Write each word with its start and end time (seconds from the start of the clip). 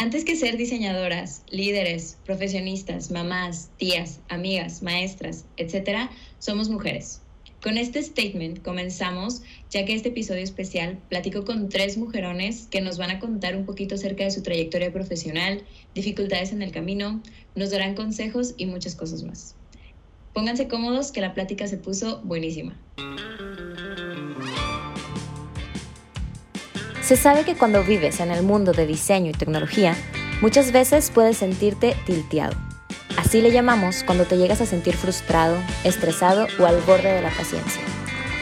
Antes 0.00 0.24
que 0.24 0.36
ser 0.36 0.56
diseñadoras, 0.56 1.42
líderes, 1.50 2.18
profesionistas, 2.24 3.10
mamás, 3.10 3.70
tías, 3.78 4.20
amigas, 4.28 4.80
maestras, 4.80 5.44
etc., 5.56 6.08
somos 6.38 6.68
mujeres. 6.68 7.20
Con 7.60 7.76
este 7.76 8.00
statement 8.00 8.62
comenzamos, 8.62 9.42
ya 9.70 9.84
que 9.84 9.94
este 9.94 10.10
episodio 10.10 10.44
especial 10.44 10.98
platico 11.08 11.44
con 11.44 11.68
tres 11.68 11.98
mujerones 11.98 12.68
que 12.70 12.80
nos 12.80 12.96
van 12.96 13.10
a 13.10 13.18
contar 13.18 13.56
un 13.56 13.66
poquito 13.66 13.96
acerca 13.96 14.22
de 14.22 14.30
su 14.30 14.40
trayectoria 14.40 14.92
profesional, 14.92 15.64
dificultades 15.96 16.52
en 16.52 16.62
el 16.62 16.70
camino, 16.70 17.20
nos 17.56 17.72
darán 17.72 17.96
consejos 17.96 18.54
y 18.56 18.66
muchas 18.66 18.94
cosas 18.94 19.24
más. 19.24 19.56
Pónganse 20.32 20.68
cómodos 20.68 21.10
que 21.10 21.20
la 21.20 21.34
plática 21.34 21.66
se 21.66 21.76
puso 21.76 22.20
buenísima. 22.22 22.78
Se 27.08 27.16
sabe 27.16 27.44
que 27.44 27.54
cuando 27.54 27.82
vives 27.82 28.20
en 28.20 28.30
el 28.30 28.42
mundo 28.42 28.72
de 28.72 28.86
diseño 28.86 29.30
y 29.30 29.32
tecnología, 29.32 29.96
muchas 30.42 30.72
veces 30.72 31.10
puedes 31.10 31.38
sentirte 31.38 31.96
tilteado. 32.04 32.52
Así 33.16 33.40
le 33.40 33.50
llamamos 33.50 34.04
cuando 34.04 34.26
te 34.26 34.36
llegas 34.36 34.60
a 34.60 34.66
sentir 34.66 34.94
frustrado, 34.94 35.56
estresado 35.84 36.46
o 36.60 36.66
al 36.66 36.78
borde 36.82 37.10
de 37.10 37.22
la 37.22 37.30
paciencia. 37.30 37.80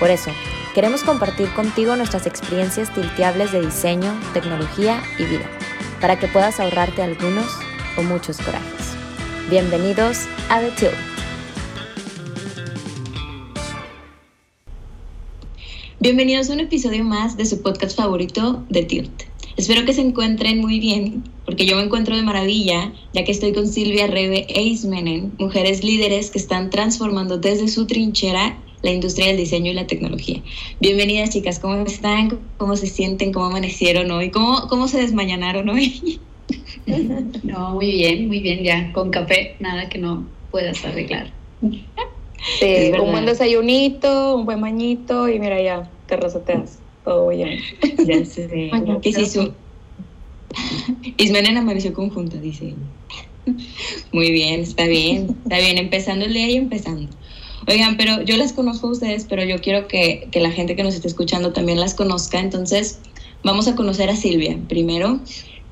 Por 0.01 0.11
eso, 0.11 0.33
queremos 0.75 1.05
compartir 1.05 1.49
contigo 1.55 1.95
nuestras 1.95 2.27
experiencias 2.27 2.93
tilteables 2.93 3.53
de 3.53 3.61
diseño, 3.61 4.13
tecnología 4.35 5.01
y 5.17 5.27
vida, 5.27 5.49
para 6.01 6.19
que 6.19 6.27
puedas 6.27 6.59
ahorrarte 6.59 7.03
algunos 7.03 7.47
o 7.97 8.03
muchos 8.03 8.39
corajes. 8.39 8.97
Bienvenidos 9.49 10.27
a 10.49 10.59
The 10.59 10.73
Tilt. 10.73 11.16
Bienvenidos 16.07 16.49
a 16.51 16.53
un 16.53 16.61
episodio 16.61 17.03
más 17.03 17.37
de 17.37 17.45
su 17.47 17.63
podcast 17.63 17.97
favorito 17.97 18.65
de 18.69 18.85
Tilt. 18.85 19.25
Espero 19.57 19.85
que 19.85 19.93
se 19.93 20.03
encuentren 20.03 20.61
muy 20.61 20.79
bien, 20.79 21.25
porque 21.45 21.67
yo 21.67 21.75
me 21.75 21.83
encuentro 21.83 22.15
de 22.15 22.23
maravilla, 22.23 22.93
ya 23.13 23.25
que 23.25 23.33
estoy 23.33 23.53
con 23.53 23.67
Silvia 23.67 24.07
Rebe 24.07 24.47
e 24.49 24.63
Ismenen, 24.63 25.33
mujeres 25.41 25.83
líderes 25.83 26.31
que 26.31 26.39
están 26.39 26.71
transformando 26.71 27.39
desde 27.39 27.67
su 27.67 27.89
trinchera 27.89 28.57
la 28.83 28.93
industria 28.93 29.27
del 29.27 29.39
diseño 29.39 29.73
y 29.73 29.75
la 29.75 29.89
tecnología. 29.89 30.45
Bienvenidas 30.79 31.31
chicas, 31.31 31.59
¿cómo 31.59 31.75
están? 31.85 32.39
¿Cómo 32.57 32.77
se 32.77 32.87
sienten? 32.87 33.33
¿Cómo 33.33 33.47
amanecieron 33.47 34.09
hoy? 34.13 34.31
¿Cómo, 34.31 34.69
cómo 34.69 34.87
se 34.87 34.99
desmañanaron 34.99 35.69
hoy? 35.69 36.21
No, 37.43 37.71
muy 37.75 37.91
bien, 37.91 38.29
muy 38.29 38.39
bien, 38.39 38.63
ya 38.63 38.93
con 38.93 39.11
café, 39.11 39.57
nada 39.59 39.89
que 39.89 39.99
no 39.99 40.25
puedas 40.53 40.85
arreglar. 40.85 41.33
Sí, 42.61 42.93
un 43.01 43.11
buen 43.11 43.27
desayunito, 43.27 44.37
un 44.37 44.45
buen 44.45 44.61
bañito 44.61 45.29
y 45.29 45.41
mira 45.41 45.61
ya, 45.61 45.91
te 46.07 46.17
reseteas, 46.17 46.79
todo 47.05 47.29
bien. 47.29 47.61
Ya 48.07 48.25
sé. 48.25 48.71
¿Qué 49.03 49.13
sí 49.13 49.27
su... 49.27 49.53
Ismenen 51.17 51.57
amaneció 51.57 51.93
conjunta, 51.93 52.39
dice. 52.39 52.75
Muy 54.13 54.31
bien, 54.31 54.61
está 54.61 54.87
bien, 54.87 55.37
está 55.43 55.59
bien, 55.59 55.79
empezando 55.79 56.25
el 56.25 56.35
día 56.35 56.49
y 56.51 56.57
empezando. 56.57 57.09
Oigan, 57.69 57.97
pero 57.97 58.23
yo 58.23 58.37
las 58.37 58.53
conozco 58.53 58.89
a 58.89 58.93
ustedes, 58.93 59.27
pero 59.29 59.45
yo 59.45 59.61
quiero 59.61 59.89
que, 59.89 60.29
que 60.31 60.41
la 60.41 60.51
gente 60.51 60.77
que 60.77 60.83
nos 60.83 60.95
esté 60.95 61.09
escuchando 61.09 61.53
también 61.53 61.81
las 61.81 61.95
conozca, 61.95 62.39
entonces 62.39 63.01
vamos 63.43 63.67
a 63.67 63.75
conocer 63.75 64.09
a 64.09 64.17
Silvia. 64.17 64.59
Primero, 64.69 65.21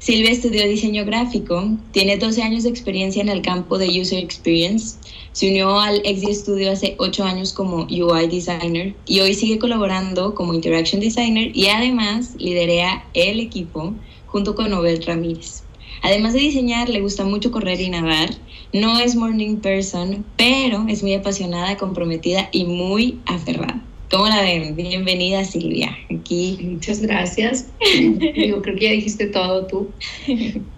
Silvia 0.05 0.33
estudió 0.33 0.69
diseño 0.69 1.07
gráfico, 1.07 1.67
tiene 1.93 2.19
12 2.19 2.43
años 2.43 2.65
de 2.65 2.69
experiencia 2.69 3.23
en 3.23 3.31
el 3.31 3.41
campo 3.41 3.79
de 3.79 3.89
User 3.99 4.23
Experience, 4.23 4.99
se 5.33 5.49
unió 5.49 5.81
al 5.81 6.03
XD 6.05 6.31
Studio 6.35 6.73
hace 6.73 6.95
8 6.99 7.25
años 7.25 7.55
como 7.55 7.87
UI 7.87 8.27
Designer 8.27 8.95
y 9.07 9.21
hoy 9.21 9.33
sigue 9.33 9.59
colaborando 9.59 10.35
como 10.35 10.53
Interaction 10.53 11.01
Designer 11.01 11.57
y 11.57 11.69
además 11.69 12.35
liderea 12.37 13.03
el 13.15 13.41
equipo 13.41 13.95
junto 14.27 14.55
con 14.55 14.69
Nobel 14.69 15.03
Ramírez. 15.03 15.63
Además 16.03 16.35
de 16.35 16.41
diseñar, 16.41 16.91
le 16.91 17.01
gusta 17.01 17.25
mucho 17.25 17.51
correr 17.51 17.81
y 17.81 17.89
nadar. 17.89 18.29
No 18.75 18.99
es 18.99 19.17
morning 19.17 19.57
person, 19.57 20.23
pero 20.37 20.85
es 20.87 21.03
muy 21.03 21.15
apasionada, 21.15 21.79
comprometida 21.79 22.51
y 22.53 22.65
muy 22.65 23.21
aferrada. 23.25 23.83
¿Cómo 24.11 24.29
la 24.29 24.43
ven? 24.43 24.77
Bienvenida 24.77 25.45
Silvia. 25.45 25.97
Aquí. 26.11 26.59
Muchas 26.63 27.01
gracias. 27.01 27.69
Yo 28.37 28.61
creo 28.61 28.77
que 28.77 28.85
ya 28.85 28.91
dijiste 28.91 29.27
todo 29.27 29.67
tú, 29.67 29.91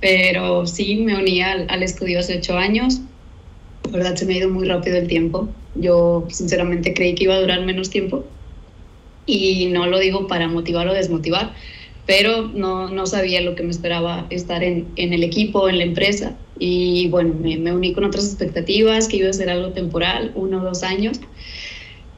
pero 0.00 0.64
sí, 0.66 0.96
me 0.96 1.16
uní 1.18 1.42
al, 1.42 1.66
al 1.68 1.82
estudio 1.82 2.20
hace 2.20 2.38
ocho 2.38 2.56
años. 2.56 3.00
La 3.90 3.98
verdad 3.98 4.14
se 4.14 4.26
me 4.26 4.34
ha 4.34 4.38
ido 4.38 4.48
muy 4.48 4.66
rápido 4.66 4.96
el 4.96 5.08
tiempo. 5.08 5.48
Yo 5.74 6.26
sinceramente 6.30 6.94
creí 6.94 7.14
que 7.14 7.24
iba 7.24 7.34
a 7.34 7.40
durar 7.40 7.64
menos 7.66 7.90
tiempo 7.90 8.24
y 9.26 9.66
no 9.66 9.86
lo 9.86 9.98
digo 9.98 10.28
para 10.28 10.46
motivar 10.48 10.86
o 10.88 10.94
desmotivar, 10.94 11.52
pero 12.06 12.42
no, 12.46 12.88
no 12.88 13.06
sabía 13.06 13.40
lo 13.40 13.56
que 13.56 13.64
me 13.64 13.70
esperaba 13.70 14.26
estar 14.30 14.62
en, 14.62 14.86
en 14.94 15.12
el 15.12 15.24
equipo, 15.24 15.68
en 15.68 15.78
la 15.78 15.84
empresa. 15.84 16.36
Y 16.60 17.08
bueno, 17.08 17.34
me, 17.34 17.58
me 17.58 17.72
uní 17.72 17.92
con 17.92 18.04
otras 18.04 18.24
expectativas, 18.26 19.08
que 19.08 19.16
iba 19.16 19.28
a 19.28 19.32
ser 19.32 19.50
algo 19.50 19.72
temporal, 19.72 20.30
uno 20.36 20.62
o 20.62 20.64
dos 20.64 20.84
años 20.84 21.20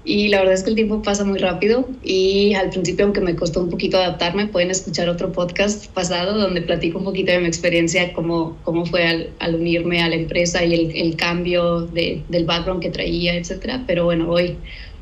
y 0.04 0.28
la 0.28 0.38
verdad 0.38 0.54
es 0.54 0.62
que 0.62 0.70
el 0.70 0.76
tiempo 0.76 1.03
pasa 1.03 1.25
muy 1.25 1.38
rápido 1.38 1.86
y 2.03 2.54
al 2.54 2.70
principio, 2.70 3.04
aunque 3.04 3.20
me 3.20 3.36
costó 3.36 3.60
un 3.60 3.69
poquito 3.69 3.98
adaptarme, 3.98 4.47
pueden 4.47 4.70
escuchar 4.70 5.09
otro 5.09 5.32
podcast 5.32 5.86
pasado 5.92 6.38
donde 6.38 6.62
platico 6.62 6.98
un 6.98 7.04
poquito 7.04 7.32
de 7.32 7.41
mi 7.41 7.47
experiencia, 7.47 8.12
cómo, 8.12 8.56
cómo 8.64 8.87
fue 8.87 9.06
al, 9.06 9.31
al 9.38 9.56
unirme 9.56 10.00
a 10.00 10.08
la 10.08 10.14
empresa 10.14 10.64
y 10.64 10.72
el, 10.72 10.97
el 10.97 11.16
cambio 11.16 11.82
de, 11.82 12.22
del 12.28 12.47
background 12.47 12.81
que 12.81 12.91
traía, 12.91 13.34
etcétera. 13.34 13.84
Pero 13.87 14.04
bueno, 14.04 14.31
hoy, 14.31 14.56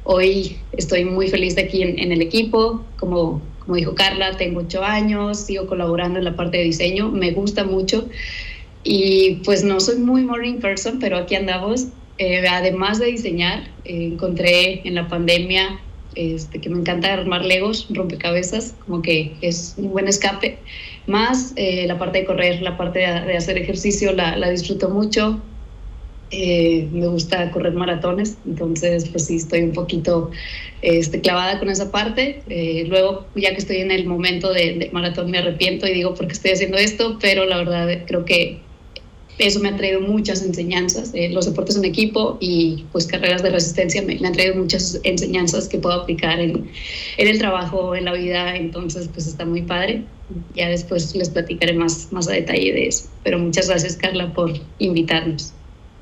hoy 0.04 0.56
estoy 0.72 1.04
muy 1.04 1.28
feliz 1.28 1.54
de 1.54 1.62
aquí 1.62 1.82
en, 1.82 1.98
en 1.98 2.10
el 2.10 2.22
equipo. 2.22 2.82
Como, 2.98 3.42
como 3.60 3.76
dijo 3.76 3.94
Carla, 3.94 4.36
tengo 4.36 4.60
ocho 4.60 4.82
años, 4.82 5.38
sigo 5.38 5.66
colaborando 5.66 6.18
en 6.18 6.24
la 6.24 6.34
parte 6.34 6.58
de 6.58 6.64
diseño, 6.64 7.10
me 7.10 7.30
gusta 7.30 7.64
mucho. 7.64 8.08
Y 8.82 9.36
pues 9.44 9.62
no 9.62 9.78
soy 9.78 9.98
muy 9.98 10.22
morning 10.22 10.58
person, 10.58 10.98
pero 10.98 11.16
aquí 11.16 11.34
andamos 11.34 11.88
eh, 12.18 12.46
además 12.48 12.98
de 12.98 13.06
diseñar, 13.06 13.64
eh, 13.84 14.04
encontré 14.12 14.80
en 14.86 14.94
la 14.94 15.08
pandemia 15.08 15.80
este, 16.14 16.60
que 16.60 16.70
me 16.70 16.78
encanta 16.78 17.12
armar 17.12 17.44
legos, 17.44 17.86
rompecabezas, 17.90 18.74
como 18.86 19.02
que 19.02 19.32
es 19.42 19.74
un 19.76 19.90
buen 19.90 20.08
escape. 20.08 20.58
Más 21.06 21.52
eh, 21.56 21.86
la 21.86 21.98
parte 21.98 22.20
de 22.20 22.24
correr, 22.24 22.62
la 22.62 22.78
parte 22.78 23.00
de, 23.00 23.06
de 23.06 23.36
hacer 23.36 23.58
ejercicio, 23.58 24.12
la, 24.12 24.36
la 24.36 24.48
disfruto 24.50 24.88
mucho. 24.88 25.40
me 26.32 27.06
gusta 27.06 27.50
correr 27.52 27.74
maratones, 27.74 28.38
entonces 28.46 29.08
pues 29.10 29.26
sí, 29.26 29.36
estoy 29.36 29.60
un 29.60 29.72
poquito 29.72 30.30
este, 30.82 31.20
clavada 31.20 31.58
con 31.58 31.68
esa 31.68 31.92
parte. 31.92 32.42
luego, 32.88 33.26
ya 33.36 33.50
que 33.50 33.58
estoy 33.58 33.76
en 33.76 33.90
el 33.90 34.06
momento 34.06 34.52
de, 34.52 34.74
de 34.78 34.90
maratón, 34.92 35.30
me 35.30 35.38
arrepiento 35.38 35.86
y 35.86 35.92
digo, 35.92 36.14
¿por 36.14 36.26
qué 36.26 36.32
estoy 36.32 36.52
haciendo 36.52 36.78
esto? 36.78 37.18
Pero 37.20 37.44
la 37.44 37.58
verdad 37.58 38.04
creo 38.06 38.24
que 38.24 38.65
eso 39.38 39.60
me 39.60 39.68
ha 39.68 39.76
traído 39.76 40.00
muchas 40.00 40.42
enseñanzas, 40.42 41.10
eh, 41.14 41.28
los 41.28 41.46
deportes 41.46 41.76
en 41.76 41.84
equipo 41.84 42.38
y 42.40 42.84
pues 42.92 43.06
carreras 43.06 43.42
de 43.42 43.50
resistencia 43.50 44.02
me, 44.02 44.18
me, 44.18 44.28
han 44.28 44.32
traído 44.32 44.54
muchas 44.54 44.98
enseñanzas 45.02 45.68
que 45.68 45.78
puedo 45.78 46.00
aplicar 46.00 46.40
en, 46.40 46.70
en, 47.18 47.28
el 47.28 47.38
trabajo, 47.38 47.94
en 47.94 48.06
la 48.06 48.14
vida, 48.14 48.56
entonces 48.56 49.08
pues 49.12 49.26
está 49.26 49.44
muy 49.44 49.62
padre. 49.62 50.04
Ya 50.54 50.68
después 50.68 51.14
les 51.14 51.30
platicaré 51.30 51.74
más, 51.74 52.08
más 52.12 52.28
a 52.28 52.32
detalle 52.32 52.72
de 52.72 52.88
eso. 52.88 53.08
Pero 53.22 53.38
muchas 53.38 53.68
gracias 53.68 53.96
Carla 53.96 54.32
por 54.32 54.52
invitarnos. 54.78 55.52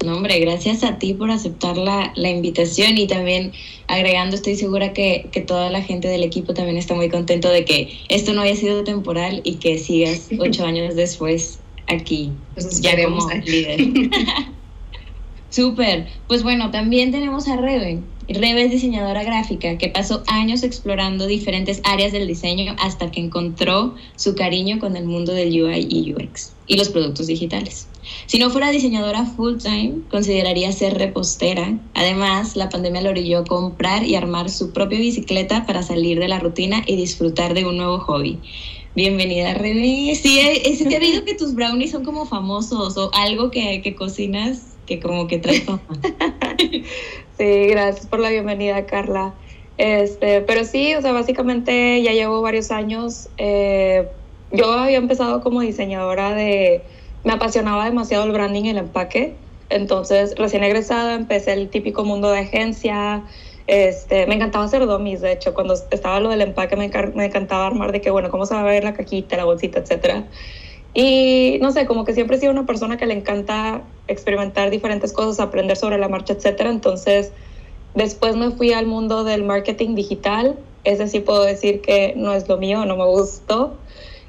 No, 0.05 0.17
hombre, 0.17 0.39
gracias 0.41 0.85
a 0.85 0.99
ti 0.99 1.15
por 1.15 1.31
aceptar 1.31 1.77
la, 1.79 2.13
la, 2.15 2.29
invitación 2.29 2.99
y 2.99 3.07
también 3.07 3.53
agregando, 3.87 4.37
estoy 4.37 4.55
segura 4.55 4.93
que, 4.93 5.29
que, 5.33 5.41
toda 5.41 5.71
la 5.71 5.83
gente 5.83 6.09
del 6.09 6.23
equipo 6.23 6.53
también 6.53 6.77
está 6.77 6.95
muy 6.95 7.09
contento 7.09 7.49
de 7.49 7.65
que 7.65 7.89
esto 8.11 8.35
no 8.35 8.43
haya 8.43 8.55
sido 8.55 8.85
temporal 8.85 9.41
y 9.45 9.55
que 9.55 9.79
sigas 9.79 10.29
ocho 10.39 10.67
años 10.67 10.95
después 10.95 11.59
aquí, 11.89 12.33
pues 12.55 12.81
ya 12.81 13.03
como 13.05 13.29
líder. 13.31 13.81
Súper. 15.51 16.09
Pues 16.27 16.43
bueno, 16.43 16.73
también 16.73 17.13
tenemos 17.13 17.47
a 17.47 17.57
Rebe. 17.57 18.01
Rebe 18.29 18.65
es 18.65 18.71
diseñadora 18.71 19.23
gráfica 19.23 19.77
que 19.77 19.89
pasó 19.89 20.25
años 20.27 20.63
explorando 20.63 21.27
diferentes 21.27 21.81
áreas 21.85 22.11
del 22.11 22.27
diseño 22.27 22.75
hasta 22.79 23.11
que 23.11 23.21
encontró 23.21 23.95
su 24.17 24.35
cariño 24.35 24.81
con 24.81 24.97
el 24.97 25.05
mundo 25.05 25.33
del 25.33 25.51
UI 25.51 25.87
y 25.89 26.13
UX 26.13 26.55
y 26.67 26.77
los 26.77 26.89
productos 26.89 27.27
digitales. 27.27 27.87
Si 28.27 28.39
no 28.39 28.51
fuera 28.51 28.71
diseñadora 28.71 29.27
full 29.27 29.59
time, 29.59 30.01
consideraría 30.11 30.73
ser 30.73 30.99
repostera. 30.99 31.79
Además, 31.95 32.57
la 32.57 32.69
pandemia 32.69 33.03
le 33.03 33.11
orilló 33.11 33.39
a 33.39 33.45
comprar 33.45 34.05
y 34.05 34.15
armar 34.15 34.51
su 34.51 34.73
propia 34.73 34.99
bicicleta 34.99 35.67
para 35.67 35.83
salir 35.83 36.19
de 36.19 36.29
la 36.29 36.41
rutina 36.41 36.83
y 36.87 36.97
disfrutar 36.97 37.55
de 37.55 37.65
un 37.65 37.77
nuevo 37.77 38.01
hobby. 38.01 38.39
Bienvenida, 38.95 39.55
Rebe. 39.55 40.15
Sí, 40.15 40.39
he 40.41 40.77
sabido 40.77 41.25
que 41.25 41.35
tus 41.35 41.55
brownies 41.55 41.91
son 41.91 42.05
como 42.05 42.27
famosos 42.27 42.97
o 42.97 43.11
algo 43.13 43.51
que, 43.51 43.83
que 43.83 43.97
cocinas 43.97 44.75
que 44.87 45.01
como 45.01 45.27
que 45.27 45.39
trae 45.39 45.65
sí, 47.39 47.67
gracias 47.69 48.07
por 48.07 48.21
la 48.21 48.31
bienvenida, 48.31 48.87
Carla. 48.87 49.35
Este, 49.79 50.43
pero 50.43 50.65
sí, 50.65 50.95
o 50.95 51.03
sea, 51.03 51.13
básicamente 51.13 52.03
ya 52.03 52.13
llevo 52.13 52.41
varios 52.41 52.71
años. 52.71 53.29
Eh, 53.39 54.07
yo 54.53 54.73
había 54.73 54.99
empezado 54.99 55.41
como 55.41 55.61
diseñadora 55.63 56.33
de, 56.33 56.83
me 57.25 57.33
apasionaba 57.33 57.85
demasiado 57.87 58.25
el 58.25 58.33
branding 58.33 58.65
y 58.65 58.71
el 58.71 58.79
empaque. 58.79 59.35
Entonces, 59.71 60.35
recién 60.37 60.63
egresada, 60.63 61.15
empecé 61.15 61.55
el 61.55 61.69
típico 61.69 62.05
mundo 62.05 62.31
de 62.31 62.41
agencia, 62.41 63.25
este, 63.67 64.27
me 64.27 64.35
encantaba 64.35 64.65
hacer 64.65 64.87
domis, 64.87 65.21
de 65.21 65.33
hecho, 65.33 65.55
cuando 65.55 65.75
estaba 65.75 66.21
lo 66.21 66.29
del 66.29 66.43
empaque 66.43 66.77
me, 66.77 66.91
me, 67.15 67.27
encantaba 67.27 67.67
armar 67.67 67.93
de 67.93 68.01
que, 68.01 68.11
bueno, 68.11 68.31
cómo 68.31 68.45
se 68.45 68.55
va 68.55 68.61
a 68.61 68.65
ver 68.65 68.85
la 68.85 68.95
cajita, 68.95 69.37
la 69.37 69.45
bolsita, 69.45 69.81
etcétera. 69.81 70.25
Y 70.93 71.59
no 71.61 71.73
sé, 71.73 71.87
como 71.87 72.05
que 72.05 72.15
siempre 72.15 72.37
he 72.37 72.41
sido 72.41 72.53
una 72.53 72.67
persona 72.67 72.97
que 72.97 73.07
le 73.07 73.15
encanta 73.15 73.83
experimentar 74.07 74.71
diferentes 74.71 75.13
cosas, 75.13 75.41
aprender 75.41 75.77
sobre 75.77 75.99
la 75.99 76.09
marcha, 76.09 76.35
etcétera. 76.35 76.71
Entonces, 76.71 77.33
después 77.95 78.37
me 78.37 78.51
fui 78.51 78.73
al 78.73 78.87
mundo 78.87 79.25
del 79.25 79.43
marketing 79.43 79.97
digital. 79.97 80.57
Ese 80.85 81.09
sí 81.09 81.21
puedo 81.21 81.43
decir 81.43 81.81
que 81.81 82.13
no 82.17 82.33
es 82.33 82.49
lo 82.49 82.59
mío, 82.59 82.85
no 82.85 82.97
me 82.97 83.07
gustó. 83.07 83.77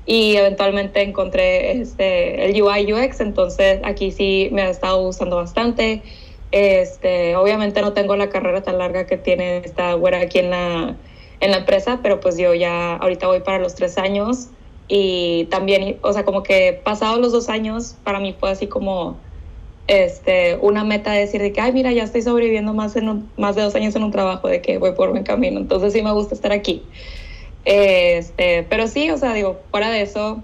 Y 0.07 0.37
eventualmente 0.37 1.01
encontré 1.01 1.81
este, 1.81 2.45
el 2.45 2.61
UI 2.61 2.93
UX, 2.93 3.21
entonces 3.21 3.79
aquí 3.83 4.11
sí 4.11 4.49
me 4.51 4.61
ha 4.61 4.69
estado 4.69 5.01
gustando 5.03 5.35
bastante. 5.35 6.03
Este, 6.51 7.35
obviamente 7.35 7.81
no 7.81 7.93
tengo 7.93 8.15
la 8.15 8.29
carrera 8.29 8.63
tan 8.63 8.77
larga 8.77 9.05
que 9.05 9.17
tiene 9.17 9.57
esta 9.57 9.93
güera 9.93 10.21
aquí 10.21 10.39
en 10.39 10.51
la, 10.51 10.95
en 11.39 11.51
la 11.51 11.57
empresa, 11.57 11.99
pero 12.01 12.19
pues 12.19 12.37
yo 12.37 12.53
ya 12.53 12.95
ahorita 12.95 13.27
voy 13.27 13.41
para 13.41 13.59
los 13.59 13.75
tres 13.75 13.97
años 13.97 14.49
y 14.87 15.45
también, 15.45 15.97
o 16.01 16.13
sea, 16.13 16.23
como 16.23 16.43
que 16.43 16.79
pasados 16.83 17.19
los 17.19 17.31
dos 17.31 17.49
años, 17.49 17.95
para 18.03 18.19
mí 18.19 18.35
fue 18.39 18.51
así 18.51 18.67
como 18.67 19.17
este, 19.87 20.57
una 20.61 20.83
meta 20.83 21.11
de 21.11 21.21
decir 21.21 21.41
de 21.41 21.51
que, 21.51 21.61
ay, 21.61 21.71
mira, 21.73 21.91
ya 21.91 22.03
estoy 22.03 22.21
sobreviviendo 22.21 22.73
más, 22.73 22.95
en 22.95 23.29
más 23.37 23.55
de 23.55 23.63
dos 23.63 23.75
años 23.75 23.95
en 23.95 24.03
un 24.03 24.11
trabajo, 24.11 24.47
de 24.47 24.61
que 24.61 24.77
voy 24.77 24.93
por 24.93 25.09
buen 25.11 25.23
camino, 25.23 25.59
entonces 25.59 25.93
sí 25.93 26.01
me 26.01 26.11
gusta 26.11 26.35
estar 26.35 26.51
aquí. 26.51 26.83
Este, 27.65 28.63
pero 28.69 28.87
sí, 28.87 29.09
o 29.09 29.17
sea, 29.17 29.33
digo, 29.33 29.59
fuera 29.71 29.89
de 29.89 30.01
eso, 30.01 30.43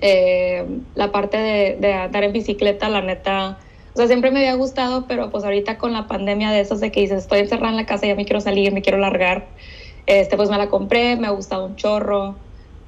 eh, 0.00 0.66
la 0.94 1.12
parte 1.12 1.36
de, 1.36 1.76
de 1.76 1.92
andar 1.92 2.24
en 2.24 2.32
bicicleta, 2.32 2.88
la 2.88 3.02
neta, 3.02 3.58
o 3.94 3.96
sea, 3.96 4.06
siempre 4.06 4.30
me 4.30 4.40
había 4.40 4.54
gustado, 4.54 5.06
pero 5.08 5.30
pues 5.30 5.44
ahorita 5.44 5.78
con 5.78 5.92
la 5.92 6.06
pandemia 6.06 6.50
de 6.50 6.60
esos 6.60 6.80
de 6.80 6.92
que 6.92 7.00
dices, 7.00 7.22
estoy 7.22 7.40
encerrada 7.40 7.70
en 7.70 7.76
la 7.76 7.86
casa, 7.86 8.06
ya 8.06 8.14
me 8.14 8.24
quiero 8.24 8.40
salir, 8.40 8.72
me 8.72 8.82
quiero 8.82 8.98
largar, 8.98 9.46
este, 10.06 10.36
pues 10.36 10.50
me 10.50 10.58
la 10.58 10.68
compré, 10.68 11.16
me 11.16 11.26
ha 11.26 11.30
gustado 11.30 11.66
un 11.66 11.76
chorro 11.76 12.36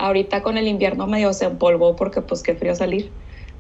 ahorita 0.01 0.43
con 0.43 0.57
el 0.57 0.67
invierno 0.67 1.07
medio 1.07 1.33
se 1.33 1.45
empolvó 1.45 1.95
porque 1.95 2.23
pues 2.23 2.43
qué 2.43 2.55
frío 2.55 2.75
salir. 2.75 3.11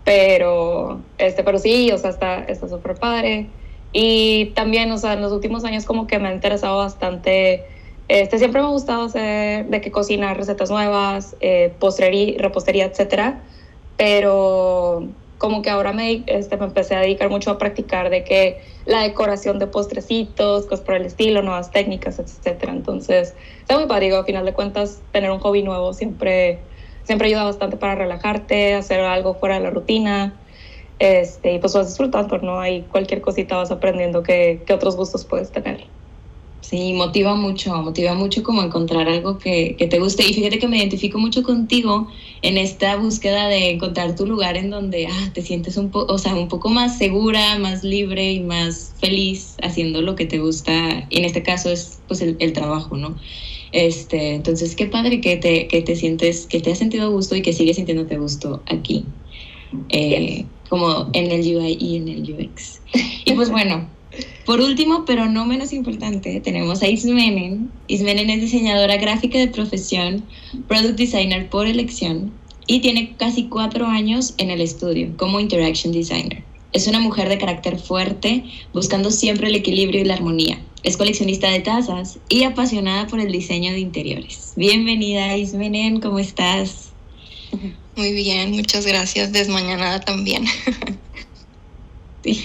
Pero, 0.04 1.00
este, 1.18 1.44
pero 1.44 1.58
sí, 1.58 1.90
o 1.92 1.98
sea, 1.98 2.10
está 2.10 2.68
súper 2.68 2.94
padre. 2.94 3.48
Y 3.92 4.46
también, 4.54 4.90
o 4.92 4.98
sea, 4.98 5.12
en 5.12 5.20
los 5.20 5.32
últimos 5.32 5.64
años 5.64 5.84
como 5.84 6.06
que 6.06 6.18
me 6.18 6.28
ha 6.28 6.34
interesado 6.34 6.78
bastante, 6.78 7.64
este, 8.08 8.38
siempre 8.38 8.60
me 8.62 8.68
ha 8.68 8.70
gustado 8.70 9.04
hacer 9.04 9.66
de 9.66 9.80
que 9.80 9.90
cocinar 9.90 10.36
recetas 10.36 10.70
nuevas, 10.70 11.36
eh, 11.40 11.74
postrería, 11.78 12.36
repostería, 12.38 12.86
etcétera. 12.86 13.42
Pero 13.96 15.08
como 15.40 15.62
que 15.62 15.70
ahora 15.70 15.94
me, 15.94 16.22
este, 16.26 16.58
me 16.58 16.66
empecé 16.66 16.94
a 16.94 17.00
dedicar 17.00 17.30
mucho 17.30 17.50
a 17.50 17.56
practicar 17.56 18.10
de 18.10 18.24
que 18.24 18.60
la 18.84 19.00
decoración 19.00 19.58
de 19.58 19.66
postrecitos, 19.66 20.66
cosas 20.66 20.84
por 20.84 20.96
el 20.96 21.06
estilo, 21.06 21.40
nuevas 21.40 21.70
técnicas, 21.70 22.18
etcétera. 22.18 22.72
Entonces, 22.72 23.34
está 23.58 23.78
muy 23.78 23.88
padre, 23.88 24.06
digo, 24.06 24.18
a 24.18 24.24
final 24.24 24.44
de 24.44 24.52
cuentas, 24.52 25.02
tener 25.12 25.30
un 25.30 25.38
hobby 25.38 25.62
nuevo 25.62 25.94
siempre, 25.94 26.60
siempre 27.04 27.28
ayuda 27.28 27.44
bastante 27.44 27.78
para 27.78 27.94
relajarte, 27.94 28.74
hacer 28.74 29.00
algo 29.00 29.32
fuera 29.32 29.54
de 29.54 29.62
la 29.62 29.70
rutina. 29.70 30.38
Este, 30.98 31.54
y 31.54 31.58
pues 31.58 31.72
vas 31.72 31.88
disfrutando, 31.88 32.36
¿no? 32.36 32.60
Hay 32.60 32.82
cualquier 32.82 33.22
cosita 33.22 33.56
vas 33.56 33.70
aprendiendo 33.70 34.22
que, 34.22 34.62
que 34.66 34.74
otros 34.74 34.94
gustos 34.94 35.24
puedes 35.24 35.50
tener. 35.50 35.86
Sí, 36.60 36.92
motiva 36.92 37.34
mucho, 37.34 37.74
motiva 37.82 38.14
mucho 38.14 38.42
como 38.42 38.62
encontrar 38.62 39.08
algo 39.08 39.38
que, 39.38 39.74
que, 39.76 39.86
te 39.86 39.98
guste. 39.98 40.28
Y 40.28 40.34
fíjate 40.34 40.58
que 40.58 40.68
me 40.68 40.78
identifico 40.78 41.18
mucho 41.18 41.42
contigo 41.42 42.08
en 42.42 42.58
esta 42.58 42.96
búsqueda 42.96 43.48
de 43.48 43.70
encontrar 43.70 44.14
tu 44.14 44.26
lugar 44.26 44.56
en 44.56 44.70
donde 44.70 45.06
ah, 45.06 45.30
te 45.32 45.42
sientes 45.42 45.76
un, 45.76 45.90
poco, 45.90 46.12
o 46.12 46.18
sea, 46.18 46.34
un 46.34 46.48
poco 46.48 46.68
más 46.68 46.98
segura, 46.98 47.58
más 47.58 47.82
libre 47.82 48.32
y 48.32 48.40
más 48.40 48.94
feliz 49.00 49.56
haciendo 49.62 50.02
lo 50.02 50.14
que 50.16 50.26
te 50.26 50.38
gusta. 50.38 51.06
Y 51.10 51.18
en 51.18 51.24
este 51.24 51.42
caso 51.42 51.70
es 51.70 52.00
pues 52.06 52.20
el, 52.20 52.36
el 52.38 52.52
trabajo, 52.52 52.96
¿no? 52.96 53.16
Este, 53.72 54.34
entonces, 54.34 54.74
qué 54.74 54.86
padre 54.86 55.20
que 55.20 55.36
te, 55.36 55.66
que 55.66 55.82
te 55.82 55.96
sientes, 55.96 56.46
que 56.46 56.60
te 56.60 56.72
has 56.72 56.78
sentido 56.78 57.10
gusto 57.10 57.36
y 57.36 57.42
que 57.42 57.52
sigues 57.52 57.76
sintiéndote 57.76 58.18
gusto 58.18 58.62
aquí, 58.66 59.04
eh, 59.88 60.44
como 60.68 61.08
en 61.12 61.30
el 61.30 61.40
UI 61.40 61.78
y 61.80 61.96
en 61.96 62.08
el 62.08 62.22
UX. 62.22 62.80
Y 63.24 63.32
pues 63.32 63.50
bueno. 63.50 63.88
Por 64.44 64.60
último, 64.60 65.04
pero 65.04 65.26
no 65.26 65.46
menos 65.46 65.72
importante, 65.72 66.40
tenemos 66.40 66.82
a 66.82 66.88
Ismenen. 66.88 67.70
Ismenen 67.86 68.30
es 68.30 68.40
diseñadora 68.40 68.96
gráfica 68.96 69.38
de 69.38 69.48
profesión, 69.48 70.24
product 70.66 70.98
designer 70.98 71.48
por 71.48 71.66
elección 71.66 72.32
y 72.66 72.80
tiene 72.80 73.14
casi 73.16 73.44
cuatro 73.44 73.86
años 73.86 74.34
en 74.38 74.50
el 74.50 74.60
estudio 74.60 75.16
como 75.16 75.40
interaction 75.40 75.92
designer. 75.92 76.42
Es 76.72 76.86
una 76.86 77.00
mujer 77.00 77.28
de 77.28 77.38
carácter 77.38 77.78
fuerte, 77.78 78.44
buscando 78.72 79.10
siempre 79.10 79.48
el 79.48 79.56
equilibrio 79.56 80.00
y 80.00 80.04
la 80.04 80.14
armonía. 80.14 80.60
Es 80.82 80.96
coleccionista 80.96 81.50
de 81.50 81.60
tazas 81.60 82.18
y 82.28 82.44
apasionada 82.44 83.06
por 83.06 83.20
el 83.20 83.32
diseño 83.32 83.72
de 83.72 83.80
interiores. 83.80 84.52
Bienvenida, 84.56 85.36
Ismenen, 85.36 86.00
¿cómo 86.00 86.18
estás? 86.18 86.92
Muy 87.96 88.12
bien, 88.12 88.52
muchas 88.52 88.86
gracias. 88.86 89.32
Desmañanada 89.32 90.00
también. 90.00 90.44
Sí. 92.22 92.38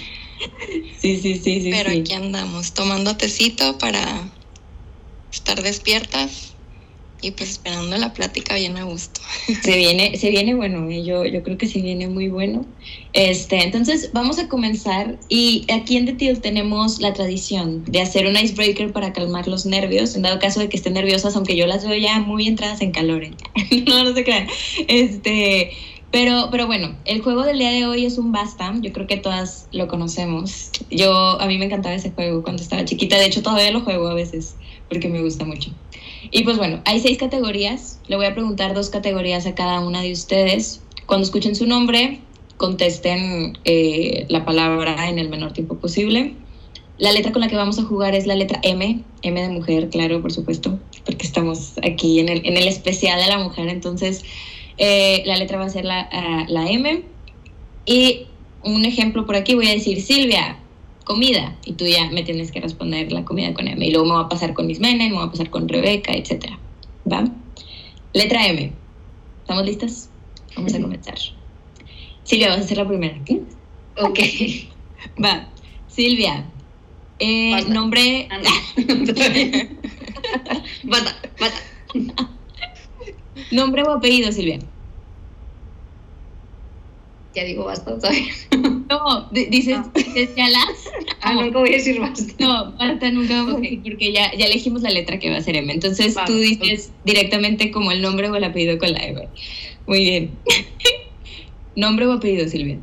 Sí, 1.00 1.20
sí, 1.22 1.36
sí, 1.36 1.62
sí. 1.62 1.70
Pero 1.72 1.92
aquí 1.92 2.14
andamos, 2.14 2.74
tomando 2.74 3.16
tecito 3.16 3.78
para 3.78 4.30
estar 5.32 5.62
despiertas 5.62 6.56
y 7.22 7.32
pues 7.32 7.52
esperando 7.52 7.98
la 7.98 8.14
plática 8.14 8.56
bien 8.56 8.78
a 8.78 8.84
gusto. 8.84 9.22
Se 9.64 9.78
viene, 9.78 10.18
se 10.18 10.30
viene 10.30 10.54
bueno, 10.54 10.90
¿eh? 10.90 11.04
yo, 11.04 11.26
yo 11.26 11.42
creo 11.44 11.58
que 11.58 11.68
se 11.68 11.82
viene 11.82 12.08
muy 12.08 12.28
bueno. 12.28 12.66
Este, 13.14 13.64
entonces 13.64 14.12
vamos 14.14 14.38
a 14.38 14.48
comenzar 14.48 15.18
y 15.30 15.66
aquí 15.72 15.98
en 15.98 16.06
The 16.06 16.14
Till 16.14 16.42
tenemos 16.42 17.00
la 17.00 17.14
tradición 17.14 17.84
de 17.86 18.02
hacer 18.02 18.28
un 18.28 18.36
icebreaker 18.36 18.92
para 18.92 19.14
calmar 19.14 19.48
los 19.48 19.66
nervios, 19.66 20.16
en 20.16 20.24
dado 20.24 20.40
caso 20.40 20.60
de 20.60 20.70
que 20.70 20.78
estén 20.78 20.94
nerviosas, 20.94 21.36
aunque 21.36 21.56
yo 21.56 21.66
las 21.66 21.88
veo 21.88 21.98
ya 21.98 22.20
muy 22.20 22.48
entradas 22.48 22.82
en 22.82 22.92
calor. 22.92 23.24
¿eh? 23.24 23.32
no, 23.88 24.04
no 24.04 24.14
se 24.14 24.24
crean. 24.24 24.48
Este, 24.88 25.72
pero, 26.12 26.50
pero 26.52 26.68
bueno, 26.68 26.96
el 27.06 27.22
juego 27.22 27.44
del 27.44 27.60
día 27.60 27.72
de 27.72 27.86
hoy 27.86 28.06
es 28.06 28.18
un 28.18 28.32
Basta. 28.32 28.74
Yo 28.82 28.94
creo 28.94 29.08
que 29.08 29.18
todas 29.18 29.68
lo 29.72 29.88
conocemos. 29.88 30.72
Yo, 30.90 31.40
a 31.42 31.46
mí 31.48 31.58
me 31.58 31.66
encantaba 31.66 31.96
ese 31.96 32.12
juego 32.12 32.44
cuando 32.44 32.62
estaba 32.62 32.86
chiquita. 32.86 33.18
De 33.18 33.26
hecho, 33.26 33.44
todavía 33.44 33.72
lo 33.72 33.82
juego 33.82 34.08
a 34.08 34.14
veces 34.14 34.56
porque 34.90 35.10
me 35.10 35.22
gusta 35.22 35.46
mucho. 35.46 35.72
Y 36.32 36.44
pues 36.44 36.58
bueno, 36.58 36.82
hay 36.86 37.00
seis 37.00 37.18
categorías. 37.18 38.00
Le 38.08 38.16
voy 38.16 38.26
a 38.26 38.34
preguntar 38.34 38.74
dos 38.74 38.90
categorías 38.90 39.46
a 39.46 39.56
cada 39.56 39.80
una 39.82 40.02
de 40.02 40.12
ustedes. 40.12 40.82
Cuando 41.06 41.26
escuchen 41.26 41.56
su 41.56 41.66
nombre, 41.66 42.20
contesten 42.58 43.58
eh, 43.66 44.26
la 44.30 44.46
palabra 44.46 45.10
en 45.10 45.20
el 45.20 45.30
menor 45.30 45.54
tiempo 45.54 45.76
posible. 45.78 46.34
La 46.98 47.12
letra 47.12 47.34
con 47.34 47.42
la 47.42 47.50
que 47.50 47.58
vamos 47.58 47.78
a 47.78 47.84
jugar 47.84 48.16
es 48.16 48.26
la 48.26 48.36
letra 48.36 48.60
M, 48.64 49.04
M 49.22 49.42
de 49.42 49.50
mujer, 49.50 49.90
claro, 49.90 50.22
por 50.22 50.32
supuesto, 50.32 50.80
porque 51.06 51.26
estamos 51.26 51.74
aquí 51.84 52.22
en 52.22 52.30
el, 52.30 52.46
en 52.46 52.56
el 52.56 52.70
especial 52.70 53.20
de 53.20 53.28
la 53.28 53.38
mujer. 53.38 53.68
Entonces, 53.68 54.24
eh, 54.78 55.24
la 55.26 55.38
letra 55.38 55.58
va 55.58 55.66
a 55.66 55.70
ser 55.70 55.86
la, 55.86 56.10
uh, 56.12 56.52
la 56.52 56.70
M. 56.70 57.04
Y 57.86 58.28
un 58.64 58.86
ejemplo 58.86 59.26
por 59.26 59.36
aquí 59.36 59.56
voy 59.56 59.68
a 59.68 59.72
decir, 59.72 60.02
Silvia, 60.02 60.58
comida. 61.04 61.56
Y 61.66 61.74
tú 61.74 61.86
ya 61.86 62.10
me 62.12 62.24
tienes 62.24 62.52
que 62.52 62.60
responder 62.60 63.12
la 63.12 63.24
comida 63.24 63.54
con 63.54 63.68
M. 63.68 63.86
Y 63.86 63.92
luego 63.92 64.08
me 64.08 64.14
va 64.14 64.22
a 64.22 64.30
pasar 64.30 64.54
con 64.54 64.70
Ismene, 64.70 65.10
me 65.10 65.18
va 65.18 65.26
a 65.26 65.32
pasar 65.32 65.50
con 65.50 65.70
Rebeca, 65.70 66.14
etc. 66.14 66.46
¿Va? 67.12 67.26
Letra 68.14 68.48
M. 68.48 68.72
¿Estamos 69.42 69.66
listas? 69.66 70.10
Vamos 70.56 70.74
a 70.74 70.82
comenzar. 70.82 71.16
Silvia, 72.24 72.50
vas 72.50 72.62
a 72.62 72.64
ser 72.64 72.78
la 72.78 72.88
primera. 72.88 73.20
Ok. 73.98 74.20
Va. 75.24 75.48
Silvia. 75.88 76.46
Eh, 77.20 77.64
nombre. 77.70 78.28
Ah, 78.32 78.42
bata, 80.84 81.16
bata. 81.40 81.62
Nombre 83.52 83.84
o 83.84 83.92
apellido, 83.92 84.32
Silvia. 84.32 84.60
Ya 87.36 87.44
digo 87.44 87.66
basta 87.66 87.96
todavía. 87.98 88.24
No, 88.88 89.28
dices, 89.32 89.78
Ah. 89.80 89.92
dices 89.96 90.30
ya 90.36 90.48
las. 90.50 90.64
Ah, 91.22 91.34
nunca 91.34 91.58
voy 91.60 91.70
a 91.70 91.72
decir 91.78 92.00
basta. 92.00 92.32
No, 92.38 92.72
basta 92.74 93.10
nunca 93.12 93.34
vamos 93.38 93.56
a 93.56 93.60
decir 93.62 93.82
porque 93.84 94.12
ya, 94.14 94.32
ya 94.38 94.46
elegimos 94.46 94.84
la 94.84 94.92
letra 94.92 95.18
que 95.18 95.32
va 95.32 95.38
a 95.38 95.42
ser 95.42 95.56
M. 95.58 95.74
Entonces 95.74 96.16
Va, 96.16 96.24
tú 96.26 96.34
dices 96.38 96.92
directamente 97.04 97.72
como 97.72 97.92
el 97.92 98.02
nombre 98.04 98.30
o 98.30 98.36
el 98.36 98.44
apellido 98.44 98.78
con 98.78 98.92
la 98.94 99.00
M. 99.04 99.28
Muy 99.88 100.00
bien. 100.02 100.32
nombre 101.76 102.06
o 102.06 102.14
apellido, 102.14 102.48
Silvia. 102.48 102.78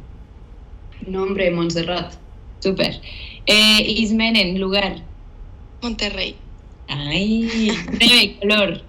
Nombre, 1.06 1.50
Montserrat. 1.52 2.14
Súper. 2.58 3.00
Eh, 3.46 3.82
Ismenen, 3.86 4.60
lugar. 4.60 5.02
Monterrey, 5.82 6.34
Ay, 6.88 8.36
color. 8.40 8.82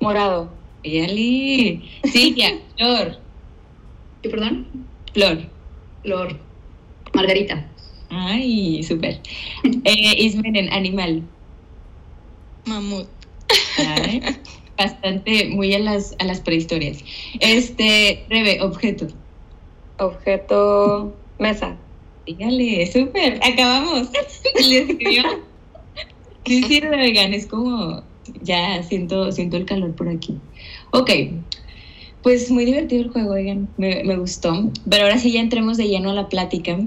Morado. 0.00 0.50
Yali. 0.84 1.82
Silvia, 2.04 2.58
flor. 2.76 3.18
¿Qué, 4.22 4.28
perdón? 4.28 4.66
Flor. 5.12 5.38
Flor. 6.02 6.38
Margarita. 7.14 7.66
Ay, 8.10 8.82
súper. 8.82 9.20
Eh, 9.84 10.14
Ismenen, 10.18 10.72
animal. 10.72 11.22
mamut, 12.66 13.08
Ay, 13.78 14.22
bastante 14.78 15.48
muy 15.48 15.74
a 15.74 15.78
las, 15.78 16.14
a 16.18 16.24
las 16.24 16.40
prehistorias. 16.40 16.98
Este, 17.40 18.24
Rebe, 18.28 18.60
objeto. 18.60 19.08
Objeto, 19.98 21.14
mesa. 21.38 21.76
Dígale, 22.26 22.86
súper, 22.90 23.40
acabamos. 23.42 24.08
Le 24.68 24.78
escribió. 24.78 25.22
Sí, 26.44 26.62
sí, 26.64 26.80
Rebegan, 26.80 27.34
es 27.34 27.46
como, 27.46 28.02
ya 28.42 28.82
siento, 28.82 29.30
siento 29.32 29.56
el 29.56 29.64
calor 29.64 29.94
por 29.94 30.08
aquí. 30.08 30.38
Ok, 30.90 31.10
pues 32.22 32.50
muy 32.50 32.64
divertido 32.64 33.02
el 33.02 33.10
juego, 33.10 33.32
oigan, 33.32 33.68
me, 33.76 34.16
gustó. 34.16 34.70
Pero 34.88 35.04
ahora 35.04 35.18
sí 35.18 35.32
ya 35.32 35.40
entremos 35.40 35.76
de 35.76 35.88
lleno 35.88 36.10
a 36.10 36.14
la 36.14 36.28
plática. 36.28 36.78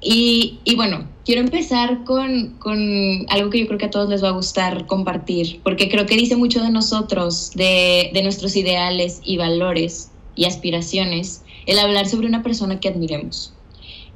Y, 0.00 0.58
y 0.64 0.76
bueno, 0.76 1.08
quiero 1.24 1.40
empezar 1.40 2.04
con, 2.04 2.56
con, 2.58 3.26
algo 3.30 3.50
que 3.50 3.60
yo 3.60 3.66
creo 3.66 3.78
que 3.78 3.86
a 3.86 3.90
todos 3.90 4.08
les 4.08 4.22
va 4.22 4.28
a 4.28 4.32
gustar 4.32 4.86
compartir, 4.86 5.60
porque 5.62 5.88
creo 5.88 6.06
que 6.06 6.16
dice 6.16 6.36
mucho 6.36 6.62
de 6.62 6.70
nosotros, 6.70 7.52
de, 7.54 8.10
de 8.12 8.22
nuestros 8.22 8.54
ideales 8.56 9.20
y 9.24 9.38
valores 9.38 10.10
y 10.36 10.44
aspiraciones, 10.44 11.42
el 11.66 11.78
hablar 11.78 12.06
sobre 12.06 12.26
una 12.26 12.42
persona 12.42 12.80
que 12.80 12.88
admiremos. 12.88 13.54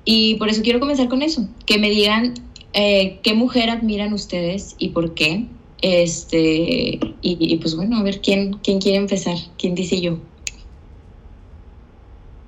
Y 0.04 0.36
por 0.36 0.48
eso 0.48 0.62
quiero 0.62 0.80
comenzar 0.80 1.08
con 1.08 1.22
eso, 1.22 1.48
que 1.66 1.78
me 1.78 1.90
digan 1.90 2.34
eh, 2.72 3.18
qué 3.22 3.34
mujer 3.34 3.70
admiran 3.70 4.12
ustedes 4.12 4.74
y 4.78 4.90
por 4.90 5.14
qué. 5.14 5.46
Este, 5.80 6.98
y, 7.22 7.56
pues 7.58 7.76
bueno, 7.76 7.98
a 7.98 8.02
ver 8.02 8.20
quién, 8.20 8.54
quién 8.54 8.80
quiere 8.80 8.98
empezar, 8.98 9.36
quién 9.58 9.74
dice 9.74 10.00
yo. 10.00 10.18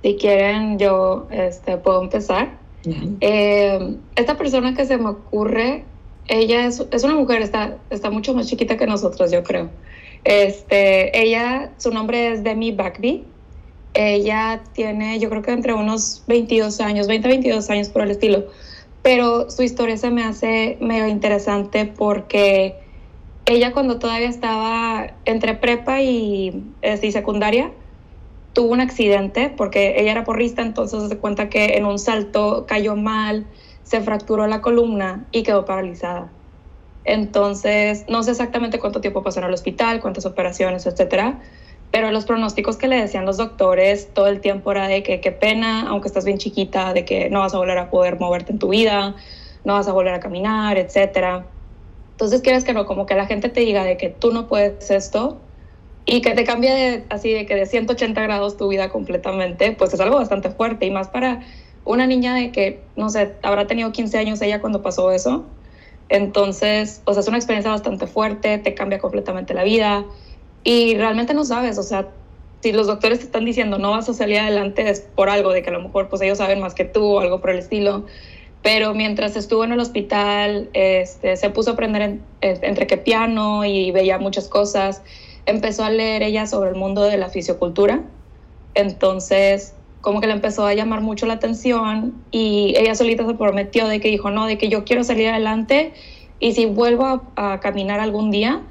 Si 0.03 0.17
quieren, 0.17 0.79
yo 0.79 1.29
este, 1.31 1.77
puedo 1.77 2.03
empezar. 2.03 2.59
Eh, 3.21 3.97
esta 4.17 4.37
persona 4.37 4.75
que 4.75 4.87
se 4.87 4.97
me 4.97 5.11
ocurre, 5.11 5.85
ella 6.27 6.67
es, 6.67 6.85
es, 6.91 7.05
una 7.05 7.15
mujer, 7.15 7.43
está, 7.43 7.79
está 7.91 8.11
mucho 8.11 8.35
más 8.35 8.49
chiquita 8.49 8.77
que 8.77 8.87
nosotros, 8.87 9.31
yo 9.31 9.45
creo. 9.45 9.71
Este, 10.25 11.19
ella, 11.19 11.73
su 11.79 11.93
nombre 11.93 12.33
es 12.33 12.43
Demi 12.43 12.73
Backby. 12.73 13.25
Ella 13.95 14.63
tiene, 14.73 15.19
yo 15.19 15.29
creo 15.31 15.43
que 15.43 15.51
entre 15.53 15.75
unos 15.75 16.23
22 16.27 16.81
años, 16.81 17.07
20, 17.07 17.29
22 17.29 17.71
años 17.71 17.89
por 17.89 18.03
el 18.03 18.11
estilo. 18.11 18.47
Pero 19.03 19.51
su 19.51 19.63
historia 19.63 19.97
se 19.97 20.11
me 20.11 20.25
hace 20.25 20.79
medio 20.81 21.07
interesante 21.09 21.87
porque 21.87 22.77
ella 23.51 23.73
cuando 23.73 23.99
todavía 23.99 24.29
estaba 24.29 25.15
entre 25.25 25.55
prepa 25.55 26.01
y, 26.01 26.73
este, 26.83 27.09
y 27.09 27.13
secundaria, 27.13 27.73
tuvo 28.53 28.73
un 28.73 28.81
accidente 28.81 29.53
porque 29.57 30.01
ella 30.01 30.13
era 30.13 30.25
porrista, 30.25 30.63
entonces 30.63 31.09
se 31.09 31.19
cuenta 31.19 31.49
que 31.49 31.77
en 31.77 31.85
un 31.85 31.99
salto 31.99 32.67
cayó 32.69 32.95
mal, 32.97 33.47
se 33.83 34.01
fracturó 34.01 34.47
la 34.47 34.61
columna 34.61 35.27
y 35.33 35.43
quedó 35.43 35.65
paralizada. 35.65 36.33
Entonces, 37.05 38.05
no 38.09 38.23
sé 38.23 38.33
exactamente 38.33 38.79
cuánto 38.79 39.01
tiempo 39.01 39.23
pasó 39.23 39.41
en 39.41 39.47
el 39.47 39.55
hospital, 39.55 40.01
cuántas 40.01 40.27
operaciones, 40.27 40.87
etcétera, 40.87 41.41
pero 41.91 42.13
los 42.13 42.27
pronósticos 42.27 42.77
que 42.77 42.87
le 42.87 43.01
decían 43.01 43.27
los 43.27 43.37
doctores 43.37 44.15
todo 44.15 44.29
el 44.29 44.41
tiempo 44.41 44.71
era 44.71 44.87
de 44.87 45.03
que 45.03 45.21
qué 45.21 45.33
pena, 45.33 45.89
aunque 45.89 46.07
estás 46.07 46.25
bien 46.25 46.39
chiquita, 46.39 46.93
de 46.93 47.05
que 47.05 47.31
no 47.31 47.41
vas 47.41 47.55
a 47.55 47.59
volver 47.59 47.79
a 47.79 47.91
poder 47.91 48.21
moverte 48.21 48.53
en 48.53 48.61
tu 48.61 48.69
vida, 48.69 49.17
no 49.65 49.75
vas 49.75 49.89
a 49.89 49.93
volver 49.93 50.15
a 50.15 50.21
caminar, 50.21 50.79
etcétera. 50.79 51.47
Entonces, 52.21 52.43
quieres 52.43 52.65
que 52.65 52.75
no, 52.75 52.85
como 52.85 53.07
que 53.07 53.15
la 53.15 53.25
gente 53.25 53.49
te 53.49 53.61
diga 53.61 53.83
de 53.83 53.97
que 53.97 54.11
tú 54.11 54.31
no 54.31 54.47
puedes 54.47 54.91
esto, 54.91 55.41
y 56.05 56.21
que 56.21 56.33
te 56.35 56.45
cambie 56.45 56.71
de, 56.71 57.05
así 57.09 57.33
de 57.33 57.47
que 57.47 57.55
de 57.55 57.65
180 57.65 58.21
grados 58.21 58.59
tu 58.59 58.69
vida 58.69 58.91
completamente, 58.91 59.73
pues 59.73 59.95
es 59.95 60.01
algo 60.01 60.17
bastante 60.17 60.51
fuerte 60.51 60.85
y 60.85 60.91
más 60.91 61.09
para 61.09 61.41
una 61.87 62.07
niña 62.07 62.35
de 62.35 62.53
que, 62.53 62.83
no 62.95 63.09
sé, 63.09 63.37
habrá 63.43 63.67
tenido 63.67 63.91
15 63.93 64.19
años 64.19 64.43
ella 64.43 64.61
cuando 64.61 64.83
pasó 64.83 65.13
eso. 65.13 65.47
Entonces, 66.11 67.01
o 67.07 67.15
sea, 67.15 67.21
es 67.21 67.29
una 67.29 67.39
experiencia 67.39 67.71
bastante 67.71 68.07
fuerte, 68.07 68.59
te 68.59 68.75
cambia 68.75 68.99
completamente 68.99 69.55
la 69.55 69.65
vida 69.65 70.05
y 70.63 70.97
realmente 70.97 71.33
no 71.33 71.45
sabes, 71.45 71.79
o 71.79 71.83
sea, 71.83 72.09
si 72.63 72.73
los 72.73 72.87
doctores 72.87 73.21
te 73.21 73.25
están 73.25 73.47
diciendo 73.47 73.79
no 73.79 73.93
vas 73.93 74.11
a 74.11 74.13
salir 74.13 74.41
adelante 74.41 74.91
es 74.91 75.01
por 75.01 75.31
algo 75.31 75.53
de 75.53 75.63
que 75.63 75.71
a 75.71 75.73
lo 75.73 75.81
mejor 75.81 76.11
pues 76.11 76.21
ellos 76.21 76.37
saben 76.37 76.61
más 76.61 76.75
que 76.75 76.85
tú 76.85 77.03
o 77.03 77.21
algo 77.21 77.41
por 77.41 77.49
el 77.49 77.59
estilo. 77.59 78.05
Pero 78.63 78.95
mientras 78.95 79.37
estuvo 79.37 79.65
en 79.65 79.73
el 79.73 79.81
hospital, 79.81 80.69
este, 80.75 81.37
se 81.37 81.51
puso 81.51 81.71
a 81.71 81.73
aprender 81.75 82.19
entre 82.41 82.87
que 82.87 82.99
piano 82.99 83.65
y 83.65 83.91
veía 83.91 84.19
muchas 84.19 84.49
cosas 84.49 85.03
empezó 85.47 85.85
a 85.85 85.91
leer 85.91 86.23
ella 86.23 86.47
sobre 86.47 86.71
el 86.71 86.77
mundo 86.77 87.03
de 87.03 87.17
la 87.17 87.29
fisiocultura. 87.29 88.03
Entonces, 88.75 89.75
como 90.01 90.21
que 90.21 90.27
le 90.27 90.33
empezó 90.33 90.67
a 90.67 90.75
llamar 90.75 91.01
mucho 91.01 91.27
la 91.27 91.35
atención 91.35 92.15
y 92.31 92.75
ella 92.77 92.95
solita 92.95 93.27
se 93.27 93.35
prometió 93.35 93.89
de 93.89 94.01
que 94.01 94.09
dijo, 94.09 94.31
no, 94.31 94.47
de 94.47 94.59
que 94.59 94.69
yo 94.69 94.85
quiero 94.85 95.05
salir 95.05 95.29
adelante 95.29 95.93
y 96.39 96.53
si 96.53 96.67
vuelvo 96.67 97.23
a, 97.37 97.61
caminar 97.61 98.01
algún 98.01 98.31
día, 98.31 98.63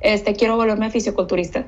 este, 0.00 0.34
quiero 0.34 0.56
volverme 0.56 0.90
fisiculturista. 0.90 1.66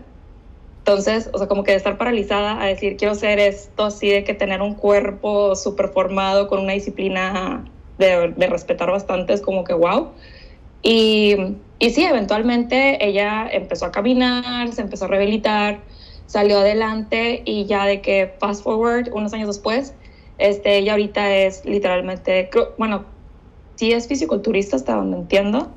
Entonces, 0.88 1.28
o 1.35 1.37
sea, 1.37 1.49
como 1.49 1.64
que 1.64 1.73
de 1.73 1.76
estar 1.76 1.99
paralizada 1.99 2.62
a 2.62 2.64
decir, 2.64 2.97
quiero 2.97 3.14
ser 3.14 3.38
esto 3.38 3.85
así, 3.85 4.09
de 4.09 4.25
que 4.25 4.33
tener 4.33 4.62
un 4.62 4.73
cuerpo 4.73 5.54
súper 5.54 5.88
formado 5.88 6.49
con 6.49 6.61
una 6.61 6.73
disciplina 6.73 7.66
de, 7.99 8.33
de 8.35 8.47
respetar 8.47 8.90
bastante, 8.90 9.35
es 9.35 9.42
como 9.42 9.64
que 9.64 9.75
wow. 9.75 10.12
Y, 10.80 11.37
y 11.78 11.90
sí, 11.90 12.04
eventualmente 12.04 13.07
ella 13.07 13.47
empezó 13.52 13.85
a 13.85 13.92
caminar, 13.92 14.73
se 14.73 14.80
empezó 14.80 15.04
a 15.04 15.09
rehabilitar, 15.09 15.80
salió 16.25 16.61
adelante 16.61 17.42
y 17.45 17.66
ya 17.66 17.85
de 17.85 18.00
que 18.00 18.33
fast 18.40 18.64
forward 18.64 19.11
unos 19.12 19.35
años 19.35 19.49
después, 19.49 19.92
este, 20.38 20.78
ella 20.78 20.92
ahorita 20.92 21.35
es 21.35 21.66
literalmente, 21.66 22.49
bueno, 22.78 23.04
sí 23.76 23.92
es 23.92 24.09
fisiculturista 24.09 24.76
hasta 24.76 24.95
donde 24.95 25.18
entiendo. 25.18 25.71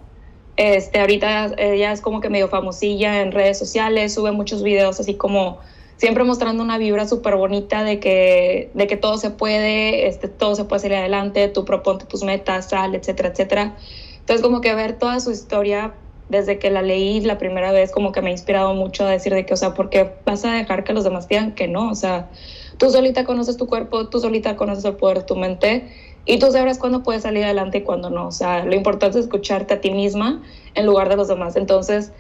Este, 0.61 0.99
ahorita 0.99 1.55
ella 1.57 1.91
es 1.91 2.01
como 2.01 2.21
que 2.21 2.29
medio 2.29 2.47
famosilla 2.47 3.23
en 3.23 3.31
redes 3.31 3.57
sociales, 3.57 4.13
sube 4.13 4.31
muchos 4.31 4.61
videos 4.61 4.99
así 4.99 5.15
como 5.15 5.57
siempre 5.97 6.23
mostrando 6.23 6.61
una 6.61 6.77
vibra 6.77 7.07
súper 7.07 7.35
bonita 7.35 7.83
de 7.83 7.99
que, 7.99 8.69
de 8.75 8.85
que 8.85 8.95
todo 8.95 9.17
se 9.17 9.31
puede, 9.31 10.07
este, 10.07 10.27
todo 10.27 10.53
se 10.53 10.65
puede 10.65 10.83
salir 10.83 10.97
adelante, 10.97 11.47
tú 11.47 11.65
proponte 11.65 12.05
tus 12.05 12.21
metas, 12.21 12.69
sal, 12.69 12.93
etcétera, 12.93 13.29
etcétera. 13.29 13.75
Entonces 14.19 14.43
como 14.43 14.61
que 14.61 14.75
ver 14.75 14.99
toda 14.99 15.19
su 15.19 15.31
historia 15.31 15.95
desde 16.29 16.59
que 16.59 16.69
la 16.69 16.83
leí 16.83 17.21
la 17.21 17.39
primera 17.39 17.71
vez 17.71 17.91
como 17.91 18.11
que 18.11 18.21
me 18.21 18.29
ha 18.29 18.31
inspirado 18.31 18.75
mucho 18.75 19.03
a 19.03 19.09
decir 19.09 19.33
de 19.33 19.47
que, 19.47 19.55
o 19.55 19.57
sea, 19.57 19.73
¿por 19.73 19.89
qué 19.89 20.13
vas 20.27 20.45
a 20.45 20.51
dejar 20.51 20.83
que 20.83 20.93
los 20.93 21.03
demás 21.03 21.27
digan 21.27 21.55
que 21.55 21.67
no? 21.67 21.89
O 21.89 21.95
sea, 21.95 22.29
tú 22.77 22.91
solita 22.91 23.25
conoces 23.25 23.57
tu 23.57 23.65
cuerpo, 23.65 24.09
tú 24.09 24.19
solita 24.19 24.55
conoces 24.55 24.85
el 24.85 24.95
poder 24.95 25.17
de 25.19 25.23
tu 25.23 25.35
mente 25.35 25.91
y 26.25 26.39
tú 26.39 26.51
sabrás 26.51 26.77
cuándo 26.77 27.03
puedes 27.03 27.23
salir 27.23 27.43
adelante 27.43 27.79
y 27.79 27.81
cuándo 27.81 28.09
no. 28.09 28.27
O 28.27 28.31
sea, 28.31 28.65
lo 28.65 28.75
importante 28.75 29.19
es 29.19 29.25
escucharte 29.25 29.73
a 29.73 29.81
ti 29.81 29.91
misma 29.91 30.41
en 30.75 30.85
lugar 30.85 31.09
de 31.09 31.15
los 31.15 31.27
demás. 31.27 31.55
Entonces, 31.55 32.11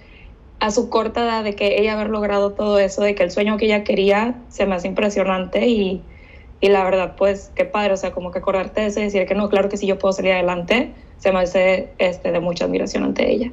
a 0.59 0.71
su 0.71 0.89
corta 0.89 1.23
edad 1.23 1.43
de 1.43 1.55
que 1.55 1.79
ella 1.79 1.93
haber 1.93 2.09
logrado 2.09 2.51
todo 2.51 2.79
eso, 2.79 3.01
de 3.01 3.15
que 3.15 3.23
el 3.23 3.31
sueño 3.31 3.57
que 3.57 3.65
ella 3.65 3.83
quería 3.83 4.35
se 4.49 4.65
me 4.65 4.75
hace 4.75 4.87
impresionante 4.87 5.67
y, 5.67 6.01
y 6.59 6.69
la 6.69 6.83
verdad, 6.83 7.15
pues, 7.17 7.51
qué 7.55 7.65
padre, 7.65 7.93
o 7.93 7.97
sea, 7.97 8.11
como 8.11 8.31
que 8.31 8.39
acordarte 8.39 8.81
de 8.81 8.87
eso 8.87 8.99
y 8.99 9.03
decir 9.03 9.25
que 9.25 9.35
no, 9.35 9.49
claro 9.49 9.69
que 9.69 9.77
sí, 9.77 9.87
yo 9.87 9.97
puedo 9.97 10.13
salir 10.13 10.33
adelante 10.33 10.93
se 11.21 11.31
me 11.31 11.39
hace 11.39 11.89
este, 11.99 12.31
de 12.31 12.39
mucha 12.39 12.65
admiración 12.65 13.03
ante 13.03 13.31
ella. 13.31 13.51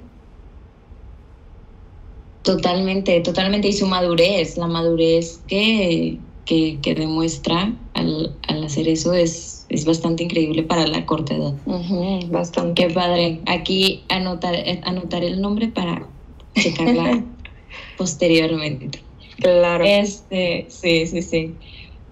Totalmente, 2.42 3.20
totalmente. 3.20 3.68
Y 3.68 3.74
su 3.74 3.86
madurez, 3.86 4.56
la 4.56 4.66
madurez 4.66 5.42
que, 5.46 6.18
que, 6.46 6.94
demuestra 6.96 7.74
al, 7.92 8.34
al, 8.48 8.64
hacer 8.64 8.88
eso 8.88 9.12
es, 9.12 9.57
es 9.68 9.84
bastante 9.84 10.24
increíble 10.24 10.62
para 10.62 10.86
la 10.86 11.04
corta 11.06 11.34
edad. 11.34 11.54
bastante. 12.30 12.82
Qué 12.82 12.92
padre. 12.92 13.40
Aquí 13.46 14.02
anotar, 14.08 14.54
anotar 14.82 15.24
el 15.24 15.40
nombre 15.40 15.68
para 15.68 16.06
checarla 16.54 17.24
posteriormente. 17.98 19.00
Claro. 19.40 19.84
Este, 19.84 20.66
sí, 20.68 21.06
sí, 21.06 21.22
sí. 21.22 21.54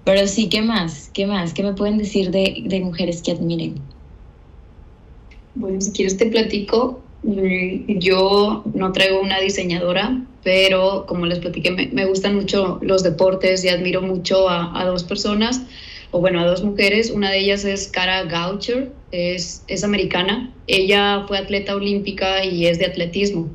Pero 0.04 0.26
sí, 0.28 0.48
¿qué 0.48 0.62
más? 0.62 1.10
¿Qué 1.12 1.26
más? 1.26 1.52
¿Qué 1.52 1.62
me 1.62 1.72
pueden 1.72 1.98
decir 1.98 2.30
de, 2.30 2.62
de 2.64 2.80
mujeres 2.80 3.22
que 3.22 3.32
admiren? 3.32 3.80
Bueno, 5.56 5.80
si 5.80 5.90
quieres 5.92 6.16
te 6.16 6.26
platico. 6.26 7.00
Mm, 7.22 7.98
yo 7.98 8.62
no 8.74 8.92
traigo 8.92 9.20
una 9.20 9.40
diseñadora, 9.40 10.22
pero 10.44 11.06
como 11.06 11.26
les 11.26 11.40
platiqué, 11.40 11.72
me, 11.72 12.06
gustan 12.06 12.36
mucho 12.36 12.78
los 12.82 13.02
deportes 13.02 13.64
y 13.64 13.68
admiro 13.68 14.00
mucho 14.00 14.48
a, 14.48 14.84
dos 14.84 15.02
personas, 15.02 15.62
o 16.10 16.20
bueno, 16.20 16.40
a 16.40 16.46
dos 16.46 16.62
mujeres. 16.62 17.10
Una 17.10 17.30
de 17.30 17.38
ellas 17.38 17.64
es 17.64 17.88
Cara 17.88 18.24
Goucher, 18.24 18.90
es, 19.12 19.62
es 19.68 19.84
americana. 19.84 20.52
Ella 20.66 21.24
fue 21.26 21.38
atleta 21.38 21.74
olímpica 21.74 22.44
y 22.44 22.66
es 22.66 22.78
de 22.78 22.86
atletismo. 22.86 23.48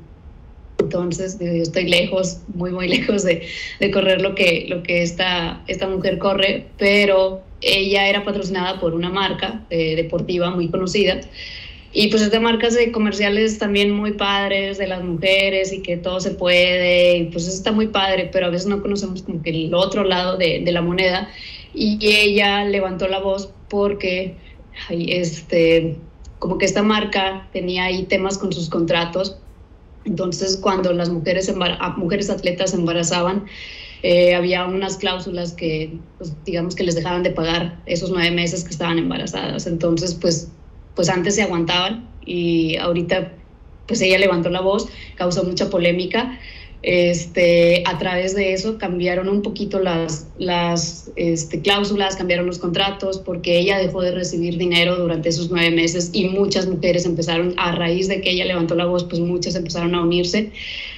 Entonces, 0.79 1.37
yo 1.39 1.47
estoy 1.47 1.87
lejos, 1.87 2.39
muy, 2.53 2.71
muy 2.71 2.87
lejos 2.97 3.23
de, 3.23 3.47
de, 3.79 3.91
correr 3.91 4.21
lo 4.21 4.35
que, 4.35 4.65
lo 4.67 4.83
que 4.83 5.03
esta, 5.03 5.63
esta 5.67 5.87
mujer 5.87 6.17
corre, 6.17 6.67
pero 6.77 7.41
ella 7.61 8.07
era 8.07 8.23
patrocinada 8.23 8.79
por 8.79 8.93
una 8.93 9.09
marca 9.09 9.63
eh, 9.69 9.95
deportiva 9.95 10.49
muy 10.49 10.69
conocida 10.69 11.21
y 11.93 12.07
pues 12.07 12.21
es 12.21 12.31
de 12.31 12.39
marcas 12.39 12.73
de 12.73 12.91
comerciales 12.91 13.57
también 13.57 13.91
muy 13.91 14.13
padres 14.13 14.77
de 14.77 14.87
las 14.87 15.03
mujeres 15.03 15.73
y 15.73 15.81
que 15.81 15.97
todo 15.97 16.21
se 16.21 16.31
puede, 16.31 17.17
y 17.17 17.23
pues 17.25 17.47
está 17.47 17.71
muy 17.73 17.87
padre, 17.87 18.29
pero 18.31 18.45
a 18.45 18.49
veces 18.49 18.67
no 18.67 18.81
conocemos 18.81 19.23
como 19.23 19.41
que 19.41 19.49
el 19.49 19.73
otro 19.73 20.05
lado 20.05 20.37
de, 20.37 20.61
de 20.63 20.71
la 20.71 20.81
moneda. 20.81 21.29
Y 21.73 21.99
ella 22.01 22.63
levantó 22.65 23.07
la 23.07 23.19
voz 23.19 23.53
porque 23.69 24.35
este, 24.89 25.97
como 26.39 26.57
que 26.57 26.65
esta 26.65 26.83
marca 26.83 27.47
tenía 27.53 27.85
ahí 27.85 28.03
temas 28.03 28.37
con 28.37 28.51
sus 28.51 28.69
contratos. 28.69 29.37
Entonces 30.03 30.57
cuando 30.57 30.91
las 30.93 31.09
mujeres, 31.09 31.53
mujeres 31.97 32.29
atletas 32.29 32.73
embarazaban, 32.73 33.45
eh, 34.03 34.33
había 34.33 34.65
unas 34.65 34.97
cláusulas 34.97 35.53
que, 35.53 35.99
pues, 36.17 36.33
digamos 36.43 36.75
que 36.75 36.83
les 36.83 36.95
dejaban 36.95 37.21
de 37.21 37.29
pagar 37.29 37.79
esos 37.85 38.09
nueve 38.09 38.31
meses 38.31 38.63
que 38.63 38.71
estaban 38.71 38.97
embarazadas. 38.97 39.67
Entonces, 39.67 40.15
pues 40.15 40.49
pues 40.95 41.09
antes 41.09 41.35
se 41.35 41.43
aguantaban 41.43 42.07
y 42.25 42.77
ahorita 42.77 43.31
pues 43.87 44.01
ella 44.01 44.19
levantó 44.19 44.49
la 44.49 44.61
voz, 44.61 44.87
causó 45.15 45.43
mucha 45.43 45.69
polémica, 45.69 46.39
Este, 46.83 47.83
a 47.85 47.99
través 47.99 48.33
de 48.35 48.53
eso 48.53 48.79
cambiaron 48.79 49.29
un 49.29 49.43
poquito 49.43 49.79
las, 49.79 50.27
las 50.39 51.11
este, 51.15 51.61
cláusulas, 51.61 52.15
cambiaron 52.15 52.47
los 52.47 52.57
contratos, 52.57 53.19
porque 53.19 53.59
ella 53.59 53.77
dejó 53.77 54.01
de 54.01 54.11
recibir 54.11 54.57
dinero 54.57 54.95
durante 54.95 55.29
esos 55.29 55.51
nueve 55.51 55.69
meses 55.69 56.09
y 56.11 56.25
muchas 56.25 56.67
mujeres 56.67 57.05
empezaron, 57.05 57.53
a 57.57 57.73
raíz 57.73 58.07
de 58.07 58.21
que 58.21 58.31
ella 58.31 58.45
levantó 58.45 58.73
la 58.73 58.85
voz, 58.85 59.03
pues 59.03 59.19
muchas 59.19 59.55
empezaron 59.55 59.93
a 59.93 60.01
unirse, 60.01 60.49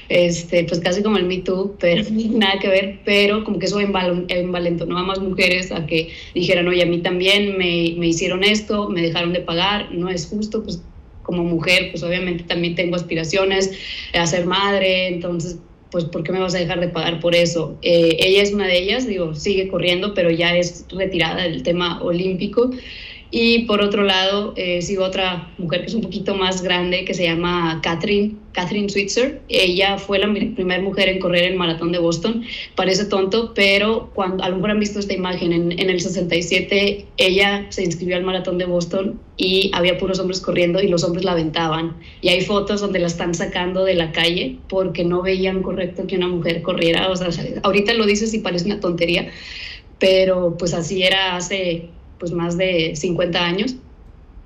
este, 0.08 0.64
pues 0.64 0.80
casi 0.80 1.04
como 1.04 1.18
el 1.18 1.26
Me 1.26 1.40
Too, 1.40 1.76
pero 1.78 2.06
nada 2.10 2.60
que 2.60 2.70
ver, 2.70 3.00
pero 3.04 3.44
como 3.44 3.60
que 3.60 3.66
eso 3.66 3.82
envalentonó 3.82 4.98
a 4.98 5.04
más 5.04 5.20
mujeres 5.20 5.74
a 5.74 5.86
que 5.86 6.14
dijeran, 6.34 6.66
oye, 6.70 6.84
a 6.84 6.86
mí 6.86 7.00
también 7.00 7.58
me, 7.58 7.94
me 7.98 8.08
hicieron 8.08 8.46
esto, 8.46 8.88
me 8.88 9.02
dejaron 9.02 9.34
de 9.34 9.42
pagar, 9.42 9.92
no 9.92 10.08
es 10.08 10.28
justo, 10.28 10.64
pues 10.64 10.82
como 11.24 11.44
mujer, 11.44 11.90
pues 11.92 12.04
obviamente 12.04 12.44
también 12.44 12.76
tengo 12.76 12.96
aspiraciones 12.96 13.72
a 14.14 14.26
ser 14.28 14.46
madre, 14.46 15.08
entonces 15.08 15.58
pues 15.94 16.06
¿por 16.06 16.24
qué 16.24 16.32
me 16.32 16.40
vas 16.40 16.56
a 16.56 16.58
dejar 16.58 16.80
de 16.80 16.88
pagar 16.88 17.20
por 17.20 17.36
eso? 17.36 17.78
Eh, 17.84 18.18
ella 18.20 18.42
es 18.42 18.52
una 18.52 18.66
de 18.66 18.80
ellas, 18.80 19.06
digo, 19.06 19.36
sigue 19.36 19.68
corriendo, 19.68 20.16
pero 20.16 20.32
ya 20.32 20.58
es 20.58 20.86
retirada 20.90 21.44
del 21.44 21.62
tema 21.62 22.02
olímpico. 22.02 22.72
Y 23.36 23.66
por 23.66 23.82
otro 23.82 24.04
lado, 24.04 24.54
eh, 24.58 24.84
sigo 24.84 25.04
otra 25.04 25.52
mujer 25.58 25.82
que 25.82 25.88
es 25.88 25.96
un 25.96 26.02
poquito 26.02 26.36
más 26.36 26.62
grande, 26.62 27.04
que 27.04 27.16
se 27.16 27.24
llama 27.24 27.80
Catherine, 27.82 28.36
Catherine 28.52 28.88
Switzer. 28.90 29.42
Ella 29.50 29.98
fue 29.98 30.20
la 30.20 30.32
primera 30.32 30.80
mujer 30.84 31.10
en 31.10 31.18
correr 31.18 31.46
el 31.46 31.56
maratón 31.56 31.92
de 31.92 31.98
Boston. 31.98 32.44
Parece 32.76 33.06
tonto, 33.06 33.56
pero 33.56 34.12
cuando 34.14 34.44
a 34.44 34.50
lo 34.50 34.58
mejor 34.58 34.70
han 34.70 34.80
visto 34.80 35.00
esta 35.00 35.16
imagen, 35.16 35.52
en, 35.52 35.72
en 35.72 35.90
el 35.90 36.00
67 36.00 37.08
ella 37.18 37.66
se 37.70 37.84
inscribió 37.84 38.18
al 38.18 38.24
maratón 38.24 38.60
de 38.60 38.66
Boston 38.66 39.20
y 39.36 39.72
había 39.74 39.98
puros 39.98 40.20
hombres 40.20 40.40
corriendo 40.40 40.80
y 40.80 40.88
los 40.88 41.04
hombres 41.04 41.26
la 41.26 41.32
aventaban. 41.32 41.98
Y 42.22 42.30
hay 42.30 42.42
fotos 42.42 42.82
donde 42.82 43.00
la 43.00 43.08
están 43.08 43.34
sacando 43.34 43.84
de 43.84 43.96
la 43.96 44.12
calle 44.12 44.60
porque 44.70 45.06
no 45.06 45.24
veían 45.24 45.64
correcto 45.64 46.06
que 46.06 46.18
una 46.18 46.28
mujer 46.28 46.62
corriera. 46.62 47.10
O 47.10 47.16
sea, 47.16 47.30
ahorita 47.64 47.96
lo 47.96 48.06
dices 48.06 48.32
y 48.36 48.40
parece 48.42 48.68
una 48.68 48.80
tontería, 48.80 49.32
pero 49.98 50.56
pues 50.56 50.76
así 50.76 51.02
era 51.02 51.36
hace 51.36 51.90
pues 52.24 52.32
más 52.32 52.56
de 52.56 52.96
50 52.96 53.38
años. 53.38 53.76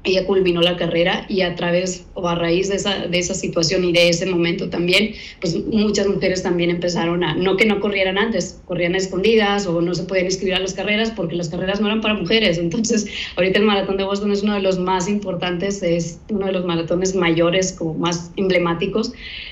Ella 0.08 0.26
culminó 0.26 0.62
la 0.62 0.78
carrera 0.78 1.26
y 1.28 1.42
a 1.42 1.54
través 1.56 2.06
o 2.14 2.30
a 2.30 2.36
raíz 2.36 2.70
de 2.70 2.78
esa, 2.78 3.08
de 3.08 3.20
esa 3.20 3.34
situación 3.34 3.84
y 3.84 3.92
de 3.92 4.08
ese 4.08 4.26
momento 4.26 4.70
también, 4.70 5.14
pues 5.42 5.62
muchas 5.66 6.08
mujeres 6.08 6.44
también 6.44 6.70
empezaron 6.70 7.26
a, 7.26 7.36
no 7.36 7.58
que 7.58 7.66
no 7.66 7.82
corrieran 7.82 8.18
antes, 8.18 8.62
corrían 8.66 8.96
escondidas 8.96 9.68
o 9.68 9.82
no 9.82 9.94
se 9.94 10.04
podían 10.04 10.28
inscribir 10.28 10.56
a 10.56 10.60
las 10.60 10.74
carreras 10.74 11.12
porque 11.12 11.36
las 11.36 11.50
carreras 11.50 11.82
no 11.82 11.88
eran 11.88 12.00
para 12.00 12.14
mujeres. 12.14 12.58
Entonces, 12.58 13.06
ahorita 13.36 13.60
el 13.60 13.66
maratón 13.66 13.98
de 13.98 14.06
Boston 14.06 14.32
es 14.32 14.44
uno 14.44 14.54
de 14.54 14.62
los 14.62 14.80
más 14.80 15.10
importantes, 15.10 15.84
es 15.84 16.22
uno 16.30 16.46
de 16.46 16.54
los 16.54 16.64
maratones 16.64 17.14
mayores, 17.14 17.74
como 17.74 17.94
más 17.96 18.32
emblemáticos. 18.38 19.12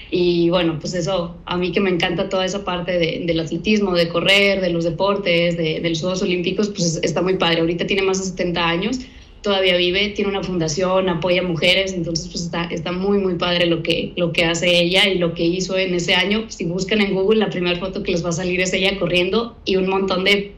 Y 0.09 0.49
bueno, 0.49 0.77
pues 0.79 0.93
eso, 0.93 1.35
a 1.45 1.57
mí 1.57 1.73
que 1.73 1.81
me 1.81 1.89
encanta 1.89 2.29
toda 2.29 2.45
esa 2.45 2.63
parte 2.63 2.93
de, 2.93 3.23
del 3.25 3.41
atletismo, 3.41 3.93
de 3.93 4.07
correr, 4.07 4.61
de 4.61 4.69
los 4.69 4.85
deportes, 4.85 5.57
de, 5.57 5.81
de 5.81 5.89
los 5.89 5.99
Juegos 5.99 6.21
Olímpicos, 6.21 6.69
pues 6.69 7.01
está 7.03 7.21
muy 7.21 7.35
padre. 7.35 7.59
Ahorita 7.59 7.85
tiene 7.85 8.03
más 8.03 8.19
de 8.19 8.25
70 8.25 8.65
años, 8.65 8.99
todavía 9.45 9.77
vive, 9.77 10.09
tiene 10.09 10.31
una 10.31 10.41
fundación, 10.41 11.07
apoya 11.07 11.43
mujeres, 11.43 11.93
entonces 11.93 12.27
pues 12.29 12.45
está, 12.45 12.63
está 12.65 12.91
muy, 12.91 13.19
muy 13.19 13.35
padre 13.35 13.67
lo 13.67 13.83
que, 13.83 14.11
lo 14.15 14.33
que 14.33 14.43
hace 14.43 14.79
ella 14.81 15.07
y 15.07 15.19
lo 15.19 15.35
que 15.35 15.43
hizo 15.43 15.77
en 15.77 15.93
ese 15.93 16.15
año. 16.15 16.45
Si 16.47 16.65
buscan 16.65 16.99
en 16.99 17.13
Google, 17.13 17.37
la 17.37 17.51
primera 17.51 17.79
foto 17.79 18.01
que 18.01 18.11
les 18.11 18.25
va 18.25 18.29
a 18.29 18.31
salir 18.31 18.59
es 18.59 18.73
ella 18.73 18.97
corriendo 18.97 19.55
y 19.63 19.75
un 19.75 19.87
montón 19.87 20.23
de 20.23 20.55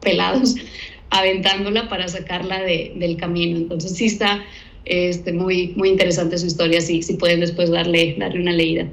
pelados 0.00 0.56
aventándola 1.10 1.88
para 1.88 2.08
sacarla 2.08 2.60
de, 2.60 2.92
del 2.96 3.16
camino. 3.16 3.56
Entonces 3.56 3.94
sí 3.94 4.06
está 4.06 4.44
este, 4.84 5.32
muy, 5.32 5.68
muy 5.76 5.90
interesante 5.90 6.36
su 6.36 6.46
historia, 6.46 6.80
si, 6.80 7.02
si 7.02 7.14
pueden 7.14 7.38
después 7.38 7.70
darle, 7.70 8.16
darle 8.18 8.40
una 8.40 8.52
leída. 8.52 8.88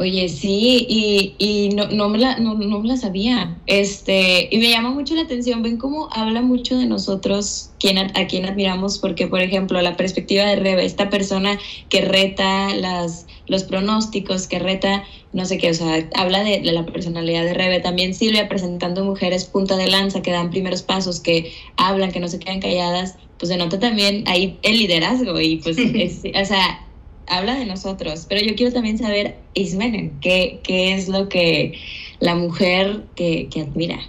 Oye, 0.00 0.28
sí, 0.28 0.86
y, 0.88 1.34
y 1.38 1.70
no, 1.70 1.88
no, 1.88 2.08
me 2.08 2.18
la, 2.18 2.38
no, 2.38 2.54
no, 2.54 2.78
me 2.78 2.86
la 2.86 2.96
sabía. 2.96 3.58
Este, 3.66 4.48
y 4.48 4.58
me 4.58 4.70
llama 4.70 4.90
mucho 4.90 5.16
la 5.16 5.22
atención, 5.22 5.60
ven 5.62 5.76
cómo 5.76 6.08
habla 6.12 6.40
mucho 6.40 6.78
de 6.78 6.86
nosotros, 6.86 7.72
quien, 7.80 7.98
a, 7.98 8.26
quien 8.28 8.46
admiramos, 8.46 9.00
porque, 9.00 9.26
por 9.26 9.40
ejemplo, 9.40 9.82
la 9.82 9.96
perspectiva 9.96 10.44
de 10.44 10.54
Rebe, 10.54 10.84
esta 10.84 11.10
persona 11.10 11.58
que 11.88 12.02
reta 12.02 12.72
las, 12.76 13.26
los 13.48 13.64
pronósticos, 13.64 14.46
que 14.46 14.60
reta, 14.60 15.02
no 15.32 15.44
sé 15.46 15.58
qué, 15.58 15.70
o 15.70 15.74
sea, 15.74 16.08
habla 16.14 16.44
de, 16.44 16.60
de 16.60 16.70
la 16.70 16.86
personalidad 16.86 17.42
de 17.42 17.54
Rebe. 17.54 17.80
También 17.80 18.14
Silvia 18.14 18.48
presentando 18.48 19.04
mujeres 19.04 19.46
punta 19.46 19.76
de 19.76 19.88
lanza, 19.88 20.22
que 20.22 20.30
dan 20.30 20.50
primeros 20.50 20.82
pasos, 20.82 21.18
que 21.18 21.52
hablan, 21.76 22.12
que 22.12 22.20
no 22.20 22.28
se 22.28 22.38
quedan 22.38 22.60
calladas, 22.60 23.16
pues 23.36 23.48
denota 23.48 23.80
también 23.80 24.22
ahí 24.28 24.58
el 24.62 24.78
liderazgo 24.78 25.40
y 25.40 25.56
pues, 25.56 25.76
es, 25.94 26.18
o 26.18 26.44
sea, 26.44 26.84
habla 27.28 27.54
de 27.54 27.66
nosotros, 27.66 28.26
pero 28.28 28.40
yo 28.40 28.54
quiero 28.54 28.72
también 28.72 28.98
saber, 28.98 29.36
Ismenen, 29.54 30.18
¿qué, 30.20 30.60
qué 30.62 30.94
es 30.94 31.08
lo 31.08 31.28
que 31.28 31.78
la 32.20 32.34
mujer 32.34 33.04
que, 33.14 33.48
que 33.50 33.62
admira? 33.62 34.00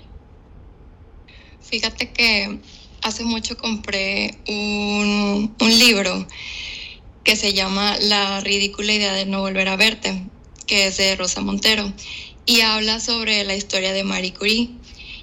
Fíjate 1.62 2.10
que 2.12 2.60
hace 3.02 3.24
mucho 3.24 3.58
compré 3.58 4.36
un, 4.48 5.56
un, 5.60 5.80
libro 5.80 6.26
que 7.24 7.36
se 7.36 7.54
llama 7.54 7.98
La 8.02 8.40
ridícula 8.42 8.94
idea 8.94 9.14
de 9.14 9.26
no 9.26 9.42
volver 9.42 9.68
a 9.68 9.76
verte, 9.76 10.24
que 10.66 10.88
es 10.88 10.98
de 10.98 11.16
Rosa 11.16 11.42
Montero, 11.42 11.94
y 12.46 12.62
habla 12.62 13.00
sobre 13.00 13.44
la 13.44 13.56
historia 13.56 13.94
de 13.94 14.04
Marie 14.04 14.34
Curie. 14.34 14.70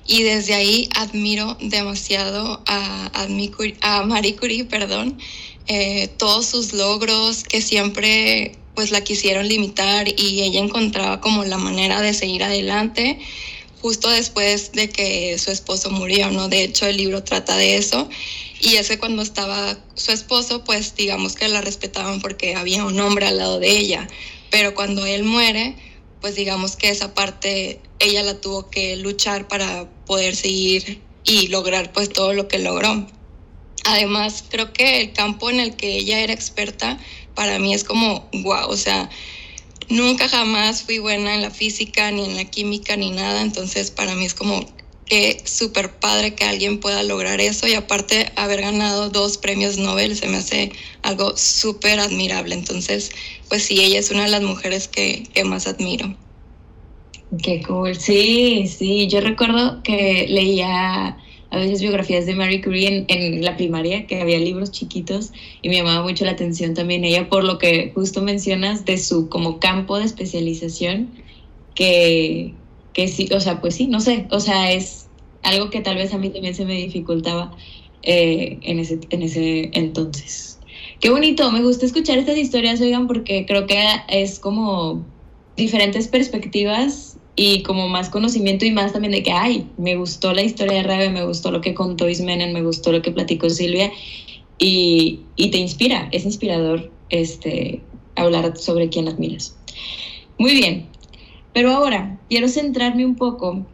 Y 0.06 0.22
desde 0.22 0.54
ahí 0.54 0.88
admiro 0.94 1.56
demasiado 1.60 2.62
a, 2.66 3.10
a, 3.12 4.02
Marie 4.04 4.36
Curie, 4.36 4.64
perdón, 4.64 5.18
eh, 5.66 6.08
todos 6.18 6.46
sus 6.46 6.72
logros, 6.72 7.44
que 7.44 7.60
siempre 7.60 8.56
pues 8.74 8.90
la 8.90 9.00
quisieron 9.00 9.48
limitar 9.48 10.06
y 10.08 10.42
ella 10.42 10.60
encontraba 10.60 11.20
como 11.20 11.44
la 11.44 11.56
manera 11.56 12.02
de 12.02 12.12
seguir 12.12 12.44
adelante 12.44 13.18
justo 13.86 14.10
después 14.10 14.72
de 14.72 14.88
que 14.88 15.38
su 15.38 15.52
esposo 15.52 15.90
murió, 15.90 16.30
¿no? 16.32 16.48
De 16.48 16.64
hecho, 16.64 16.86
el 16.86 16.96
libro 16.96 17.22
trata 17.22 17.56
de 17.56 17.76
eso. 17.76 18.08
Y 18.60 18.74
es 18.74 18.88
que 18.88 18.98
cuando 18.98 19.22
estaba 19.22 19.78
su 19.94 20.10
esposo, 20.10 20.64
pues 20.64 20.96
digamos 20.96 21.36
que 21.36 21.46
la 21.46 21.60
respetaban 21.60 22.20
porque 22.20 22.56
había 22.56 22.84
un 22.84 22.98
hombre 22.98 23.26
al 23.26 23.38
lado 23.38 23.60
de 23.60 23.78
ella. 23.78 24.08
Pero 24.50 24.74
cuando 24.74 25.06
él 25.06 25.22
muere, 25.22 25.76
pues 26.20 26.34
digamos 26.34 26.74
que 26.74 26.88
esa 26.88 27.14
parte 27.14 27.80
ella 28.00 28.24
la 28.24 28.40
tuvo 28.40 28.70
que 28.70 28.96
luchar 28.96 29.46
para 29.46 29.88
poder 30.04 30.34
seguir 30.34 31.00
y 31.24 31.46
lograr 31.46 31.92
pues 31.92 32.08
todo 32.08 32.32
lo 32.32 32.48
que 32.48 32.58
logró. 32.58 33.06
Además, 33.86 34.44
creo 34.48 34.72
que 34.72 35.00
el 35.00 35.12
campo 35.12 35.48
en 35.48 35.60
el 35.60 35.76
que 35.76 35.96
ella 35.96 36.18
era 36.20 36.32
experta 36.32 36.98
para 37.36 37.60
mí 37.60 37.72
es 37.72 37.84
como, 37.84 38.28
wow, 38.32 38.68
o 38.68 38.76
sea, 38.76 39.08
nunca 39.88 40.28
jamás 40.28 40.82
fui 40.82 40.98
buena 40.98 41.36
en 41.36 41.42
la 41.42 41.50
física, 41.50 42.10
ni 42.10 42.24
en 42.24 42.36
la 42.36 42.44
química, 42.46 42.96
ni 42.96 43.12
nada, 43.12 43.42
entonces 43.42 43.92
para 43.92 44.16
mí 44.16 44.24
es 44.24 44.34
como 44.34 44.66
que 45.04 45.40
súper 45.44 45.92
padre 46.00 46.34
que 46.34 46.44
alguien 46.44 46.80
pueda 46.80 47.04
lograr 47.04 47.40
eso. 47.40 47.68
Y 47.68 47.74
aparte 47.74 48.32
haber 48.34 48.62
ganado 48.62 49.08
dos 49.08 49.38
premios 49.38 49.78
Nobel 49.78 50.16
se 50.16 50.26
me 50.26 50.38
hace 50.38 50.72
algo 51.02 51.36
súper 51.36 52.00
admirable, 52.00 52.56
entonces 52.56 53.12
pues 53.48 53.62
sí, 53.62 53.80
ella 53.80 54.00
es 54.00 54.10
una 54.10 54.24
de 54.24 54.30
las 54.30 54.42
mujeres 54.42 54.88
que, 54.88 55.22
que 55.32 55.44
más 55.44 55.68
admiro. 55.68 56.12
Qué 57.40 57.62
cool, 57.62 57.94
sí, 57.94 58.66
sí, 58.66 59.06
yo 59.06 59.20
recuerdo 59.20 59.82
que 59.84 60.26
leía 60.28 61.18
a 61.50 61.58
veces 61.58 61.80
biografías 61.80 62.26
de 62.26 62.34
Marie 62.34 62.62
Curie 62.62 62.88
en, 62.88 63.06
en, 63.08 63.44
la 63.44 63.56
primaria, 63.56 64.06
que 64.06 64.20
había 64.20 64.38
libros 64.38 64.70
chiquitos 64.72 65.32
y 65.62 65.68
me 65.68 65.76
llamaba 65.76 66.02
mucho 66.02 66.24
la 66.24 66.32
atención 66.32 66.74
también 66.74 67.04
ella 67.04 67.28
por 67.28 67.44
lo 67.44 67.58
que 67.58 67.92
justo 67.94 68.22
mencionas 68.22 68.84
de 68.84 68.98
su 68.98 69.28
como 69.28 69.60
campo 69.60 69.98
de 69.98 70.04
especialización, 70.04 71.10
que, 71.74 72.54
que 72.92 73.08
sí, 73.08 73.28
o 73.32 73.40
sea, 73.40 73.60
pues 73.60 73.76
sí, 73.76 73.86
no 73.86 74.00
sé, 74.00 74.26
o 74.30 74.40
sea, 74.40 74.72
es 74.72 75.08
algo 75.42 75.70
que 75.70 75.80
tal 75.80 75.96
vez 75.96 76.12
a 76.12 76.18
mí 76.18 76.30
también 76.30 76.54
se 76.54 76.64
me 76.64 76.74
dificultaba 76.74 77.56
eh, 78.02 78.58
en, 78.62 78.78
ese, 78.78 78.98
en 79.10 79.22
ese 79.22 79.70
entonces. 79.72 80.58
Qué 81.00 81.10
bonito, 81.10 81.52
me 81.52 81.62
gusta 81.62 81.86
escuchar 81.86 82.18
estas 82.18 82.38
historias, 82.38 82.80
oigan, 82.80 83.06
porque 83.06 83.46
creo 83.46 83.66
que 83.66 83.78
es 84.08 84.38
como 84.38 85.04
diferentes 85.56 86.08
perspectivas 86.08 87.15
y 87.36 87.62
como 87.62 87.88
más 87.88 88.08
conocimiento 88.08 88.64
y 88.64 88.72
más 88.72 88.94
también 88.94 89.12
de 89.12 89.22
que, 89.22 89.30
ay, 89.30 89.66
me 89.76 89.94
gustó 89.94 90.32
la 90.32 90.42
historia 90.42 90.78
de 90.78 90.82
Rebe, 90.82 91.10
me 91.10 91.24
gustó 91.24 91.50
lo 91.50 91.60
que 91.60 91.74
contó 91.74 92.08
Ismenen, 92.08 92.54
me 92.54 92.62
gustó 92.62 92.92
lo 92.92 93.02
que 93.02 93.12
platicó 93.12 93.50
Silvia 93.50 93.92
y, 94.58 95.20
y 95.36 95.50
te 95.50 95.58
inspira, 95.58 96.08
es 96.12 96.24
inspirador 96.24 96.90
este, 97.10 97.82
hablar 98.16 98.56
sobre 98.56 98.88
quién 98.88 99.06
admiras. 99.06 99.54
Muy 100.38 100.54
bien, 100.54 100.86
pero 101.52 101.72
ahora 101.72 102.18
quiero 102.30 102.48
centrarme 102.48 103.04
un 103.04 103.16
poco 103.16 103.66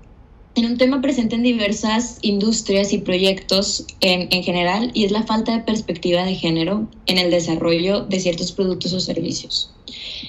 en 0.57 0.66
un 0.66 0.77
tema 0.77 1.01
presente 1.01 1.37
en 1.37 1.44
diversas 1.44 2.18
industrias 2.20 2.92
y 2.92 2.98
proyectos 2.98 3.87
en, 4.01 4.29
en, 4.33 4.42
general 4.42 4.90
y 4.92 5.05
es 5.05 5.12
la 5.12 5.22
falta 5.22 5.53
de 5.53 5.62
perspectiva 5.62 6.25
de 6.25 6.35
género 6.35 6.88
en 7.07 7.16
el 7.16 7.31
desarrollo 7.31 8.03
de 8.03 8.20
ciertos 8.20 8.53
productos 8.53 8.92
o 8.92 9.01
servicios. 9.01 9.72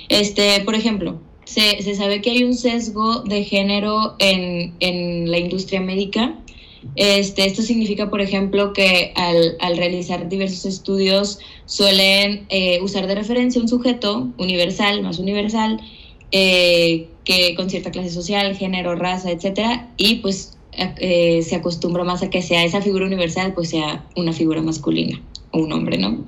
Este, 0.07 0.61
por 0.61 0.75
ejemplo, 0.75 1.19
se, 1.45 1.81
se, 1.81 1.95
sabe 1.95 2.21
que 2.21 2.31
hay 2.31 2.43
un 2.43 2.55
sesgo 2.55 3.21
de 3.21 3.43
género 3.43 4.15
en, 4.19 4.73
en 4.79 5.29
la 5.29 5.37
industria 5.37 5.81
médica. 5.81 6.35
Este, 6.95 7.45
esto 7.45 7.61
significa, 7.61 8.09
por 8.09 8.21
ejemplo, 8.21 8.73
que 8.73 9.13
al, 9.15 9.55
al 9.59 9.77
realizar 9.77 10.27
diversos 10.27 10.65
estudios 10.65 11.39
suelen 11.65 12.45
eh, 12.49 12.81
usar 12.81 13.07
de 13.07 13.15
referencia 13.15 13.61
un 13.61 13.67
sujeto 13.67 14.29
universal, 14.37 15.01
más 15.01 15.19
universal, 15.19 15.79
eh, 16.31 17.07
que 17.23 17.55
con 17.55 17.69
cierta 17.69 17.91
clase 17.91 18.09
social, 18.09 18.55
género, 18.55 18.95
raza, 18.95 19.31
etcétera, 19.31 19.89
y 19.97 20.15
pues 20.15 20.57
eh, 20.73 21.41
se 21.43 21.55
acostumbra 21.55 22.03
más 22.03 22.23
a 22.23 22.29
que 22.29 22.41
sea 22.41 22.63
esa 22.63 22.81
figura 22.81 23.05
universal, 23.05 23.53
pues 23.53 23.69
sea 23.69 24.05
una 24.15 24.33
figura 24.33 24.61
masculina 24.61 25.21
o 25.51 25.59
un 25.59 25.71
hombre, 25.71 25.97
¿no? 25.97 26.25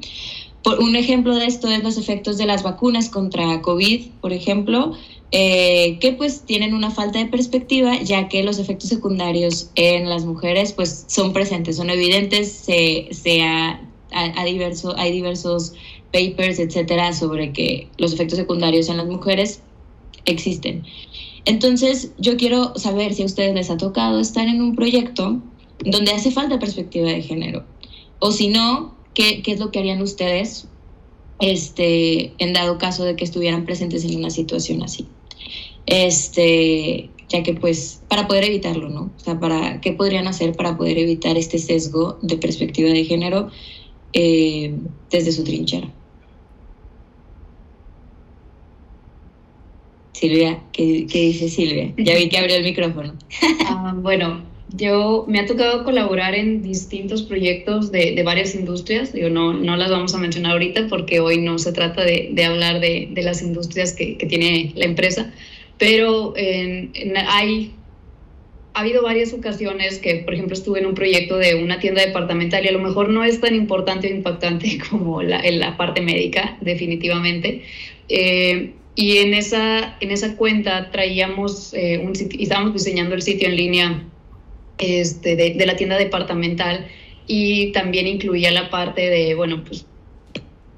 Por, 0.66 0.80
un 0.80 0.96
ejemplo 0.96 1.36
de 1.36 1.46
esto 1.46 1.68
es 1.68 1.84
los 1.84 1.96
efectos 1.96 2.40
de 2.40 2.48
las 2.48 2.64
vacunas 2.64 3.10
contra 3.10 3.62
COVID, 3.62 4.08
por 4.20 4.34
ejemplo, 4.34 4.94
eh, 5.32 6.00
que 6.00 6.14
pues 6.14 6.42
tienen 6.42 6.74
una 6.74 6.90
falta 6.90 7.20
de 7.20 7.28
perspectiva, 7.28 8.02
ya 8.02 8.28
que 8.30 8.42
los 8.42 8.58
efectos 8.58 8.90
secundarios 8.90 9.70
en 9.76 10.10
las 10.10 10.26
mujeres 10.26 10.74
pues 10.74 11.06
son 11.08 11.34
presentes, 11.34 11.78
son 11.78 11.92
evidentes, 11.92 12.52
se, 12.52 13.10
se 13.12 13.44
ha, 13.44 13.80
diverso, 14.44 14.96
hay 14.98 15.12
diversos 15.12 15.74
papers, 16.12 16.58
etcétera, 16.58 17.14
sobre 17.14 17.54
que 17.54 17.88
los 18.00 18.12
efectos 18.12 18.40
secundarios 18.40 18.90
en 18.90 18.98
las 18.98 19.06
mujeres 19.06 19.62
existen. 20.26 20.84
Entonces, 21.46 22.12
yo 22.18 22.38
quiero 22.38 22.74
saber 22.76 23.14
si 23.14 23.22
a 23.22 23.26
ustedes 23.28 23.54
les 23.54 23.70
ha 23.70 23.78
tocado 23.78 24.20
estar 24.20 24.48
en 24.48 24.64
un 24.64 24.76
proyecto 24.76 25.40
donde 25.86 26.12
hace 26.12 26.32
falta 26.32 26.58
perspectiva 26.58 27.10
de 27.10 27.22
género. 27.22 27.64
O 28.18 28.32
si 28.32 28.48
no, 28.48 28.95
¿qué, 29.16 29.42
qué 29.42 29.54
es 29.54 29.60
lo 29.60 29.72
que 29.72 29.80
harían 29.80 30.02
ustedes 30.02 30.68
este, 31.40 32.34
en 32.38 32.54
dado 32.54 32.78
caso 32.78 33.04
de 33.04 33.16
que 33.16 33.24
estuvieran 33.24 33.66
presentes 33.66 34.06
en 34.06 34.16
una 34.16 34.30
situación 34.30 34.84
así? 34.84 35.08
Este, 35.88 37.10
ya 37.30 37.44
que 37.44 37.54
pues 37.54 38.02
para 38.08 38.28
poder 38.28 38.44
evitarlo, 38.44 38.90
¿no? 38.90 39.12
O 39.16 39.20
sea, 39.20 39.40
para, 39.40 39.82
¿qué 39.82 39.94
podrían 39.94 40.28
hacer 40.28 40.56
para 40.56 40.78
poder 40.78 40.98
evitar 40.98 41.38
este 41.38 41.58
sesgo 41.58 42.20
de 42.22 42.38
perspectiva 42.38 42.90
de 42.90 43.06
género 43.06 43.50
eh, 44.14 44.76
desde 45.10 45.32
su 45.32 45.44
trinchera? 45.44 45.92
Silvia, 50.14 50.64
¿qué, 50.72 51.06
dice 51.12 51.50
Silvia? 51.50 51.94
Ya 51.98 52.16
vi 52.16 52.30
que 52.30 52.38
abrió 52.38 52.56
el 52.56 52.64
micrófono. 52.64 53.14
Ah, 53.68 53.94
bueno, 53.98 54.44
yo 54.76 55.26
me 55.28 55.40
ha 55.40 55.46
tocado 55.46 55.84
colaborar 55.84 56.36
en 56.36 56.62
distintos 56.62 57.24
proyectos 57.24 57.92
de, 57.92 58.22
varias 58.24 58.56
industrias. 58.56 59.14
Yo 59.14 59.30
no, 59.30 59.54
no 59.54 59.76
las 59.78 59.90
vamos 59.90 60.14
a 60.16 60.18
mencionar 60.18 60.54
ahorita 60.54 60.88
porque 60.88 61.20
hoy 61.20 61.40
no 61.40 61.58
se 61.60 61.72
trata 61.72 62.04
de, 62.04 62.34
hablar 62.46 62.80
de, 62.80 63.10
las 63.16 63.42
industrias 63.42 63.94
que, 63.94 64.16
tiene 64.28 64.72
la 64.76 64.86
empresa, 64.86 65.34
pero 65.78 66.34
hay 66.36 67.74
ha 68.76 68.82
habido 68.82 69.02
varias 69.02 69.32
ocasiones 69.32 70.00
que, 70.00 70.16
por 70.16 70.34
ejemplo, 70.34 70.54
estuve 70.54 70.80
en 70.80 70.86
un 70.86 70.96
proyecto 70.96 71.38
de 71.38 71.56
una 71.56 71.80
tienda 71.80 72.06
departamental 72.06 72.66
y 72.66 72.68
a 72.68 72.74
lo 72.74 72.80
mejor 72.80 73.08
no 73.08 73.24
es 73.24 73.40
tan 73.40 73.56
importante 73.56 74.12
o 74.12 74.14
impactante 74.14 74.80
como 74.90 75.24
la, 75.24 75.40
en 75.40 75.60
la 75.60 75.78
parte 75.78 76.02
médica, 76.02 76.58
definitivamente. 76.60 77.64
Eh, 78.10 78.74
y 78.96 79.18
en 79.18 79.34
esa, 79.34 79.98
en 80.02 80.12
esa 80.12 80.36
cuenta 80.36 80.92
traíamos 80.92 81.74
eh, 81.74 82.02
un 82.04 82.16
sitio, 82.16 82.40
estábamos 82.42 82.74
diseñando 82.74 83.16
el 83.16 83.22
sitio 83.22 83.48
en 83.48 83.56
línea 83.56 84.04
este, 84.78 85.36
de, 85.36 85.54
de, 85.54 85.66
la 85.66 85.76
tienda 85.76 85.98
departamental 85.98 86.88
y 87.28 87.72
también 87.72 88.08
incluía 88.08 88.52
la 88.52 88.70
parte 88.70 89.10
de, 89.10 89.36
bueno, 89.36 89.64
pues 89.64 89.86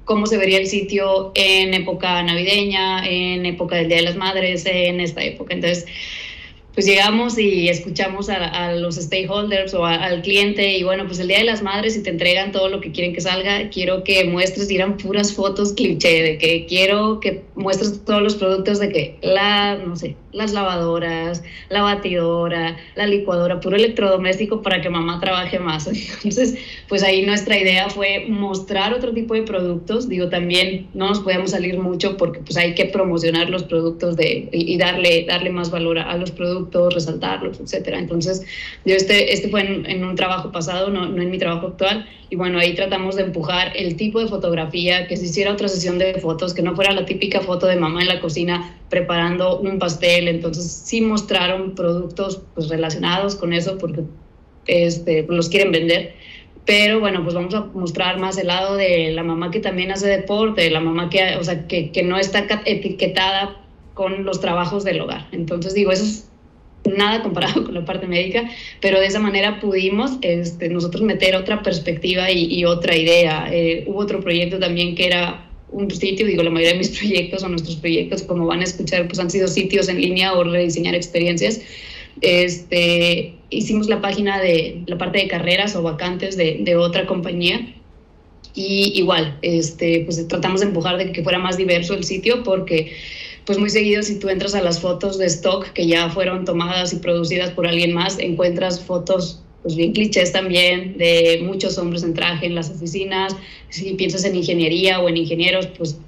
cómo 0.08 0.26
se 0.26 0.38
vería 0.38 0.58
el 0.58 0.66
sitio 0.66 1.32
en 1.34 1.74
época 1.74 2.22
navideña, 2.22 3.06
en 3.06 3.44
época 3.44 3.76
del 3.76 3.88
Día 3.88 3.98
de 3.98 4.04
las 4.04 4.16
Madres, 4.16 4.64
en 4.64 5.00
esta 5.00 5.22
época. 5.22 5.52
Entonces, 5.52 5.84
pues 6.78 6.86
llegamos 6.86 7.36
y 7.38 7.68
escuchamos 7.68 8.28
a, 8.30 8.72
los 8.74 8.94
stakeholders 8.94 9.74
o 9.74 9.84
al 9.84 10.22
cliente 10.22 10.78
y 10.78 10.84
bueno, 10.84 11.06
pues 11.08 11.18
el 11.18 11.26
Día 11.26 11.38
de 11.38 11.44
las 11.44 11.60
Madres 11.60 11.94
si 11.94 12.04
te 12.04 12.10
entregan 12.10 12.52
todo 12.52 12.68
lo 12.68 12.80
que 12.80 12.92
quieren 12.92 13.12
que 13.12 13.20
salga, 13.20 13.68
quiero 13.68 14.04
que 14.04 14.22
muestres, 14.26 14.68
dirán 14.68 14.96
puras 14.96 15.32
fotos 15.34 15.72
cliché, 15.72 16.22
de 16.22 16.38
que 16.38 16.66
quiero 16.66 17.18
que 17.18 17.42
muestres 17.56 18.04
todos 18.04 18.22
los 18.22 18.36
productos 18.36 18.78
de 18.78 18.90
que 18.90 19.18
la, 19.22 19.74
no 19.74 19.96
sé, 19.96 20.14
las 20.32 20.52
lavadoras, 20.52 21.42
la 21.68 21.82
batidora, 21.82 22.76
la 22.94 23.06
licuadora, 23.06 23.60
puro 23.60 23.76
electrodoméstico 23.76 24.62
para 24.62 24.80
que 24.80 24.90
mamá 24.90 25.20
trabaje 25.20 25.58
más. 25.58 25.86
Entonces, 26.16 26.56
pues 26.88 27.02
ahí 27.02 27.24
nuestra 27.24 27.58
idea 27.58 27.88
fue 27.88 28.26
mostrar 28.28 28.94
otro 28.94 29.12
tipo 29.12 29.34
de 29.34 29.42
productos. 29.42 30.08
Digo, 30.08 30.28
también 30.28 30.88
no 30.94 31.08
nos 31.08 31.20
podemos 31.20 31.50
salir 31.50 31.78
mucho 31.78 32.16
porque 32.16 32.40
pues 32.40 32.56
hay 32.56 32.74
que 32.74 32.86
promocionar 32.86 33.50
los 33.50 33.64
productos 33.64 34.16
de, 34.16 34.48
y 34.52 34.76
darle, 34.78 35.24
darle 35.26 35.50
más 35.50 35.70
valor 35.70 35.98
a, 35.98 36.16
los 36.16 36.30
productos, 36.30 36.67
resaltarlos, 36.90 37.60
etcétera. 37.60 37.98
Entonces, 37.98 38.42
yo 38.84 38.94
este, 38.94 39.32
este 39.32 39.48
fue 39.48 39.62
en, 39.62 40.04
un 40.04 40.14
trabajo 40.14 40.52
pasado, 40.52 40.90
no, 40.90 41.06
no 41.06 41.22
en 41.22 41.30
mi 41.30 41.38
trabajo 41.38 41.68
actual. 41.68 42.06
Y 42.30 42.36
bueno, 42.36 42.58
ahí 42.58 42.74
tratamos 42.74 43.16
de 43.16 43.22
empujar 43.22 43.72
el 43.76 43.96
tipo 43.96 44.20
de 44.20 44.28
fotografía, 44.28 45.06
que 45.06 45.16
se 45.16 45.24
hiciera 45.24 45.52
otra 45.52 45.68
sesión 45.68 45.98
de 45.98 46.14
fotos, 46.14 46.54
que 46.54 46.62
no 46.62 46.74
fuera 46.74 46.92
la 46.92 47.04
típica 47.04 47.40
foto 47.40 47.66
de 47.66 47.76
mamá 47.76 48.02
en 48.02 48.08
la 48.08 48.20
cocina 48.20 48.76
preparando 48.90 49.58
un 49.60 49.78
pastel. 49.78 50.28
Entonces 50.28 50.70
sí 50.84 51.00
mostraron 51.00 51.74
productos 51.74 52.42
pues, 52.54 52.68
relacionados 52.68 53.34
con 53.34 53.52
eso 53.52 53.78
porque 53.78 54.02
este, 54.66 55.26
los 55.28 55.48
quieren 55.48 55.72
vender. 55.72 56.14
Pero 56.68 57.00
bueno, 57.00 57.22
pues 57.22 57.34
vamos 57.34 57.54
a 57.54 57.62
mostrar 57.72 58.18
más 58.18 58.36
el 58.36 58.48
lado 58.48 58.76
de 58.76 59.10
la 59.12 59.22
mamá 59.22 59.50
que 59.50 59.58
también 59.58 59.90
hace 59.90 60.06
deporte, 60.06 60.68
la 60.70 60.80
mamá 60.80 61.08
que, 61.08 61.36
o 61.36 61.42
sea, 61.42 61.66
que, 61.66 61.90
que 61.92 62.02
no 62.02 62.18
está 62.18 62.46
etiquetada 62.66 63.56
con 63.94 64.24
los 64.24 64.40
trabajos 64.40 64.84
del 64.84 65.00
hogar. 65.00 65.28
Entonces 65.32 65.72
digo, 65.72 65.92
eso 65.92 66.04
es 66.04 66.27
nada 66.96 67.22
comparado 67.22 67.64
con 67.64 67.74
la 67.74 67.84
parte 67.84 68.06
médica, 68.06 68.48
pero 68.80 69.00
de 69.00 69.06
esa 69.06 69.20
manera 69.20 69.60
pudimos 69.60 70.18
este, 70.22 70.68
nosotros 70.68 71.02
meter 71.02 71.36
otra 71.36 71.62
perspectiva 71.62 72.30
y, 72.30 72.64
otra 72.64 72.96
idea. 72.96 73.48
Eh, 73.52 73.84
hubo 73.86 73.98
otro 73.98 74.20
proyecto 74.20 74.58
también 74.58 74.94
que 74.94 75.06
era 75.06 75.44
un 75.70 75.90
sitio, 75.90 76.26
digo, 76.26 76.42
la 76.42 76.50
mayoría 76.50 76.72
de 76.72 76.78
mis 76.78 76.90
proyectos 76.98 77.42
o 77.42 77.48
nuestros 77.48 77.76
proyectos, 77.76 78.22
como 78.22 78.46
van 78.46 78.60
a 78.60 78.64
escuchar, 78.64 79.06
pues 79.06 79.18
han 79.18 79.30
sido 79.30 79.48
sitios 79.48 79.88
en 79.88 80.00
línea 80.00 80.32
o 80.32 80.44
rediseñar 80.44 80.94
experiencias. 80.94 81.60
Este, 82.20 83.34
hicimos 83.50 83.88
la 83.88 84.00
página 84.00 84.40
de 84.40 84.82
la 84.86 84.98
parte 84.98 85.18
de 85.18 85.28
carreras 85.28 85.76
o 85.76 85.82
vacantes 85.82 86.36
de, 86.36 86.58
de 86.60 86.76
otra 86.76 87.06
compañía 87.06 87.74
y 88.54 88.98
igual, 88.98 89.38
este, 89.42 90.02
pues 90.04 90.26
tratamos 90.26 90.60
de 90.60 90.66
empujar 90.66 90.96
de 90.98 91.12
que 91.12 91.22
fuera 91.22 91.38
más 91.38 91.56
diverso 91.56 91.94
el 91.94 92.02
sitio 92.02 92.42
porque 92.42 92.92
pues 93.48 93.58
muy 93.58 93.70
seguido 93.70 94.02
si 94.02 94.18
tú 94.18 94.28
entras 94.28 94.54
a 94.54 94.60
las 94.60 94.78
fotos 94.78 95.16
de 95.16 95.24
stock 95.24 95.68
que 95.72 95.86
ya 95.86 96.10
fueron 96.10 96.44
tomadas 96.44 96.92
y 96.92 96.96
producidas 96.96 97.48
por 97.48 97.66
alguien 97.66 97.94
más, 97.94 98.18
encuentras 98.18 98.78
fotos 98.78 99.42
pues 99.62 99.74
bien 99.74 99.94
clichés 99.94 100.32
también 100.32 100.98
de 100.98 101.40
muchos 101.42 101.78
hombres 101.78 102.02
en 102.02 102.12
traje 102.12 102.44
en 102.44 102.54
las 102.54 102.68
oficinas. 102.68 103.34
Si 103.70 103.94
piensas 103.94 104.26
en 104.26 104.36
ingeniería 104.36 105.00
o 105.00 105.08
en 105.08 105.16
ingenieros, 105.16 105.66
pues 105.68 105.98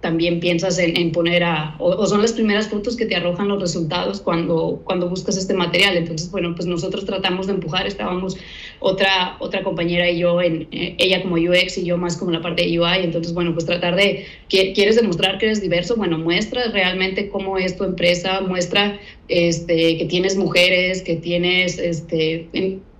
también 0.00 0.40
piensas 0.40 0.78
en, 0.78 1.12
poner 1.12 1.44
a, 1.44 1.76
o, 1.78 2.06
son 2.06 2.22
las 2.22 2.32
primeras 2.32 2.68
fotos 2.68 2.96
que 2.96 3.04
te 3.04 3.16
arrojan 3.16 3.48
los 3.48 3.60
resultados 3.60 4.22
cuando, 4.22 4.80
cuando 4.84 5.10
buscas 5.10 5.36
este 5.36 5.52
material. 5.52 5.94
Entonces, 5.94 6.30
bueno, 6.30 6.54
pues 6.54 6.66
nosotros 6.66 7.04
tratamos 7.04 7.48
de 7.48 7.52
empujar, 7.52 7.86
estábamos 7.86 8.38
otra, 8.80 9.36
otra 9.40 9.62
compañera 9.62 10.10
y 10.10 10.18
yo, 10.18 10.40
en, 10.40 10.68
eh, 10.72 10.94
ella 10.98 11.22
como 11.22 11.36
UX 11.36 11.78
y 11.78 11.84
yo 11.84 11.96
más 11.96 12.16
como 12.16 12.30
la 12.30 12.40
parte 12.40 12.62
de 12.62 12.78
UI, 12.78 13.04
entonces, 13.04 13.34
bueno, 13.34 13.52
pues 13.52 13.66
tratar 13.66 13.96
de, 13.96 14.26
¿quieres 14.48 14.96
demostrar 14.96 15.38
que 15.38 15.46
eres 15.46 15.60
diverso? 15.60 15.96
Bueno, 15.96 16.18
muestra 16.18 16.70
realmente 16.70 17.28
cómo 17.28 17.58
es 17.58 17.76
tu 17.76 17.84
empresa, 17.84 18.40
muestra 18.40 18.98
este, 19.28 19.98
que 19.98 20.04
tienes 20.04 20.36
mujeres, 20.36 21.02
que 21.02 21.16
tienes, 21.16 21.78
este, 21.78 22.48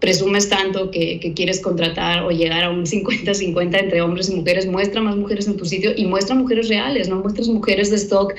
presumes 0.01 0.49
tanto 0.49 0.91
que, 0.91 1.33
quieres 1.35 1.61
contratar 1.61 2.23
o 2.23 2.31
llegar 2.31 2.65
a 2.65 2.71
un 2.71 2.87
50-50 2.87 3.81
entre 3.81 4.01
hombres 4.01 4.31
y 4.31 4.37
mujeres, 4.37 4.67
muestra 4.67 5.01
más 5.01 5.17
mujeres 5.17 5.47
en 5.49 5.57
tu 5.57 5.65
sitio 5.65 5.93
y 5.97 6.07
muestra 6.07 6.35
mujeres 6.35 6.69
reales, 6.69 7.09
no 7.09 7.17
muestras 7.17 7.49
mujeres 7.49 7.91
de 7.91 7.97
stock 7.97 8.35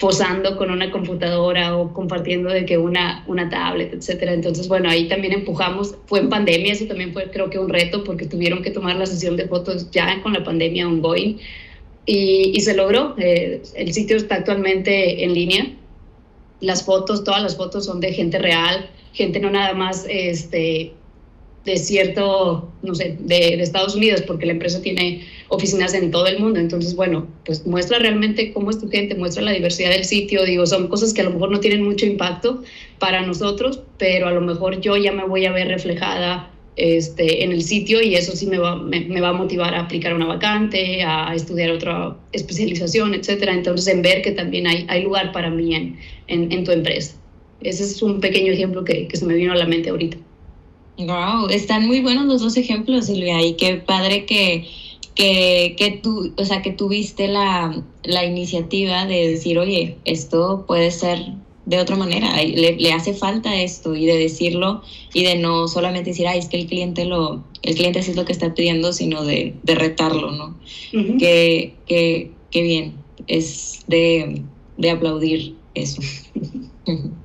posando 0.00 0.56
con 0.56 0.70
una 0.70 0.90
computadora 0.90 1.76
o 1.76 1.92
compartiendo 1.92 2.50
de 2.50 2.64
que 2.64 2.78
una, 2.78 3.24
una 3.26 3.48
tablet, 3.48 3.94
etcétera. 3.94 4.32
Entonces, 4.32 4.68
bueno, 4.68 4.88
ahí 4.88 5.08
también 5.08 5.32
empujamos, 5.32 5.94
fue 6.06 6.20
en 6.20 6.28
pandemia, 6.28 6.72
eso 6.72 6.86
también 6.86 7.12
fue 7.12 7.30
creo 7.30 7.48
que 7.48 7.58
un 7.58 7.68
reto 7.68 8.02
porque 8.04 8.26
tuvieron 8.26 8.62
que 8.62 8.70
tomar 8.70 8.96
la 8.96 9.06
sesión 9.06 9.36
de 9.36 9.46
fotos 9.46 9.90
ya 9.90 10.20
con 10.22 10.32
la 10.32 10.42
pandemia 10.42 10.88
ongoing 10.88 11.38
y, 12.06 12.52
y 12.54 12.60
se 12.60 12.74
logró. 12.74 13.14
Eh, 13.18 13.62
el 13.76 13.92
sitio 13.92 14.16
está 14.16 14.36
actualmente 14.36 15.24
en 15.24 15.34
línea 15.34 15.66
las 16.64 16.84
fotos, 16.84 17.24
todas 17.24 17.42
las 17.42 17.56
fotos 17.56 17.84
son 17.84 18.00
de 18.00 18.12
gente 18.12 18.38
real, 18.38 18.88
gente 19.12 19.38
no 19.40 19.50
nada 19.50 19.74
más 19.74 20.06
este, 20.08 20.92
de 21.64 21.78
cierto, 21.78 22.70
no 22.82 22.94
sé, 22.94 23.16
de, 23.20 23.54
Estados 23.62 23.94
Unidos, 23.94 24.22
porque 24.22 24.46
la 24.46 24.52
empresa 24.52 24.82
tiene 24.82 25.22
oficinas 25.48 25.94
en 25.94 26.10
todo 26.10 26.26
el 26.26 26.38
mundo. 26.38 26.60
Entonces, 26.60 26.94
bueno, 26.94 27.26
pues 27.44 27.66
muestra 27.66 27.98
realmente 27.98 28.52
cómo 28.52 28.70
es 28.70 28.78
tu 28.78 28.90
gente, 28.90 29.14
muestra 29.14 29.42
la 29.42 29.52
diversidad 29.52 29.90
del 29.90 30.04
sitio. 30.04 30.44
Digo, 30.44 30.66
son 30.66 30.88
cosas 30.88 31.14
que 31.14 31.22
a 31.22 31.24
lo 31.24 31.30
mejor 31.30 31.50
no 31.50 31.60
tienen 31.60 31.82
mucho 31.82 32.04
impacto 32.04 32.62
para 32.98 33.24
nosotros, 33.26 33.80
pero 33.98 34.28
a 34.28 34.32
lo 34.32 34.42
mejor 34.42 34.80
yo 34.80 34.96
ya 34.96 35.12
me 35.12 35.24
voy 35.24 35.46
a 35.46 35.52
ver 35.52 35.68
reflejada 35.68 36.50
este, 36.76 37.44
en 37.44 37.52
el 37.52 37.62
sitio 37.62 38.02
y 38.02 38.14
eso 38.14 38.36
sí 38.36 38.46
me 38.46 38.58
va, 38.58 38.76
me, 38.76 39.20
va 39.20 39.28
a 39.28 39.32
motivar 39.32 39.74
a 39.74 39.80
aplicar 39.80 40.12
una 40.12 40.26
vacante, 40.26 41.02
a 41.02 41.34
estudiar 41.34 41.70
otra 41.70 42.16
especialización, 42.32 43.14
etcétera. 43.14 43.54
Entonces, 43.54 43.86
en 43.88 44.02
ver 44.02 44.20
que 44.20 44.32
también 44.32 44.66
hay, 44.66 44.84
hay 44.88 45.02
lugar 45.02 45.32
para 45.32 45.48
mí 45.48 45.74
en, 45.74 45.98
en, 46.28 46.64
tu 46.64 46.72
empresa. 46.72 47.16
Ese 47.62 47.84
es 47.84 48.02
un 48.02 48.20
pequeño 48.20 48.52
ejemplo 48.52 48.84
que, 48.84 49.08
que 49.08 49.16
se 49.16 49.24
me 49.24 49.34
vino 49.34 49.52
a 49.52 49.56
la 49.56 49.66
mente 49.66 49.88
ahorita. 49.88 50.18
Wow, 50.98 51.48
están 51.50 51.86
muy 51.86 52.00
buenos 52.00 52.26
los 52.26 52.40
dos 52.40 52.56
ejemplos, 52.56 53.06
Silvia, 53.06 53.42
y 53.42 53.54
qué 53.54 53.74
padre 53.76 54.26
que, 54.26 54.68
que, 55.14 55.74
que 55.76 55.90
tú, 55.90 56.32
o 56.36 56.44
sea, 56.44 56.62
que 56.62 56.70
tuviste 56.70 57.26
la, 57.26 57.82
la 58.04 58.24
iniciativa 58.24 59.04
de 59.06 59.30
decir, 59.30 59.58
oye, 59.58 59.96
esto 60.04 60.64
puede 60.68 60.92
ser 60.92 61.32
de 61.66 61.80
otra 61.80 61.96
manera, 61.96 62.36
le, 62.42 62.76
le, 62.76 62.92
hace 62.92 63.14
falta 63.14 63.60
esto 63.60 63.96
y 63.96 64.04
de 64.04 64.18
decirlo 64.18 64.82
y 65.14 65.24
de 65.24 65.36
no 65.36 65.66
solamente 65.66 66.10
decir, 66.10 66.28
ay, 66.28 66.38
es 66.38 66.48
que 66.48 66.58
el 66.58 66.66
cliente 66.66 67.06
lo, 67.06 67.42
el 67.62 67.74
cliente 67.74 67.98
es 68.00 68.14
lo 68.14 68.24
que 68.24 68.32
está 68.32 68.54
pidiendo, 68.54 68.92
sino 68.92 69.24
de, 69.24 69.54
de 69.62 69.74
retarlo, 69.74 70.30
¿no? 70.30 70.56
que, 71.18 71.74
que, 71.86 72.30
que, 72.50 72.62
bien, 72.62 72.94
es 73.26 73.80
de, 73.88 74.42
de 74.76 74.90
aplaudir 74.90 75.56
eso. 75.74 76.02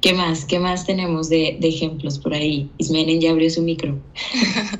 ¿Qué 0.00 0.12
más? 0.12 0.44
¿Qué 0.44 0.58
más 0.58 0.84
tenemos 0.84 1.28
de, 1.28 1.58
ejemplos 1.62 2.18
por 2.18 2.34
ahí? 2.34 2.70
Ismenen 2.78 3.20
ya 3.20 3.30
abrió 3.30 3.48
su 3.50 3.62
micro. 3.62 4.00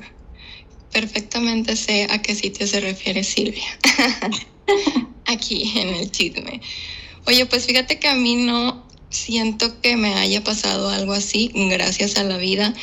Perfectamente 0.92 1.76
sé 1.76 2.06
a 2.10 2.20
qué 2.22 2.34
sitio 2.34 2.66
se 2.66 2.80
refiere 2.80 3.24
Silvia. 3.24 3.78
Aquí 5.26 5.72
en 5.78 5.88
el 5.88 6.10
chisme. 6.10 6.60
Oye, 7.26 7.46
pues 7.46 7.66
fíjate 7.66 7.98
que 7.98 8.08
a 8.08 8.14
mí 8.14 8.36
no 8.36 8.84
siento 9.10 9.80
que 9.80 9.96
me 9.96 10.14
haya 10.14 10.42
pasado 10.42 10.90
algo 10.90 11.12
así, 11.12 11.50
gracias 11.54 12.16
a 12.16 12.24
la 12.24 12.36
vida, 12.36 12.74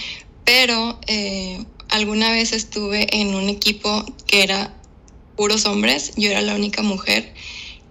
pero 0.45 0.99
eh, 1.07 1.63
alguna 1.89 2.31
vez 2.31 2.53
estuve 2.53 3.07
en 3.19 3.35
un 3.35 3.49
equipo 3.49 4.05
que 4.27 4.43
era 4.43 4.73
puros 5.35 5.65
hombres, 5.65 6.13
yo 6.15 6.31
era 6.31 6.41
la 6.41 6.55
única 6.55 6.81
mujer 6.81 7.33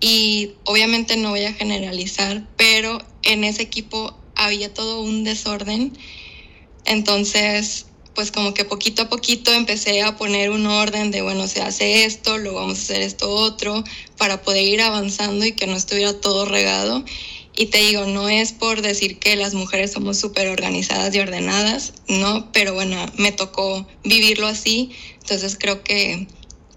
y 0.01 0.53
obviamente 0.65 1.17
no 1.17 1.31
voy 1.31 1.45
a 1.45 1.53
generalizar, 1.53 2.47
pero 2.57 2.99
en 3.23 3.45
ese 3.45 3.63
equipo 3.63 4.17
había 4.35 4.73
todo 4.73 5.03
un 5.03 5.25
desorden. 5.25 5.93
Entonces, 6.87 7.87
pues 8.15 8.33
como 8.33 8.55
que 8.55 8.65
poquito 8.65 9.03
a 9.03 9.09
poquito 9.09 9.53
empecé 9.53 10.03
a 10.03 10.17
poner 10.17 10.51
un 10.51 10.67
orden 10.67 11.11
de, 11.11 11.23
bueno, 11.23 11.47
se 11.47 11.61
hace 11.61 12.05
esto, 12.05 12.39
luego 12.39 12.61
vamos 12.61 12.79
a 12.79 12.83
hacer 12.83 13.03
esto 13.03 13.31
otro, 13.31 13.85
para 14.17 14.43
poder 14.43 14.65
ir 14.65 14.81
avanzando 14.81 15.45
y 15.45 15.53
que 15.53 15.67
no 15.67 15.77
estuviera 15.77 16.19
todo 16.19 16.47
regado. 16.47 17.05
Y 17.55 17.67
te 17.67 17.79
digo, 17.79 18.07
no 18.07 18.29
es 18.29 18.53
por 18.53 18.81
decir 18.81 19.19
que 19.19 19.37
las 19.37 19.55
mujeres 19.55 19.93
somos 19.93 20.19
súper 20.19 20.49
organizadas 20.49 21.15
y 21.15 21.21
ordenadas, 21.21 21.93
no, 22.09 22.51
pero 22.53 22.73
bueno, 22.73 22.97
me 23.17 23.33
tocó 23.33 23.87
vivirlo 24.03 24.47
así, 24.47 24.91
entonces 25.21 25.57
creo 25.59 25.83
que 25.85 26.27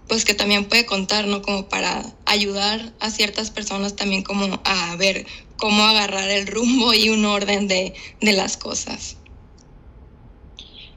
pues 0.07 0.25
que 0.25 0.33
también 0.33 0.65
puede 0.65 0.85
contar, 0.85 1.27
¿no? 1.27 1.41
Como 1.41 1.69
para 1.69 2.03
ayudar 2.25 2.93
a 2.99 3.09
ciertas 3.09 3.51
personas 3.51 3.95
también 3.95 4.23
como 4.23 4.61
a 4.63 4.95
ver 4.97 5.25
cómo 5.57 5.83
agarrar 5.83 6.29
el 6.29 6.47
rumbo 6.47 6.93
y 6.93 7.09
un 7.09 7.25
orden 7.25 7.67
de, 7.67 7.93
de 8.21 8.33
las 8.33 8.57
cosas. 8.57 9.17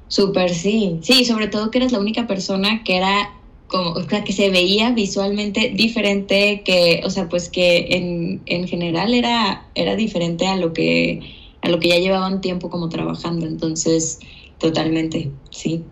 Súper, 0.08 0.54
sí. 0.54 0.98
Sí, 1.02 1.24
sobre 1.24 1.48
todo 1.48 1.70
que 1.70 1.78
eres 1.78 1.92
la 1.92 1.98
única 1.98 2.26
persona 2.26 2.82
que 2.84 2.96
era 2.96 3.32
como, 3.68 3.90
o 3.90 4.08
sea, 4.08 4.22
que 4.22 4.32
se 4.32 4.50
veía 4.50 4.90
visualmente 4.92 5.72
diferente, 5.74 6.62
que, 6.64 7.02
o 7.04 7.10
sea, 7.10 7.28
pues 7.28 7.48
que 7.48 7.88
en, 7.90 8.42
en 8.46 8.68
general 8.68 9.12
era, 9.12 9.68
era 9.74 9.96
diferente 9.96 10.46
a 10.46 10.56
lo 10.56 10.72
que 10.72 11.20
a 11.62 11.68
lo 11.68 11.80
que 11.80 11.88
ya 11.88 11.98
llevaban 11.98 12.40
tiempo 12.40 12.70
como 12.70 12.88
trabajando. 12.88 13.46
Entonces, 13.46 14.20
totalmente, 14.58 15.30
sí. 15.50 15.82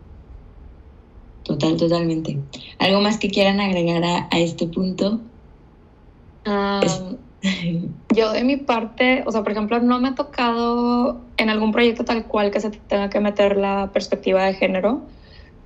Total, 1.44 1.76
totalmente. 1.76 2.38
¿Algo 2.78 3.00
más 3.00 3.18
que 3.18 3.30
quieran 3.30 3.60
agregar 3.60 4.02
a, 4.02 4.28
a 4.30 4.38
este 4.40 4.66
punto? 4.66 5.20
Um, 6.46 7.16
yo 8.14 8.32
de 8.32 8.44
mi 8.44 8.56
parte, 8.56 9.22
o 9.26 9.30
sea, 9.30 9.42
por 9.42 9.52
ejemplo, 9.52 9.78
no 9.80 10.00
me 10.00 10.08
ha 10.08 10.14
tocado 10.14 11.20
en 11.36 11.50
algún 11.50 11.72
proyecto 11.72 12.04
tal 12.04 12.24
cual 12.26 12.50
que 12.50 12.60
se 12.60 12.70
tenga 12.70 13.10
que 13.10 13.20
meter 13.20 13.58
la 13.58 13.90
perspectiva 13.92 14.44
de 14.44 14.54
género, 14.54 15.02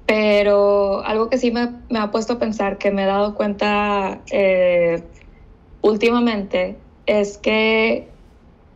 pero 0.04 1.04
algo 1.04 1.30
que 1.30 1.38
sí 1.38 1.52
me, 1.52 1.70
me 1.90 2.00
ha 2.00 2.10
puesto 2.10 2.34
a 2.34 2.38
pensar, 2.38 2.78
que 2.78 2.90
me 2.90 3.04
he 3.04 3.06
dado 3.06 3.36
cuenta 3.36 4.20
eh, 4.32 5.02
últimamente, 5.82 6.76
es 7.06 7.38
que 7.38 8.08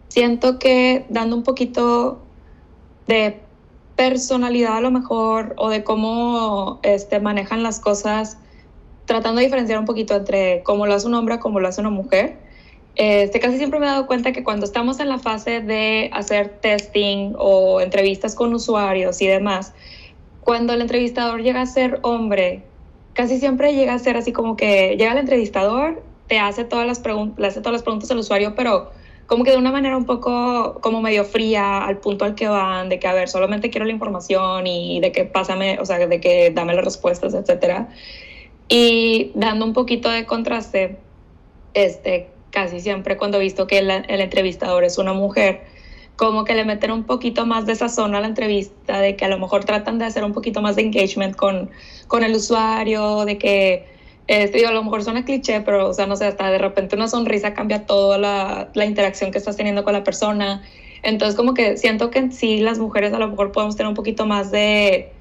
siento 0.08 0.60
que 0.60 1.04
dando 1.08 1.34
un 1.34 1.42
poquito 1.42 2.22
de 3.08 3.40
personalidad 4.10 4.78
a 4.78 4.80
lo 4.80 4.90
mejor 4.90 5.54
o 5.58 5.70
de 5.70 5.84
cómo 5.84 6.80
este, 6.82 7.20
manejan 7.20 7.62
las 7.62 7.78
cosas, 7.78 8.36
tratando 9.04 9.38
de 9.38 9.44
diferenciar 9.44 9.78
un 9.78 9.84
poquito 9.84 10.16
entre 10.16 10.64
cómo 10.64 10.88
lo 10.88 10.94
hace 10.94 11.06
un 11.06 11.14
hombre, 11.14 11.38
cómo 11.38 11.60
lo 11.60 11.68
hace 11.68 11.80
una 11.80 11.90
mujer, 11.90 12.36
este, 12.96 13.38
casi 13.38 13.58
siempre 13.58 13.78
me 13.78 13.86
he 13.86 13.88
dado 13.88 14.08
cuenta 14.08 14.32
que 14.32 14.42
cuando 14.42 14.66
estamos 14.66 14.98
en 14.98 15.08
la 15.08 15.20
fase 15.20 15.60
de 15.60 16.10
hacer 16.12 16.58
testing 16.60 17.34
o 17.38 17.80
entrevistas 17.80 18.34
con 18.34 18.52
usuarios 18.52 19.22
y 19.22 19.28
demás, 19.28 19.72
cuando 20.40 20.72
el 20.72 20.80
entrevistador 20.80 21.40
llega 21.40 21.60
a 21.60 21.66
ser 21.66 22.00
hombre, 22.02 22.64
casi 23.12 23.38
siempre 23.38 23.72
llega 23.72 23.94
a 23.94 24.00
ser 24.00 24.16
así 24.16 24.32
como 24.32 24.56
que 24.56 24.96
llega 24.98 25.12
el 25.12 25.18
entrevistador, 25.18 26.02
te 26.26 26.40
hace 26.40 26.64
todas 26.64 26.88
las 26.88 26.98
preguntas, 26.98 27.38
le 27.38 27.46
hace 27.46 27.60
todas 27.60 27.74
las 27.74 27.82
preguntas 27.84 28.10
al 28.10 28.18
usuario, 28.18 28.56
pero 28.56 28.90
como 29.32 29.44
que 29.44 29.52
de 29.52 29.56
una 29.56 29.72
manera 29.72 29.96
un 29.96 30.04
poco 30.04 30.78
como 30.82 31.00
medio 31.00 31.24
fría 31.24 31.86
al 31.86 31.96
punto 31.96 32.26
al 32.26 32.34
que 32.34 32.48
van, 32.48 32.90
de 32.90 32.98
que 32.98 33.08
a 33.08 33.14
ver, 33.14 33.30
solamente 33.30 33.70
quiero 33.70 33.86
la 33.86 33.92
información 33.92 34.66
y 34.66 35.00
de 35.00 35.10
que 35.10 35.24
pásame, 35.24 35.78
o 35.78 35.86
sea, 35.86 36.06
de 36.06 36.20
que 36.20 36.50
dame 36.50 36.74
las 36.74 36.84
respuestas, 36.84 37.32
etcétera. 37.32 37.88
Y 38.68 39.30
dando 39.34 39.64
un 39.64 39.72
poquito 39.72 40.10
de 40.10 40.26
contraste, 40.26 40.98
este, 41.72 42.28
casi 42.50 42.80
siempre 42.80 43.16
cuando 43.16 43.38
he 43.38 43.40
visto 43.40 43.66
que 43.66 43.78
el, 43.78 43.90
el, 43.90 44.20
entrevistador 44.20 44.84
es 44.84 44.98
una 44.98 45.14
mujer, 45.14 45.62
como 46.16 46.44
que 46.44 46.54
le 46.54 46.66
meten 46.66 46.90
un 46.90 47.04
poquito 47.04 47.46
más 47.46 47.64
de 47.64 47.74
sazón 47.74 48.14
a 48.14 48.20
la 48.20 48.26
entrevista, 48.26 49.00
de 49.00 49.16
que 49.16 49.24
a 49.24 49.28
lo 49.28 49.38
mejor 49.38 49.64
tratan 49.64 49.98
de 49.98 50.04
hacer 50.04 50.24
un 50.24 50.34
poquito 50.34 50.60
más 50.60 50.76
de 50.76 50.82
engagement 50.82 51.36
con, 51.36 51.70
con 52.06 52.22
el 52.22 52.34
usuario, 52.34 53.24
de 53.24 53.38
que, 53.38 53.91
este, 54.32 54.58
digo, 54.58 54.70
a 54.70 54.72
lo 54.72 54.82
mejor 54.82 55.04
suena 55.04 55.26
cliché, 55.26 55.60
pero, 55.60 55.90
o 55.90 55.92
sea, 55.92 56.06
no 56.06 56.16
sé, 56.16 56.24
hasta 56.24 56.50
de 56.50 56.56
repente 56.56 56.96
una 56.96 57.06
sonrisa 57.06 57.52
cambia 57.52 57.84
toda 57.84 58.16
la, 58.16 58.70
la 58.72 58.86
interacción 58.86 59.30
que 59.30 59.36
estás 59.36 59.58
teniendo 59.58 59.84
con 59.84 59.92
la 59.92 60.04
persona. 60.04 60.62
Entonces, 61.02 61.36
como 61.36 61.52
que 61.52 61.76
siento 61.76 62.10
que 62.10 62.30
sí 62.30 62.60
las 62.60 62.78
mujeres 62.78 63.12
a 63.12 63.18
lo 63.18 63.28
mejor 63.28 63.52
podemos 63.52 63.76
tener 63.76 63.88
un 63.88 63.94
poquito 63.94 64.24
más 64.24 64.50
de, 64.50 65.12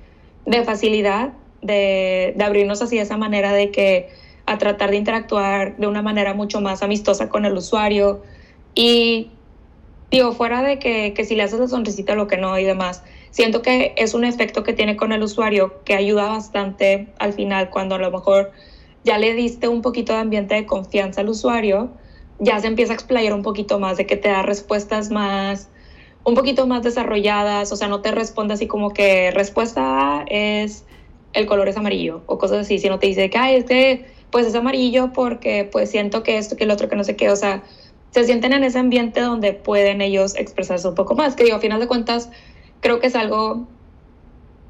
de 0.45 0.63
facilidad 0.63 1.33
de, 1.61 2.33
de 2.37 2.43
abrirnos 2.43 2.81
así 2.81 2.95
de 2.95 3.01
esa 3.01 3.17
manera 3.17 3.51
de 3.51 3.69
que 3.69 4.09
a 4.45 4.57
tratar 4.57 4.91
de 4.91 4.97
interactuar 4.97 5.75
de 5.75 5.87
una 5.87 6.01
manera 6.01 6.33
mucho 6.33 6.61
más 6.61 6.81
amistosa 6.81 7.27
con 7.27 7.43
el 7.43 7.53
usuario. 7.53 8.21
Y 8.75 9.29
digo, 10.09 10.31
fuera 10.31 10.63
de 10.63 10.79
que, 10.79 11.13
que 11.13 11.25
si 11.25 11.35
le 11.35 11.43
haces 11.43 11.59
la 11.59 11.67
sonrisita 11.67 12.15
lo 12.15 12.27
que 12.27 12.37
no 12.37 12.57
y 12.57 12.63
demás, 12.63 13.03
siento 13.29 13.61
que 13.61 13.93
es 13.97 14.13
un 14.13 14.23
efecto 14.23 14.63
que 14.63 14.71
tiene 14.71 14.95
con 14.95 15.11
el 15.11 15.21
usuario 15.21 15.83
que 15.83 15.95
ayuda 15.95 16.29
bastante 16.29 17.09
al 17.19 17.33
final 17.33 17.69
cuando 17.69 17.95
a 17.95 17.97
lo 17.97 18.09
mejor 18.09 18.51
ya 19.03 19.17
le 19.17 19.33
diste 19.33 19.67
un 19.67 19.81
poquito 19.81 20.13
de 20.13 20.19
ambiente 20.19 20.55
de 20.55 20.65
confianza 20.65 21.21
al 21.21 21.29
usuario, 21.29 21.91
ya 22.39 22.59
se 22.59 22.67
empieza 22.67 22.93
a 22.93 22.95
explayar 22.95 23.33
un 23.33 23.43
poquito 23.43 23.79
más, 23.79 23.97
de 23.97 24.05
que 24.05 24.17
te 24.17 24.29
da 24.29 24.41
respuestas 24.41 25.11
más, 25.11 25.69
un 26.23 26.35
poquito 26.35 26.67
más 26.67 26.83
desarrolladas, 26.83 27.71
o 27.71 27.75
sea, 27.75 27.87
no 27.87 28.01
te 28.01 28.11
responde 28.11 28.53
así 28.53 28.67
como 28.67 28.91
que 28.91 29.31
respuesta 29.31 30.23
es 30.27 30.85
el 31.33 31.45
color 31.45 31.67
es 31.69 31.77
amarillo 31.77 32.23
o 32.25 32.37
cosas 32.37 32.59
así, 32.59 32.77
sino 32.77 32.99
te 32.99 33.07
dice 33.07 33.29
que, 33.29 33.37
ay, 33.37 33.55
es 33.55 34.01
pues 34.31 34.47
es 34.47 34.55
amarillo 34.55 35.11
porque 35.13 35.67
pues 35.69 35.89
siento 35.89 36.23
que 36.23 36.37
esto, 36.37 36.55
que 36.55 36.63
el 36.63 36.71
otro, 36.71 36.89
que 36.89 36.95
no 36.95 37.03
sé 37.03 37.15
qué, 37.15 37.29
o 37.29 37.35
sea, 37.35 37.63
se 38.11 38.23
sienten 38.25 38.53
en 38.53 38.63
ese 38.63 38.79
ambiente 38.79 39.21
donde 39.21 39.53
pueden 39.53 40.01
ellos 40.01 40.35
expresarse 40.35 40.87
un 40.87 40.95
poco 40.95 41.15
más, 41.15 41.35
que 41.35 41.43
digo, 41.43 41.57
a 41.57 41.59
final 41.59 41.79
de 41.79 41.87
cuentas, 41.87 42.29
creo 42.81 42.99
que 42.99 43.07
es 43.07 43.15
algo, 43.15 43.67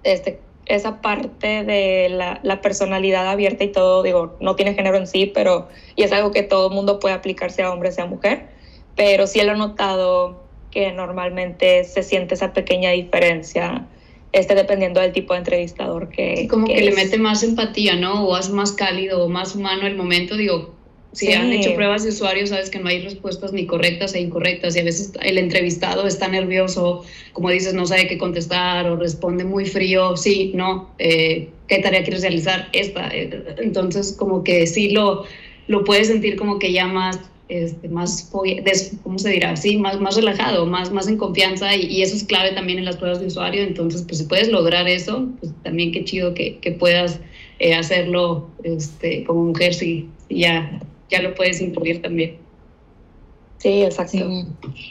este, 0.03 0.39
esa 0.65 1.01
parte 1.01 1.63
de 1.63 2.09
la, 2.09 2.39
la, 2.43 2.61
personalidad 2.61 3.27
abierta 3.27 3.63
y 3.63 3.71
todo, 3.71 4.03
digo, 4.03 4.37
no 4.39 4.55
tiene 4.55 4.73
género 4.73 4.97
en 4.97 5.07
sí, 5.07 5.25
pero, 5.25 5.67
y 5.95 6.03
es 6.03 6.11
algo 6.11 6.31
que 6.31 6.43
todo 6.43 6.69
el 6.69 6.75
mundo 6.75 6.99
puede 6.99 7.15
aplicar, 7.15 7.51
sea 7.51 7.71
hombre, 7.71 7.91
sea 7.91 8.05
mujer, 8.05 8.47
pero 8.95 9.27
sí 9.27 9.41
lo 9.41 9.53
he 9.53 9.57
notado 9.57 10.43
que 10.69 10.91
normalmente 10.91 11.83
se 11.83 12.03
siente 12.03 12.35
esa 12.35 12.53
pequeña 12.53 12.91
diferencia 12.91 13.87
este, 14.31 14.55
dependiendo 14.55 15.01
del 15.01 15.11
tipo 15.11 15.33
de 15.33 15.39
entrevistador 15.39 16.09
que. 16.09 16.47
como 16.49 16.65
que, 16.65 16.75
que 16.75 16.81
le 16.81 16.91
mete 16.93 17.17
más 17.17 17.43
empatía, 17.43 17.95
¿no? 17.95 18.25
O 18.25 18.35
hace 18.35 18.53
más 18.53 18.71
cálido 18.71 19.25
o 19.25 19.29
más 19.29 19.55
humano 19.55 19.85
el 19.85 19.97
momento. 19.97 20.37
Digo, 20.37 20.73
si 21.13 21.27
sí. 21.27 21.33
han 21.33 21.51
hecho 21.51 21.75
pruebas 21.75 22.03
de 22.03 22.09
usuario, 22.09 22.47
sabes 22.47 22.69
que 22.69 22.79
no 22.79 22.87
hay 22.87 23.01
respuestas 23.01 23.51
ni 23.51 23.65
correctas 23.65 24.15
e 24.15 24.21
incorrectas. 24.21 24.75
Y 24.75 24.79
a 24.79 24.83
veces 24.83 25.11
el 25.21 25.37
entrevistado 25.37 26.07
está 26.07 26.27
nervioso, 26.27 27.03
como 27.33 27.49
dices, 27.49 27.73
no 27.73 27.85
sabe 27.85 28.07
qué 28.07 28.17
contestar 28.17 28.89
o 28.89 28.95
responde 28.95 29.43
muy 29.43 29.65
frío. 29.65 30.15
Sí, 30.15 30.51
no. 30.55 30.89
Eh, 30.99 31.49
¿Qué 31.67 31.79
tarea 31.79 32.03
quieres 32.03 32.21
realizar? 32.21 32.69
Esta. 32.71 33.09
Entonces, 33.57 34.13
como 34.17 34.43
que 34.43 34.65
sí 34.67 34.91
lo, 34.91 35.25
lo 35.67 35.83
puedes 35.83 36.07
sentir 36.07 36.37
como 36.37 36.59
que 36.59 36.71
ya 36.71 36.87
más 36.87 37.19
este, 37.51 37.89
más, 37.89 38.31
¿cómo 39.03 39.19
se 39.19 39.29
dirá? 39.29 39.57
Sí, 39.57 39.75
más, 39.75 39.99
más 39.99 40.15
relajado, 40.15 40.65
más, 40.65 40.89
más 40.89 41.09
en 41.09 41.17
confianza 41.17 41.75
y, 41.75 41.81
y, 41.87 42.01
eso 42.01 42.15
es 42.15 42.23
clave 42.23 42.53
también 42.53 42.79
en 42.79 42.85
las 42.85 42.95
pruebas 42.95 43.19
de 43.19 43.27
usuario. 43.27 43.61
Entonces, 43.63 44.03
pues 44.03 44.19
si 44.19 44.23
puedes 44.23 44.47
lograr 44.47 44.87
eso, 44.87 45.27
pues 45.41 45.51
también 45.61 45.91
qué 45.91 46.05
chido 46.05 46.33
que, 46.33 46.59
que 46.59 46.71
puedas 46.71 47.19
eh, 47.59 47.73
hacerlo 47.73 48.49
este, 48.63 49.25
como 49.25 49.43
mujer, 49.43 49.73
si, 49.73 50.07
si, 50.29 50.39
ya, 50.39 50.79
ya 51.11 51.21
lo 51.21 51.35
puedes 51.35 51.61
incluir 51.61 52.01
también. 52.01 52.37
Sí, 53.57 53.83
exacto. 53.83 54.17
Sí. 54.17 54.45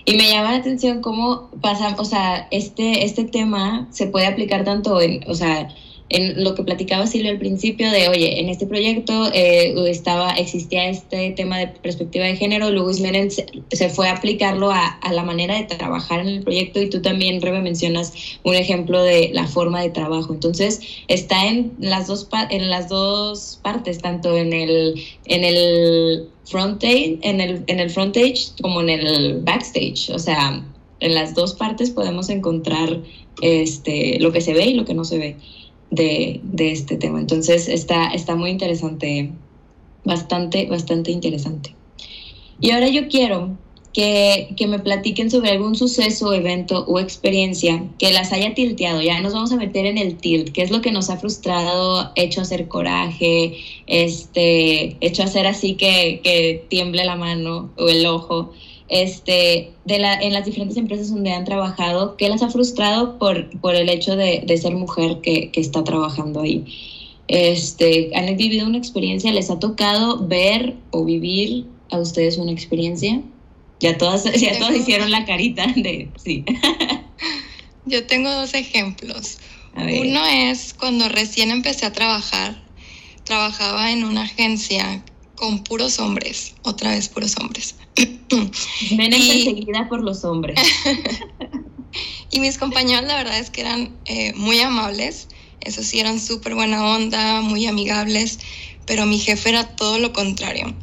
Y 0.05 0.17
me 0.17 0.31
llama 0.31 0.53
la 0.53 0.59
atención 0.59 1.01
cómo 1.01 1.51
pasa, 1.61 1.97
o 1.99 2.05
sea, 2.05 2.47
este, 2.53 3.05
este 3.05 3.25
tema 3.25 3.89
se 3.91 4.07
puede 4.07 4.27
aplicar 4.27 4.65
tanto 4.65 5.01
en, 5.01 5.29
o 5.29 5.35
sea, 5.35 5.69
en 6.11 6.43
lo 6.43 6.57
que 6.57 6.65
platicaba 6.65 7.07
Silvia 7.07 7.31
al 7.31 7.39
principio 7.39 7.91
de, 7.91 8.09
oye, 8.09 8.41
en 8.41 8.49
este 8.49 8.67
proyecto 8.67 9.31
eh, 9.33 9.75
estaba, 9.89 10.33
existía 10.33 10.91
este 10.91 11.31
tema 11.31 11.59
de 11.59 11.69
perspectiva 11.69 12.27
de 12.27 12.37
género, 12.37 12.71
luego 12.71 12.91
Ismeren 12.91 13.31
se, 13.31 13.89
fue 13.89 14.09
a 14.09 14.17
aplicarlo 14.17 14.73
a, 14.73 14.87
a, 14.87 15.13
la 15.13 15.23
manera 15.23 15.57
de 15.57 15.65
trabajar 15.65 16.21
en 16.21 16.29
el 16.29 16.43
proyecto 16.43 16.81
y 16.83 16.91
tú 16.91 17.01
también, 17.01 17.41
Rebe, 17.41 17.61
mencionas 17.61 18.13
un 18.43 18.57
ejemplo 18.57 19.01
de 19.03 19.31
la 19.33 19.47
forma 19.47 19.81
de 19.83 19.91
trabajo. 19.91 20.35
Entonces, 20.35 20.81
está 21.07 21.47
en 21.47 21.73
las 21.79 22.09
dos, 22.09 22.29
en 22.51 22.71
las 22.71 22.89
dos 22.89 23.61
partes, 23.63 23.99
tanto 23.99 24.37
en 24.37 24.53
el, 24.53 25.01
en 25.27 25.45
el 25.45 26.29
frontage, 26.45 27.19
en 27.23 27.41
el, 27.41 27.63
en 27.69 27.79
el 27.79 27.89
frontage 27.89 28.49
como 28.61 28.81
en 28.81 28.91
el 28.91 29.41
backstage. 29.43 30.11
O 30.11 30.19
sea, 30.19 30.61
en 30.99 31.15
las 31.15 31.37
dos 31.37 31.55
partes 31.55 31.91
podemos 31.91 32.29
encontrar 32.31 33.01
este, 33.43 34.19
lo 34.19 34.33
que 34.33 34.41
se 34.41 34.55
ve 34.55 34.67
y 34.67 34.75
lo 34.75 34.85
que 34.85 34.95
no 34.95 35.05
se 35.05 35.19
ve 35.19 35.37
de, 35.91 36.41
este 36.59 36.97
tema. 36.97 37.21
Entonces 37.21 37.69
está, 37.69 38.09
está 38.09 38.37
muy 38.37 38.51
interesante, 38.51 39.31
bastante, 40.05 40.67
bastante 40.67 41.11
interesante. 41.11 41.75
Y 42.61 42.71
ahora 42.71 42.89
yo 42.89 43.09
quiero 43.09 43.57
que, 43.93 44.55
que, 44.57 44.67
me 44.67 44.79
platiquen 44.79 45.31
sobre 45.31 45.51
algún 45.51 45.75
suceso, 45.75 46.33
evento 46.33 46.85
o 46.87 47.01
experiencia 47.01 47.85
que 47.99 48.13
las 48.13 48.33
haya 48.33 48.55
tilteado. 48.55 49.03
Ya 49.03 49.21
nos 49.21 49.33
vamos 49.33 49.51
a 49.53 49.57
meter 49.57 49.87
en 49.87 49.99
el 49.99 50.17
tilt, 50.17 50.53
qué 50.53 50.63
es 50.63 50.71
lo 50.71 50.81
que 50.81 50.93
nos 50.93 51.11
ha 51.11 51.17
frustrado, 51.17 52.13
hecho 52.15 52.43
hacer 52.43 52.69
coraje, 52.69 53.57
este, 53.87 54.97
hecho 55.01 55.23
hacer 55.23 55.47
así 55.47 55.75
que, 55.75 56.21
que 56.23 56.65
tiemble 56.69 57.05
la 57.05 57.17
mano 57.17 57.71
o 57.79 57.89
el 57.89 58.07
ojo 58.07 58.53
este, 58.91 59.73
de 59.85 59.99
la, 60.01 60.15
en 60.15 60.33
las 60.33 60.45
diferentes 60.45 60.77
empresas 60.77 61.11
donde 61.11 61.33
han 61.33 61.45
trabajado, 61.45 62.17
¿qué 62.17 62.29
las 62.29 62.43
ha 62.43 62.51
frustrado 62.51 63.19
por, 63.19 63.49
por 63.61 63.77
el 63.77 63.89
hecho 63.89 64.17
de, 64.17 64.43
de 64.45 64.59
ser 64.59 64.75
mujer 64.75 65.21
que, 65.23 65.51
que, 65.53 65.61
está 65.61 65.85
trabajando 65.85 66.41
ahí? 66.41 66.65
Este, 67.29 68.11
¿Han 68.17 68.37
vivido 68.37 68.67
una 68.67 68.79
experiencia? 68.79 69.33
¿Les 69.33 69.49
ha 69.49 69.61
tocado 69.61 70.27
ver 70.27 70.75
o 70.91 71.05
vivir 71.05 71.67
a 71.93 71.99
ustedes 71.99 72.37
una 72.37 72.51
experiencia? 72.51 73.23
Ya 73.79 73.97
todas, 73.97 74.25
ya 74.41 74.59
todas 74.59 74.77
hicieron 74.77 75.13
la 75.13 75.25
carita 75.25 75.69
de 75.77 76.09
sí. 76.23 76.45
Yo 77.87 78.05
tengo 78.07 78.31
dos 78.31 78.55
ejemplos. 78.55 79.39
Uno 79.77 80.27
es 80.27 80.75
cuando 80.75 81.09
recién 81.09 81.53
empecé 81.53 81.87
a 81.87 81.93
trabajar, 81.93 82.61
trabajaba 83.23 83.93
en 83.93 84.03
una 84.03 84.23
agencia 84.23 85.03
con 85.41 85.65
puros 85.65 85.99
hombres, 85.99 86.55
otra 86.63 86.91
vez 86.91 87.09
puros 87.09 87.35
hombres. 87.39 87.75
Ven 87.97 89.11
perseguida 89.11 89.89
por 89.89 90.03
los 90.03 90.23
hombres. 90.23 90.61
y 92.31 92.41
mis 92.41 92.59
compañeros 92.59 93.07
la 93.07 93.17
verdad 93.17 93.39
es 93.39 93.49
que 93.49 93.63
eran 93.63 93.97
eh, 94.05 94.35
muy 94.35 94.61
amables, 94.61 95.29
eso 95.63 95.83
sí, 95.83 95.99
eran 95.99 96.21
súper 96.21 96.55
buena 96.55 96.85
onda, 96.85 97.41
muy 97.41 97.67
amigables, 97.67 98.39
pero 98.85 99.07
mi 99.07 99.19
jefe 99.19 99.49
era 99.49 99.65
todo 99.77 99.99
lo 99.99 100.13
contrario. 100.13 100.75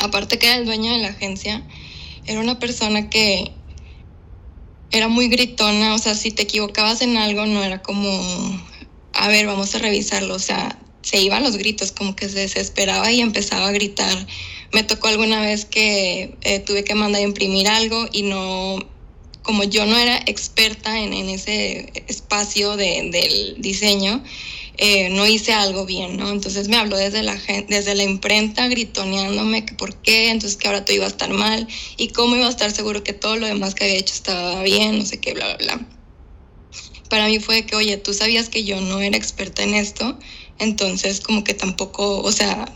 Aparte 0.00 0.40
que 0.40 0.46
era 0.46 0.56
el 0.56 0.66
dueño 0.66 0.90
de 0.90 0.98
la 0.98 1.08
agencia, 1.08 1.64
era 2.26 2.40
una 2.40 2.58
persona 2.58 3.10
que 3.10 3.52
era 4.90 5.06
muy 5.06 5.28
gritona, 5.28 5.94
o 5.94 5.98
sea, 5.98 6.16
si 6.16 6.32
te 6.32 6.42
equivocabas 6.42 7.00
en 7.00 7.16
algo 7.16 7.46
no 7.46 7.62
era 7.62 7.80
como, 7.80 8.10
a 9.12 9.28
ver, 9.28 9.46
vamos 9.46 9.72
a 9.76 9.78
revisarlo, 9.78 10.34
o 10.34 10.40
sea, 10.40 10.76
se 11.02 11.20
iban 11.20 11.42
los 11.42 11.56
gritos, 11.56 11.92
como 11.92 12.16
que 12.16 12.28
se 12.28 12.40
desesperaba 12.40 13.10
y 13.12 13.20
empezaba 13.20 13.68
a 13.68 13.72
gritar. 13.72 14.26
Me 14.72 14.84
tocó 14.84 15.08
alguna 15.08 15.40
vez 15.40 15.64
que 15.64 16.36
eh, 16.42 16.60
tuve 16.60 16.84
que 16.84 16.94
mandar 16.94 17.20
a 17.20 17.24
imprimir 17.24 17.68
algo 17.68 18.08
y 18.12 18.22
no, 18.22 18.78
como 19.42 19.64
yo 19.64 19.84
no 19.86 19.98
era 19.98 20.16
experta 20.26 20.98
en, 20.98 21.12
en 21.12 21.28
ese 21.28 21.92
espacio 22.08 22.76
de, 22.76 23.10
del 23.10 23.56
diseño, 23.60 24.22
eh, 24.78 25.10
no 25.10 25.26
hice 25.26 25.52
algo 25.52 25.84
bien, 25.84 26.16
¿no? 26.16 26.30
Entonces 26.30 26.68
me 26.68 26.76
habló 26.76 26.96
desde 26.96 27.22
la, 27.22 27.38
desde 27.68 27.94
la 27.94 28.04
imprenta 28.04 28.68
gritoneándome 28.68 29.66
que 29.66 29.74
por 29.74 29.94
qué, 29.96 30.30
entonces 30.30 30.56
que 30.56 30.66
ahora 30.66 30.84
todo 30.84 30.96
iba 30.96 31.04
a 31.04 31.08
estar 31.08 31.30
mal 31.30 31.68
y 31.98 32.08
cómo 32.08 32.36
iba 32.36 32.46
a 32.46 32.50
estar 32.50 32.70
seguro 32.72 33.04
que 33.04 33.12
todo 33.12 33.36
lo 33.36 33.46
demás 33.46 33.74
que 33.74 33.84
había 33.84 33.98
hecho 33.98 34.14
estaba 34.14 34.62
bien, 34.62 34.98
no 34.98 35.04
sé 35.04 35.20
qué, 35.20 35.34
bla, 35.34 35.56
bla, 35.56 35.76
bla. 35.76 35.86
Para 37.12 37.26
mí 37.26 37.40
fue 37.40 37.66
que, 37.66 37.76
oye, 37.76 37.98
tú 37.98 38.14
sabías 38.14 38.48
que 38.48 38.64
yo 38.64 38.80
no 38.80 38.98
era 39.02 39.18
experta 39.18 39.62
en 39.62 39.74
esto, 39.74 40.18
entonces 40.58 41.20
como 41.20 41.44
que 41.44 41.52
tampoco, 41.52 42.22
o 42.22 42.32
sea, 42.32 42.72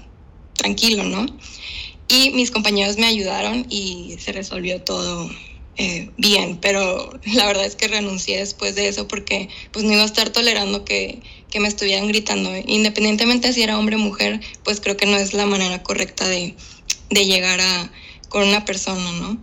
tranquilo, 0.53 1.05
¿no? 1.05 1.25
Y 2.07 2.33
mis 2.33 2.51
compañeros 2.51 2.99
me 2.99 3.07
ayudaron 3.07 3.65
y 3.71 4.15
se 4.19 4.33
resolvió 4.33 4.83
todo 4.83 5.31
eh, 5.79 6.11
bien, 6.19 6.59
pero 6.61 7.19
la 7.33 7.47
verdad 7.47 7.65
es 7.65 7.77
que 7.77 7.89
renuncié 7.89 8.37
después 8.37 8.75
de 8.75 8.89
eso 8.89 9.09
porque 9.09 9.49
pues 9.73 9.87
no 9.87 9.95
iba 9.95 10.03
a 10.03 10.05
estar 10.05 10.29
tolerando 10.29 10.85
que, 10.85 11.23
que 11.51 11.59
me 11.59 11.69
estuvieran 11.69 12.07
gritando. 12.07 12.55
Independientemente 12.67 13.55
si 13.55 13.63
era 13.63 13.79
hombre 13.79 13.97
o 13.97 14.01
mujer, 14.01 14.43
pues 14.65 14.83
creo 14.83 14.99
que 14.99 15.07
no 15.07 15.17
es 15.17 15.33
la 15.33 15.47
manera 15.47 15.83
correcta 15.83 16.29
de, 16.29 16.55
de 17.09 17.25
llegar 17.25 17.59
a, 17.63 17.91
con 18.29 18.47
una 18.47 18.67
persona, 18.67 19.13
¿no? 19.13 19.43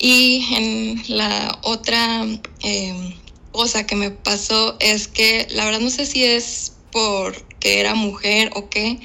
Y 0.00 0.46
en 0.54 1.02
la 1.08 1.58
otra 1.62 2.26
eh, 2.62 3.14
cosa 3.52 3.86
que 3.86 3.96
me 3.96 4.10
pasó 4.10 4.76
es 4.80 5.08
que 5.08 5.46
la 5.50 5.64
verdad 5.64 5.80
no 5.80 5.90
sé 5.90 6.06
si 6.06 6.24
es 6.24 6.72
porque 6.90 7.80
era 7.80 7.94
mujer 7.94 8.50
o 8.54 8.68
qué, 8.68 8.98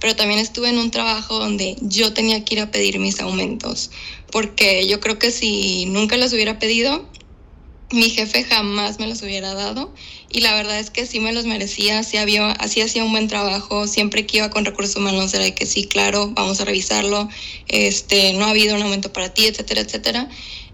pero 0.00 0.14
también 0.14 0.40
estuve 0.40 0.68
en 0.68 0.78
un 0.78 0.90
trabajo 0.90 1.38
donde 1.38 1.76
yo 1.80 2.12
tenía 2.12 2.44
que 2.44 2.54
ir 2.54 2.60
a 2.60 2.70
pedir 2.70 2.98
mis 2.98 3.20
aumentos, 3.20 3.90
porque 4.30 4.86
yo 4.86 5.00
creo 5.00 5.18
que 5.18 5.30
si 5.30 5.86
nunca 5.86 6.16
los 6.16 6.32
hubiera 6.32 6.58
pedido, 6.58 7.08
mi 7.90 8.10
jefe 8.10 8.44
jamás 8.44 8.98
me 8.98 9.06
los 9.06 9.22
hubiera 9.22 9.54
dado 9.54 9.92
y 10.34 10.40
la 10.40 10.52
verdad 10.54 10.80
es 10.80 10.90
que 10.90 11.06
sí 11.06 11.20
me 11.20 11.32
los 11.32 11.44
merecía, 11.44 12.02
sí 12.02 12.16
había, 12.16 12.50
así 12.52 12.80
hacía 12.80 13.04
un 13.04 13.12
buen 13.12 13.28
trabajo, 13.28 13.86
siempre 13.86 14.26
que 14.26 14.38
iba 14.38 14.50
con 14.50 14.64
recursos 14.64 14.96
humanos 14.96 15.32
era 15.32 15.44
de 15.44 15.54
que 15.54 15.64
sí, 15.64 15.84
claro, 15.86 16.32
vamos 16.34 16.60
a 16.60 16.64
revisarlo, 16.64 17.28
este, 17.68 18.32
no 18.32 18.44
ha 18.44 18.50
habido 18.50 18.74
un 18.74 18.82
aumento 18.82 19.12
para 19.12 19.32
ti, 19.32 19.46
etcétera, 19.46 19.82
etcétera. 19.82 20.28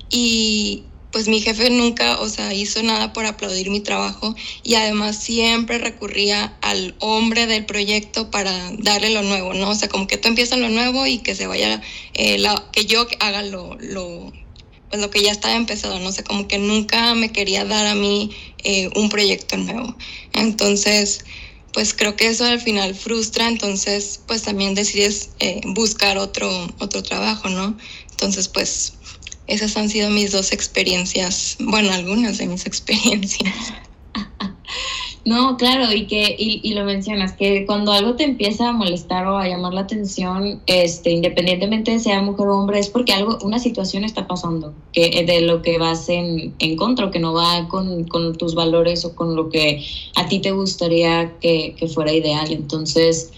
Y, 0.09 0.85
pues 1.13 1.29
mi 1.29 1.41
jefe 1.41 1.71
nunca, 1.71 2.21
o 2.21 2.29
sea, 2.29 2.55
hizo 2.55 2.83
nada 2.83 3.13
por 3.13 3.27
aplaudir 3.27 3.71
mi 3.71 3.81
trabajo 3.81 4.35
y 4.63 4.75
además 4.75 5.17
siempre 5.17 5.79
recurría 5.79 6.57
al 6.61 6.95
hombre 7.01 7.47
del 7.47 7.67
proyecto 7.67 8.31
para 8.31 8.53
darle 8.79 9.11
lo 9.11 9.23
nuevo, 9.23 9.55
¿no? 9.55 9.71
O 9.71 9.75
sea, 9.75 9.89
como 9.89 10.07
que 10.07 10.19
tú 10.19 10.29
empiezas 10.29 10.59
lo 10.59 10.69
nuevo 10.69 11.07
y 11.07 11.19
que 11.19 11.35
se 11.35 11.47
vaya, 11.47 11.83
eh, 12.15 12.39
la, 12.39 12.69
que 12.73 12.87
yo 12.87 13.07
haga 13.19 13.43
lo, 13.43 13.77
lo, 13.81 14.33
pues 14.89 15.01
lo 15.01 15.11
que 15.11 15.23
ya 15.23 15.33
estaba 15.33 15.55
empezado, 15.55 15.99
no 15.99 16.13
sé, 16.13 16.23
como 16.23 16.47
que 16.47 16.59
nunca 16.59 17.15
me 17.15 17.33
quería 17.33 17.65
dar 17.65 17.87
a 17.87 17.95
mí 17.95 18.31
eh, 18.63 18.89
un 18.95 19.09
proyecto 19.09 19.57
nuevo. 19.57 19.97
Entonces, 20.33 21.25
pues 21.73 21.95
creo 21.95 22.17
que 22.17 22.27
eso 22.27 22.45
al 22.45 22.61
final 22.61 22.95
frustra, 22.95 23.49
entonces 23.49 24.21
pues 24.27 24.43
también 24.43 24.75
decides 24.75 25.31
eh, 25.39 25.61
buscar 25.65 26.19
otro, 26.19 26.51
otro 26.79 27.03
trabajo, 27.03 27.49
¿no? 27.49 27.77
Entonces, 28.11 28.49
pues 28.49 28.95
esas 29.51 29.77
han 29.77 29.89
sido 29.89 30.11
mis 30.11 30.33
dos 30.33 30.53
experiencias, 30.53 31.57
bueno, 31.61 31.93
algunas 31.93 32.39
de 32.39 32.47
mis 32.47 32.67
experiencias. 32.67 33.55
No, 35.25 35.59
claro, 35.59 35.93
y 35.93 36.07
que 36.07 36.35
y, 36.39 36.61
y, 36.63 36.73
lo 36.73 36.85
mencionas, 36.85 37.33
que 37.35 37.67
cuando 37.67 37.93
algo 37.93 38.17
te 38.17 38.25
empieza 38.25 38.71
a 38.71 38.73
molestar 38.73 39.27
o 39.27 39.37
a 39.37 39.47
llamar 39.47 39.75
la 39.75 39.83
atención, 39.83 40.63
este, 40.67 41.11
independientemente 41.11 41.91
de 41.91 41.99
sea 41.99 42.23
mujer 42.23 42.49
o 42.49 42.59
hombre, 42.59 42.79
es 42.79 42.89
porque 42.89 43.13
algo, 43.13 43.37
una 43.43 43.59
situación 43.59 44.05
está 44.05 44.27
pasando, 44.27 44.73
que 44.93 45.25
de 45.27 45.43
lo 45.43 45.61
que 45.61 45.77
vas 45.77 46.09
en, 46.09 46.55
en 46.59 46.77
contra, 46.77 47.11
que 47.11 47.19
no 47.19 47.35
va 47.35 47.69
con, 47.69 48.05
con, 48.05 48.35
tus 48.37 48.55
valores 48.55 49.05
o 49.05 49.15
con 49.15 49.37
lo 49.37 49.51
que 49.51 49.85
a 50.17 50.27
ti 50.27 50.39
te 50.39 50.53
gustaría 50.53 51.35
que, 51.39 51.75
que 51.79 51.87
fuera 51.87 52.13
ideal. 52.15 52.51
Entonces, 52.51 53.31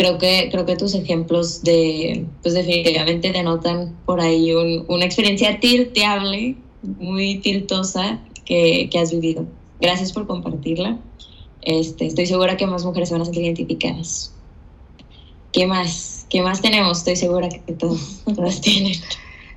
creo 0.00 0.16
que, 0.16 0.48
creo 0.50 0.64
que 0.64 0.76
tus 0.76 0.94
ejemplos 0.94 1.62
de, 1.62 2.24
pues 2.40 2.54
definitivamente 2.54 3.32
denotan 3.32 3.94
por 4.06 4.22
ahí 4.22 4.54
un, 4.54 4.86
una 4.88 5.04
experiencia 5.04 5.60
tilteable, 5.60 6.56
muy 6.80 7.36
tiltosa 7.40 8.18
que, 8.46 8.88
que, 8.90 8.98
has 8.98 9.12
vivido. 9.12 9.44
Gracias 9.78 10.14
por 10.14 10.26
compartirla. 10.26 10.96
Este, 11.60 12.06
estoy 12.06 12.24
segura 12.24 12.56
que 12.56 12.66
más 12.66 12.82
mujeres 12.82 13.10
se 13.10 13.14
van 13.14 13.20
a 13.20 13.24
sentir 13.26 13.44
identificadas. 13.44 14.34
¿Qué 15.52 15.66
más? 15.66 16.24
¿Qué 16.30 16.40
más 16.40 16.62
tenemos? 16.62 16.96
Estoy 16.96 17.16
segura 17.16 17.50
que 17.50 17.74
todos, 17.74 18.22
todas 18.34 18.62
tienen. 18.62 18.94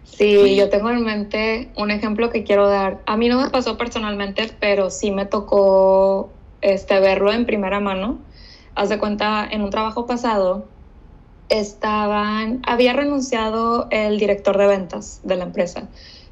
Sí, 0.04 0.58
yo 0.58 0.68
tengo 0.68 0.89
en 0.89 1.06
mente 1.06 1.70
un 1.78 1.89
ejemplo 1.89 2.30
que 2.30 2.44
quiero 2.44 2.68
dar. 2.68 3.02
A 3.06 3.16
mí 3.16 3.30
no 3.30 3.39
me 3.41 3.50
pasó 3.50 3.78
personalmente, 3.78 4.52
pero 4.60 4.89
sí 4.89 5.10
me 5.12 5.26
tocó 5.26 6.32
este, 6.60 7.00
verlo 7.00 7.32
en 7.32 7.46
primera 7.46 7.80
mano 7.80 8.20
haz 8.76 8.89
de 8.89 8.99
cuenta, 8.99 9.47
en 9.49 9.61
un 9.61 9.69
trabajo 9.69 10.05
pasado, 10.05 10.65
estaban, 11.49 12.61
había 12.65 12.93
renunciado 12.93 13.88
el 13.91 14.17
director 14.19 14.57
de 14.57 14.67
ventas 14.67 15.21
de 15.24 15.36
la 15.36 15.43
empresa. 15.43 15.88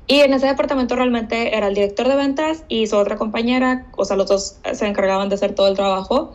Y 0.07 0.19
en 0.21 0.33
ese 0.33 0.47
departamento 0.47 0.95
realmente 0.95 1.55
era 1.55 1.67
el 1.67 1.75
director 1.75 2.07
de 2.07 2.15
ventas 2.15 2.63
y 2.67 2.87
su 2.87 2.97
otra 2.97 3.17
compañera, 3.17 3.85
o 3.95 4.03
sea, 4.03 4.17
los 4.17 4.27
dos 4.27 4.57
se 4.73 4.87
encargaban 4.87 5.29
de 5.29 5.35
hacer 5.35 5.53
todo 5.53 5.67
el 5.67 5.75
trabajo. 5.75 6.33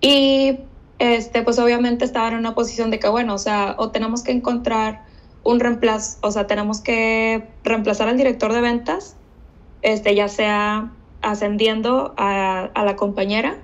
Y 0.00 0.58
este, 0.98 1.42
pues 1.42 1.58
obviamente 1.58 2.04
estaban 2.04 2.34
en 2.34 2.38
una 2.40 2.54
posición 2.54 2.90
de 2.90 2.98
que, 2.98 3.08
bueno, 3.08 3.34
o 3.34 3.38
sea, 3.38 3.74
o 3.78 3.90
tenemos 3.90 4.22
que 4.22 4.32
encontrar 4.32 5.04
un 5.42 5.58
reemplazo, 5.58 6.18
o 6.20 6.30
sea, 6.30 6.46
tenemos 6.46 6.82
que 6.82 7.48
reemplazar 7.64 8.08
al 8.08 8.18
director 8.18 8.52
de 8.52 8.60
ventas, 8.60 9.16
este, 9.82 10.14
ya 10.14 10.28
sea 10.28 10.92
ascendiendo 11.22 12.14
a, 12.16 12.68
a 12.74 12.84
la 12.84 12.96
compañera 12.96 13.56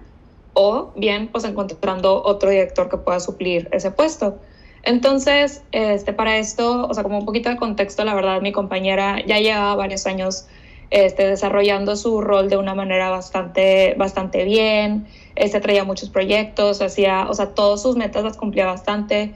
o 0.59 0.91
bien 0.97 1.29
pues 1.29 1.45
encontrando 1.45 2.23
otro 2.25 2.49
director 2.49 2.89
que 2.89 2.97
pueda 2.97 3.21
suplir 3.21 3.69
ese 3.73 3.91
puesto. 3.91 4.39
Entonces, 4.83 5.63
este, 5.71 6.15
para 6.15 6.39
esto, 6.39 6.87
o 6.89 6.95
sea, 6.95 7.03
como 7.03 7.19
un 7.19 7.27
poquito 7.27 7.51
de 7.51 7.57
contexto, 7.57 8.05
la 8.05 8.15
verdad, 8.15 8.41
mi 8.41 8.53
compañera 8.53 9.23
ya 9.27 9.39
llevaba 9.39 9.75
varios 9.75 10.07
años 10.07 10.47
este, 10.89 11.27
desarrollando 11.27 11.95
su 11.95 12.23
rol 12.23 12.49
de 12.49 12.57
una 12.57 12.75
manera 12.75 13.11
bastante, 13.11 13.95
bastante 13.99 14.45
bien, 14.45 15.07
este, 15.35 15.61
traía 15.61 15.85
muchos 15.85 16.09
proyectos, 16.09 16.81
hacía, 16.81 17.27
o 17.29 17.35
sea, 17.35 17.55
todas 17.55 17.83
sus 17.83 17.97
metas 17.97 18.25
las 18.25 18.39
cumplía 18.39 18.65
bastante. 18.65 19.35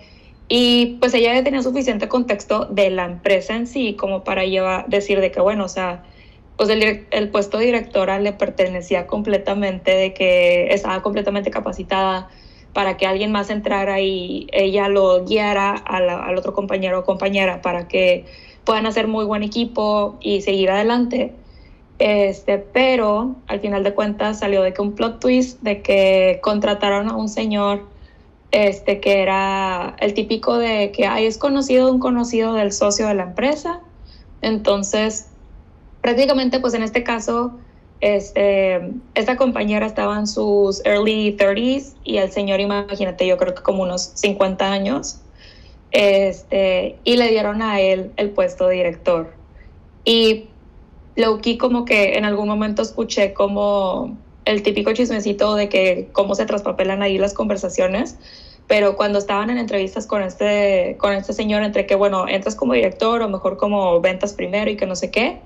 Y 0.49 0.97
pues 1.01 1.12
ella 1.12 1.35
ya 1.35 1.45
tenía 1.45 1.62
suficiente 1.62 2.09
contexto 2.09 2.64
de 2.64 2.89
la 2.89 3.05
empresa 3.05 3.55
en 3.55 3.66
sí 3.66 3.95
como 3.95 4.25
para 4.25 4.47
llevar, 4.47 4.87
decir 4.89 5.21
de 5.21 5.31
que, 5.31 5.41
bueno, 5.41 5.66
o 5.66 5.68
sea, 5.68 6.03
pues 6.61 6.69
el, 6.69 7.07
el 7.11 7.31
puesto 7.31 7.57
de 7.57 7.65
directora 7.65 8.19
le 8.19 8.35
pertenecía 8.35 9.07
completamente, 9.07 9.93
de 9.93 10.13
que 10.13 10.75
estaba 10.75 11.01
completamente 11.01 11.51
capacitada 11.51 12.29
para 12.75 12.99
que 12.99 13.07
alguien 13.07 13.33
más 13.33 13.49
entrara 13.49 14.03
y 14.03 14.47
ella 14.53 14.91
lo 14.91 15.25
guiara 15.25 15.71
al 15.71 16.37
otro 16.37 16.53
compañero 16.53 16.99
o 16.99 17.05
compañera 17.05 17.63
para 17.63 17.89
que 17.89 18.27
puedan 18.65 18.85
hacer 18.85 19.09
muy 19.09 19.25
buen 19.25 19.43
equipo 19.43 20.19
y 20.21 20.43
seguir 20.43 20.71
adelante. 20.71 21.33
Este, 21.99 22.59
pero 22.59 23.37
al 23.47 23.61
final 23.61 23.83
de 23.83 23.95
cuentas 23.95 24.41
salió 24.41 24.61
de 24.61 24.75
que 24.75 24.83
un 24.83 24.93
plot 24.93 25.19
twist 25.19 25.63
de 25.63 25.81
que 25.81 26.41
contrataron 26.43 27.09
a 27.09 27.17
un 27.17 27.31
señor 27.31 27.87
este, 28.51 29.01
que 29.01 29.23
era 29.23 29.97
el 29.99 30.13
típico 30.13 30.59
de 30.59 30.93
que 30.93 31.09
es 31.27 31.39
conocido 31.39 31.91
un 31.91 32.01
conocido 32.01 32.53
del 32.53 32.73
socio 32.73 33.07
de 33.07 33.15
la 33.15 33.23
empresa. 33.23 33.81
Entonces, 34.43 35.30
prácticamente, 36.01 36.61
pues 36.61 36.75
en 36.75 36.83
este 36.83 37.03
caso, 37.03 37.53
este, 38.01 38.81
esta 39.15 39.37
compañera 39.37 39.87
estaba 39.87 40.19
en 40.19 40.27
sus 40.27 40.85
early 40.87 41.37
30s 41.37 41.95
y 42.05 42.17
el 42.17 42.31
señor, 42.31 42.61
imagínate, 42.61 43.27
yo 43.27 43.37
creo 43.37 43.55
que 43.55 43.63
como 43.63 43.83
unos 43.83 44.13
50 44.15 44.73
años, 44.73 45.21
este, 45.93 46.97
y 47.05 47.17
le 47.17 47.29
dieron 47.29 47.63
a 47.63 47.81
él 47.81 48.13
el 48.17 48.31
puesto 48.31 48.69
de 48.69 48.77
director. 48.77 49.33
Y 50.05 50.47
Loki 51.17 51.59
como 51.59 51.85
que 51.85 52.17
en 52.17 52.25
algún 52.25 52.49
momento 52.49 52.83
escuché 52.83 53.35
como 53.35 54.17
el 54.45 54.63
típico 54.63 54.93
chismecito 54.93 55.55
de 55.55 55.69
que 55.69 56.09
cómo 56.13 56.35
se 56.35 56.47
traspapelan 56.47 57.03
ahí 57.03 57.19
las 57.19 57.35
conversaciones, 57.35 58.17
pero 58.67 58.97
cuando 58.97 59.19
estaban 59.19 59.51
en 59.51 59.59
entrevistas 59.59 60.07
con 60.07 60.23
este, 60.23 60.97
con 60.99 61.13
este 61.13 61.33
señor, 61.33 61.63
entre 61.63 61.87
que, 61.87 61.97
bueno, 61.97 62.29
entras 62.29 62.55
como 62.55 62.73
director 62.73 63.21
o 63.21 63.29
mejor 63.29 63.57
como 63.57 64.01
ventas 64.01 64.33
primero 64.33 64.71
y 64.71 64.77
que 64.77 64.87
no 64.87 64.97
sé 64.97 65.11
qué, 65.11 65.41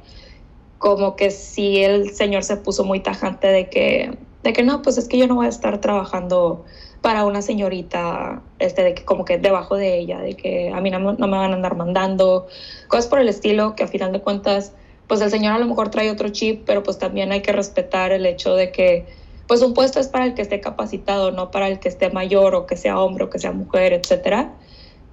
como 0.79 1.17
que 1.17 1.31
sí 1.31 1.83
el 1.83 2.11
señor 2.11 2.45
se 2.45 2.57
puso 2.57 2.85
muy 2.85 3.01
tajante 3.01 3.49
de 3.49 3.69
que, 3.69 4.17
de 4.43 4.53
que 4.53 4.63
no, 4.63 4.83
pues 4.83 4.99
es 4.99 5.09
que 5.09 5.19
yo 5.19 5.27
no 5.27 5.37
voy 5.37 5.47
a 5.47 5.51
estar 5.51 5.81
trabajando 5.81 6.65
para 7.01 7.25
una 7.25 7.43
señorita, 7.43 8.43
este, 8.59 8.83
de 8.83 8.95
que 8.95 9.05
como 9.05 9.25
que 9.25 9.39
debajo 9.39 9.77
de 9.77 9.99
ella, 9.99 10.21
de 10.21 10.35
que 10.35 10.71
a 10.75 10.81
mí 10.81 10.91
no, 10.91 10.99
no 10.99 11.27
me 11.27 11.37
van 11.37 11.53
a 11.53 11.55
andar 11.55 11.77
mandando, 11.77 12.47
cosas 12.89 13.07
por 13.07 13.21
el 13.21 13.29
estilo, 13.29 13.75
que 13.77 13.85
a 13.85 13.89
final 13.89 14.13
de 14.13 14.21
cuentas 14.21 14.73
pues 15.07 15.21
el 15.21 15.31
señor 15.31 15.53
a 15.53 15.59
lo 15.59 15.67
mejor 15.67 15.91
trae 15.91 16.11
otro 16.11 16.29
chip, 16.31 16.65
pero 16.65 16.83
pues 16.83 16.99
también 16.99 17.33
hay 17.33 17.43
que 17.43 17.53
respetar 17.53 18.13
el 18.13 18.27
hecho 18.27 18.55
de 18.55 18.73
que 18.73 19.07
pues 19.47 19.61
un 19.61 19.75
puesto 19.75 20.01
es 20.01 20.09
para 20.09 20.25
el 20.25 20.35
que 20.35 20.43
esté 20.43 20.61
capacitado, 20.61 21.31
no 21.31 21.51
para 21.51 21.69
el 21.69 21.79
que 21.79 21.89
esté 21.89 22.09
mayor 22.11 22.55
o 22.55 22.67
que 22.67 22.77
sea 22.77 22.99
hombre 22.99 23.25
o 23.25 23.31
que 23.31 23.39
sea 23.39 23.53
mujer, 23.53 23.93
etcétera. 23.93 24.55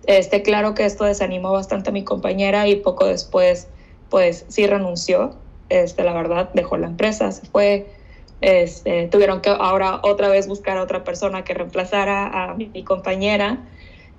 Este, 0.07 0.41
claro 0.41 0.74
que 0.74 0.86
esto 0.86 1.03
desanimó 1.03 1.51
bastante 1.51 1.89
a 1.89 1.93
mi 1.93 2.03
compañera 2.03 2.68
y 2.68 2.78
poco 2.78 3.05
después 3.05 3.68
pues 4.09 4.45
sí 4.47 4.68
renunció, 4.68 5.36
este, 5.72 6.03
la 6.03 6.13
verdad, 6.13 6.49
dejó 6.53 6.78
la 6.78 6.88
empresa, 6.88 7.32
se 7.32 7.45
fue, 7.47 7.93
este, 8.41 9.07
tuvieron 9.07 9.41
que 9.41 9.49
ahora 9.49 10.01
otra 10.03 10.28
vez 10.28 10.47
buscar 10.47 10.78
a 10.78 10.84
otra 10.84 11.03
persona 11.03 11.43
que 11.43 11.53
reemplazara 11.53 12.28
a 12.28 12.53
mi, 12.55 12.67
mi 12.67 12.84
compañera. 12.84 13.69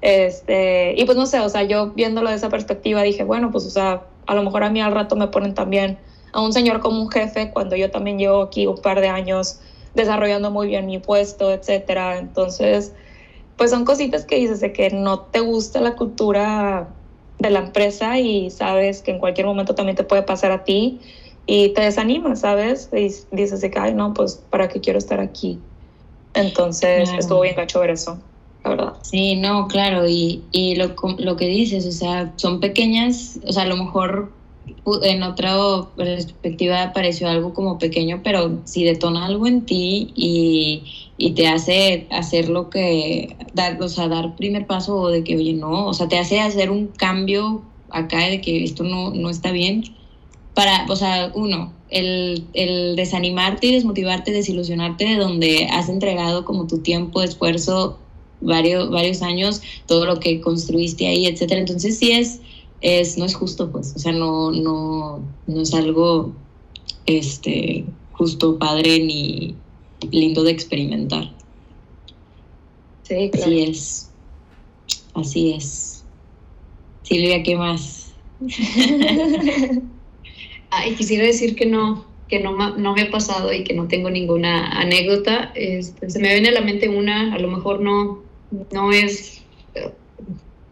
Este, 0.01 0.95
y 0.97 1.05
pues 1.05 1.17
no 1.17 1.27
sé, 1.27 1.41
o 1.41 1.49
sea, 1.49 1.63
yo 1.63 1.91
viéndolo 1.91 2.31
de 2.31 2.37
esa 2.37 2.49
perspectiva 2.49 3.03
dije, 3.03 3.23
bueno, 3.23 3.51
pues 3.51 3.67
o 3.67 3.71
sea, 3.71 4.07
a 4.27 4.35
lo 4.35 4.43
mejor 4.43 4.65
a 4.65 4.71
mí 4.71 4.81
al 4.81 4.93
rato 4.93 5.15
me 5.15 5.29
ponen 5.29 5.55
también 5.55 5.99
a 6.33 6.41
un 6.41 6.53
señor 6.53 6.81
como 6.81 7.01
un 7.03 7.11
jefe 7.11 7.51
cuando 7.51 7.77
yo 7.77 7.91
también 7.91 8.19
llevo 8.19 8.43
aquí 8.43 8.67
un 8.67 8.81
par 8.81 9.01
de 9.01 9.09
años 9.09 9.61
desarrollando 9.95 10.51
muy 10.51 10.69
bien 10.69 10.87
mi 10.87 10.99
puesto, 10.99 11.53
etcétera. 11.53 12.17
Entonces, 12.19 12.95
pues 13.57 13.71
son 13.71 13.85
cositas 13.85 14.25
que 14.25 14.37
dices 14.37 14.61
de 14.61 14.73
que 14.73 14.89
no 14.91 15.21
te 15.21 15.41
gusta 15.41 15.83
la 15.83 15.97
cultura 15.97 16.89
de 17.39 17.51
la 17.51 17.59
empresa 17.59 18.19
y 18.19 18.51
sabes 18.51 19.03
que 19.03 19.11
en 19.11 19.19
cualquier 19.19 19.47
momento 19.47 19.75
también 19.75 19.97
te 19.97 20.05
puede 20.05 20.23
pasar 20.23 20.51
a 20.53 20.65
ti 20.65 21.01
y 21.47 21.71
te 21.71 21.83
desanima, 21.83 22.37
¿sabes? 22.37 22.89
Y 22.93 23.11
dices 23.35 23.61
de 23.61 23.71
que, 23.71 23.79
ay, 23.79 23.95
no, 23.95 24.15
pues, 24.15 24.43
¿para 24.51 24.69
qué 24.69 24.81
quiero 24.81 24.99
estar 24.99 25.21
aquí? 25.21 25.59
Entonces, 26.35 27.11
estuvo 27.19 27.41
bien 27.41 27.57
gacho 27.57 27.81
ver 27.81 27.91
eso. 27.91 28.19
Sí, 29.03 29.37
no, 29.37 29.67
claro, 29.67 30.09
y, 30.09 30.43
y 30.53 30.77
lo, 30.77 30.95
lo 31.19 31.37
que 31.37 31.47
dices, 31.47 31.85
o 31.87 31.93
sea, 31.93 32.33
son 32.37 32.61
pequeñas, 32.61 33.41
o 33.45 33.53
sea, 33.53 33.65
a 33.65 33.67
lo 33.67 33.77
mejor 33.77 34.31
en 35.03 35.23
otra 35.25 35.57
perspectiva 35.97 36.93
pareció 36.93 37.29
algo 37.29 37.53
como 37.55 37.79
pequeño, 37.79 38.21
pero 38.23 38.61
si 38.65 38.85
detona 38.85 39.27
algo 39.27 39.47
en 39.47 39.67
ti 39.67 40.13
y, 40.15 40.85
y, 41.17 41.33
te 41.33 41.49
hace 41.49 42.07
hacer 42.11 42.49
lo 42.49 42.71
que, 42.71 43.37
dar, 43.53 43.81
o 43.83 43.89
sea, 43.89 44.09
dar 44.09 44.37
primer 44.37 44.67
paso 44.67 45.09
de 45.09 45.25
que, 45.25 45.37
oye, 45.37 45.55
no, 45.55 45.87
o 45.87 45.95
sea, 45.95 46.09
te 46.09 46.19
hace 46.19 46.41
hacer 46.41 46.71
un 46.71 46.87
cambio 46.87 47.63
acá 47.91 48.27
de 48.27 48.41
que 48.41 48.63
esto 48.63 48.85
no, 48.85 49.11
no 49.11 49.29
está 49.29 49.51
bien, 49.51 49.85
para, 50.55 50.87
o 50.89 50.97
sea, 50.97 51.33
uno, 51.35 51.73
el, 51.91 52.47
el 52.55 52.97
desanimarte 52.97 53.69
y 53.69 53.73
desmotivarte, 53.75 54.33
desilusionarte 54.33 55.05
de 55.05 55.17
donde 55.17 55.69
has 55.71 55.89
entregado 55.89 56.45
como 56.45 56.67
tu 56.67 56.79
tiempo, 56.79 57.23
esfuerzo, 57.23 57.99
varios, 58.41 58.91
varios 58.91 59.23
años, 59.23 59.63
todo 59.87 60.07
lo 60.07 60.21
que 60.21 60.41
construiste 60.41 61.07
ahí, 61.07 61.27
etcétera. 61.27 61.61
Entonces 61.61 61.99
sí 61.99 62.13
es, 62.13 62.41
es, 62.81 63.17
no 63.19 63.25
es 63.25 63.35
justo, 63.35 63.71
pues, 63.71 63.95
o 63.95 63.99
sea, 63.99 64.13
no, 64.13 64.51
no, 64.51 65.23
no 65.47 65.61
es 65.61 65.73
algo 65.75 66.33
este, 67.07 67.85
justo, 68.13 68.59
padre 68.59 69.01
ni 69.01 69.55
lindo 70.11 70.43
de 70.43 70.51
experimentar. 70.51 71.33
Sí, 73.05 73.31
claro. 73.31 73.47
Así 73.47 73.63
es. 73.63 74.11
Así 75.15 75.53
es. 75.53 76.05
Silvia, 77.03 77.43
¿qué 77.43 77.57
más? 77.57 78.13
Ay, 80.75 80.95
quisiera 80.95 81.27
decir 81.27 81.55
que 81.55 81.67
no, 81.67 82.07
que 82.31 82.41
no, 82.41 82.57
no, 82.79 82.95
me 82.95 83.03
ha 83.03 83.11
pasado 83.11 83.53
y 83.53 83.63
que 83.63 83.75
no 83.75 83.89
tengo 83.89 84.09
ninguna 84.09 84.71
anécdota. 84.71 85.53
Este, 85.55 86.09
se 86.09 86.19
me 86.19 86.33
viene 86.33 86.49
a 86.49 86.53
la 86.53 86.63
mente 86.63 86.89
una, 86.89 87.35
a 87.35 87.39
lo 87.39 87.49
mejor 87.49 87.81
no, 87.81 88.23
no 88.73 88.91
es, 88.91 89.43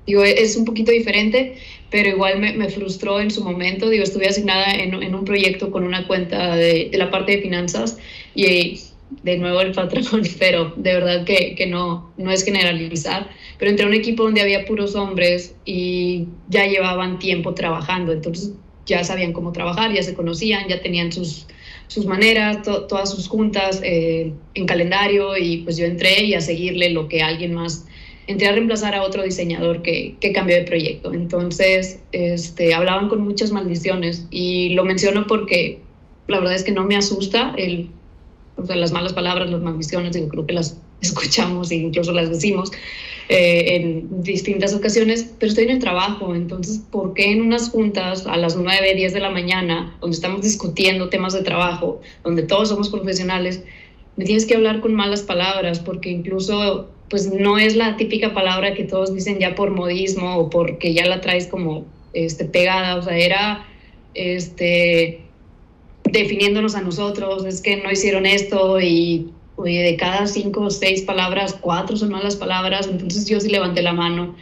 digo, 0.06 0.24
es 0.24 0.56
un 0.56 0.64
poquito 0.64 0.90
diferente, 0.90 1.56
pero 1.90 2.08
igual 2.08 2.40
me, 2.40 2.54
me 2.54 2.70
frustró 2.70 3.20
en 3.20 3.30
su 3.30 3.44
momento. 3.44 3.90
Digo, 3.90 4.02
estuve 4.02 4.26
asignada 4.26 4.72
en, 4.72 4.94
en 4.94 5.14
un 5.14 5.26
proyecto 5.26 5.70
con 5.70 5.84
una 5.84 6.06
cuenta 6.06 6.56
de, 6.56 6.88
de, 6.90 6.96
la 6.96 7.10
parte 7.10 7.32
de 7.32 7.42
finanzas 7.42 7.98
y 8.34 8.80
de 9.22 9.36
nuevo 9.36 9.60
el 9.60 9.72
patrón, 9.72 10.22
pero 10.38 10.72
de 10.76 10.94
verdad 10.94 11.24
que, 11.26 11.54
que 11.56 11.66
no, 11.66 12.10
no 12.16 12.30
es 12.30 12.42
generalizar. 12.42 13.28
Pero 13.58 13.70
entré 13.70 13.84
a 13.84 13.88
un 13.88 13.94
equipo 13.94 14.22
donde 14.22 14.40
había 14.40 14.64
puros 14.64 14.94
hombres 14.94 15.54
y 15.66 16.24
ya 16.48 16.64
llevaban 16.64 17.18
tiempo 17.18 17.52
trabajando, 17.52 18.12
entonces 18.12 18.54
ya 18.86 19.04
sabían 19.04 19.32
cómo 19.32 19.52
trabajar, 19.52 19.92
ya 19.92 20.02
se 20.02 20.14
conocían, 20.14 20.68
ya 20.68 20.80
tenían 20.80 21.12
sus, 21.12 21.46
sus 21.86 22.06
maneras, 22.06 22.62
to, 22.62 22.84
todas 22.84 23.10
sus 23.10 23.28
juntas 23.28 23.80
eh, 23.82 24.32
en 24.54 24.66
calendario 24.66 25.36
y 25.36 25.58
pues 25.58 25.76
yo 25.76 25.86
entré 25.86 26.24
y 26.24 26.34
a 26.34 26.40
seguirle 26.40 26.90
lo 26.90 27.08
que 27.08 27.22
alguien 27.22 27.54
más, 27.54 27.86
entré 28.26 28.48
a 28.48 28.52
reemplazar 28.52 28.94
a 28.94 29.02
otro 29.02 29.22
diseñador 29.22 29.82
que, 29.82 30.16
que 30.20 30.32
cambió 30.32 30.56
de 30.56 30.62
proyecto. 30.62 31.12
Entonces, 31.12 32.00
este, 32.12 32.74
hablaban 32.74 33.08
con 33.08 33.22
muchas 33.22 33.52
maldiciones 33.52 34.26
y 34.30 34.70
lo 34.70 34.84
menciono 34.84 35.26
porque 35.26 35.80
la 36.28 36.38
verdad 36.38 36.54
es 36.54 36.64
que 36.64 36.72
no 36.72 36.84
me 36.84 36.96
asusta 36.96 37.54
el, 37.56 37.90
o 38.56 38.64
sea, 38.64 38.76
las 38.76 38.92
malas 38.92 39.12
palabras, 39.12 39.50
las 39.50 39.60
maldiciones, 39.60 40.16
yo 40.16 40.28
creo 40.28 40.46
que 40.46 40.52
las 40.52 40.80
escuchamos 41.02 41.70
e 41.70 41.76
incluso 41.76 42.12
las 42.12 42.30
decimos 42.30 42.72
eh, 43.28 43.76
en 43.76 44.22
distintas 44.22 44.74
ocasiones, 44.74 45.32
pero 45.38 45.50
estoy 45.50 45.64
en 45.64 45.70
el 45.70 45.78
trabajo, 45.78 46.34
entonces, 46.34 46.82
¿por 46.90 47.14
qué 47.14 47.30
en 47.30 47.42
unas 47.42 47.70
juntas 47.70 48.26
a 48.26 48.36
las 48.36 48.56
9, 48.56 48.94
10 48.94 49.12
de 49.12 49.20
la 49.20 49.30
mañana, 49.30 49.96
donde 50.00 50.16
estamos 50.16 50.42
discutiendo 50.42 51.10
temas 51.10 51.32
de 51.32 51.42
trabajo, 51.42 52.00
donde 52.24 52.42
todos 52.42 52.70
somos 52.70 52.88
profesionales, 52.88 53.62
me 54.16 54.24
tienes 54.24 54.46
que 54.46 54.56
hablar 54.56 54.80
con 54.80 54.94
malas 54.94 55.22
palabras? 55.22 55.78
Porque 55.78 56.10
incluso, 56.10 56.90
pues 57.08 57.32
no 57.32 57.56
es 57.56 57.76
la 57.76 57.96
típica 57.96 58.34
palabra 58.34 58.74
que 58.74 58.82
todos 58.82 59.14
dicen 59.14 59.38
ya 59.38 59.54
por 59.54 59.70
modismo 59.70 60.36
o 60.36 60.50
porque 60.50 60.92
ya 60.92 61.06
la 61.06 61.20
traes 61.20 61.46
como 61.46 61.84
este, 62.12 62.46
pegada, 62.46 62.96
o 62.96 63.02
sea, 63.02 63.16
era 63.16 63.64
este 64.14 65.20
definiéndonos 66.02 66.74
a 66.74 66.80
nosotros, 66.80 67.44
es 67.44 67.60
que 67.60 67.76
no 67.76 67.92
hicieron 67.92 68.26
esto 68.26 68.80
y 68.80 69.30
oye, 69.62 69.82
de 69.82 69.96
cada 69.96 70.26
cinco 70.26 70.62
o 70.62 70.70
seis 70.70 71.02
palabras, 71.02 71.56
cuatro 71.60 71.96
son 71.96 72.10
malas 72.10 72.36
palabras, 72.36 72.88
entonces 72.90 73.26
yo 73.26 73.40
sí 73.40 73.48
levanté 73.48 73.82
la 73.82 73.92
mano, 73.92 74.36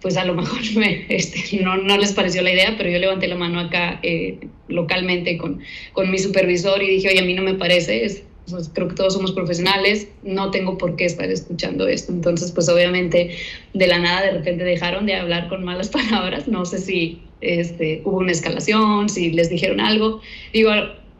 pues 0.00 0.16
a 0.16 0.24
lo 0.24 0.34
mejor 0.34 0.60
me, 0.76 1.06
este, 1.08 1.62
no, 1.62 1.76
no 1.76 1.96
les 1.96 2.12
pareció 2.12 2.42
la 2.42 2.52
idea, 2.52 2.74
pero 2.76 2.90
yo 2.90 2.98
levanté 2.98 3.28
la 3.28 3.36
mano 3.36 3.60
acá 3.60 4.00
eh, 4.02 4.38
localmente 4.68 5.38
con, 5.38 5.60
con 5.92 6.10
mi 6.10 6.18
supervisor 6.18 6.82
y 6.82 6.88
dije, 6.88 7.08
oye, 7.08 7.20
a 7.20 7.24
mí 7.24 7.34
no 7.34 7.42
me 7.42 7.54
parece, 7.54 8.24
creo 8.72 8.88
que 8.88 8.94
todos 8.94 9.14
somos 9.14 9.32
profesionales, 9.32 10.08
no 10.22 10.50
tengo 10.50 10.76
por 10.76 10.96
qué 10.96 11.06
estar 11.06 11.30
escuchando 11.30 11.88
esto. 11.88 12.12
Entonces, 12.12 12.52
pues 12.52 12.68
obviamente 12.68 13.36
de 13.72 13.86
la 13.86 13.98
nada 13.98 14.22
de 14.22 14.32
repente 14.32 14.64
dejaron 14.64 15.06
de 15.06 15.14
hablar 15.14 15.48
con 15.48 15.64
malas 15.64 15.88
palabras, 15.90 16.48
no 16.48 16.64
sé 16.64 16.78
si 16.78 17.22
este, 17.40 18.02
hubo 18.04 18.18
una 18.18 18.32
escalación, 18.32 19.08
si 19.08 19.30
les 19.30 19.50
dijeron 19.50 19.80
algo. 19.80 20.20
Digo, 20.52 20.70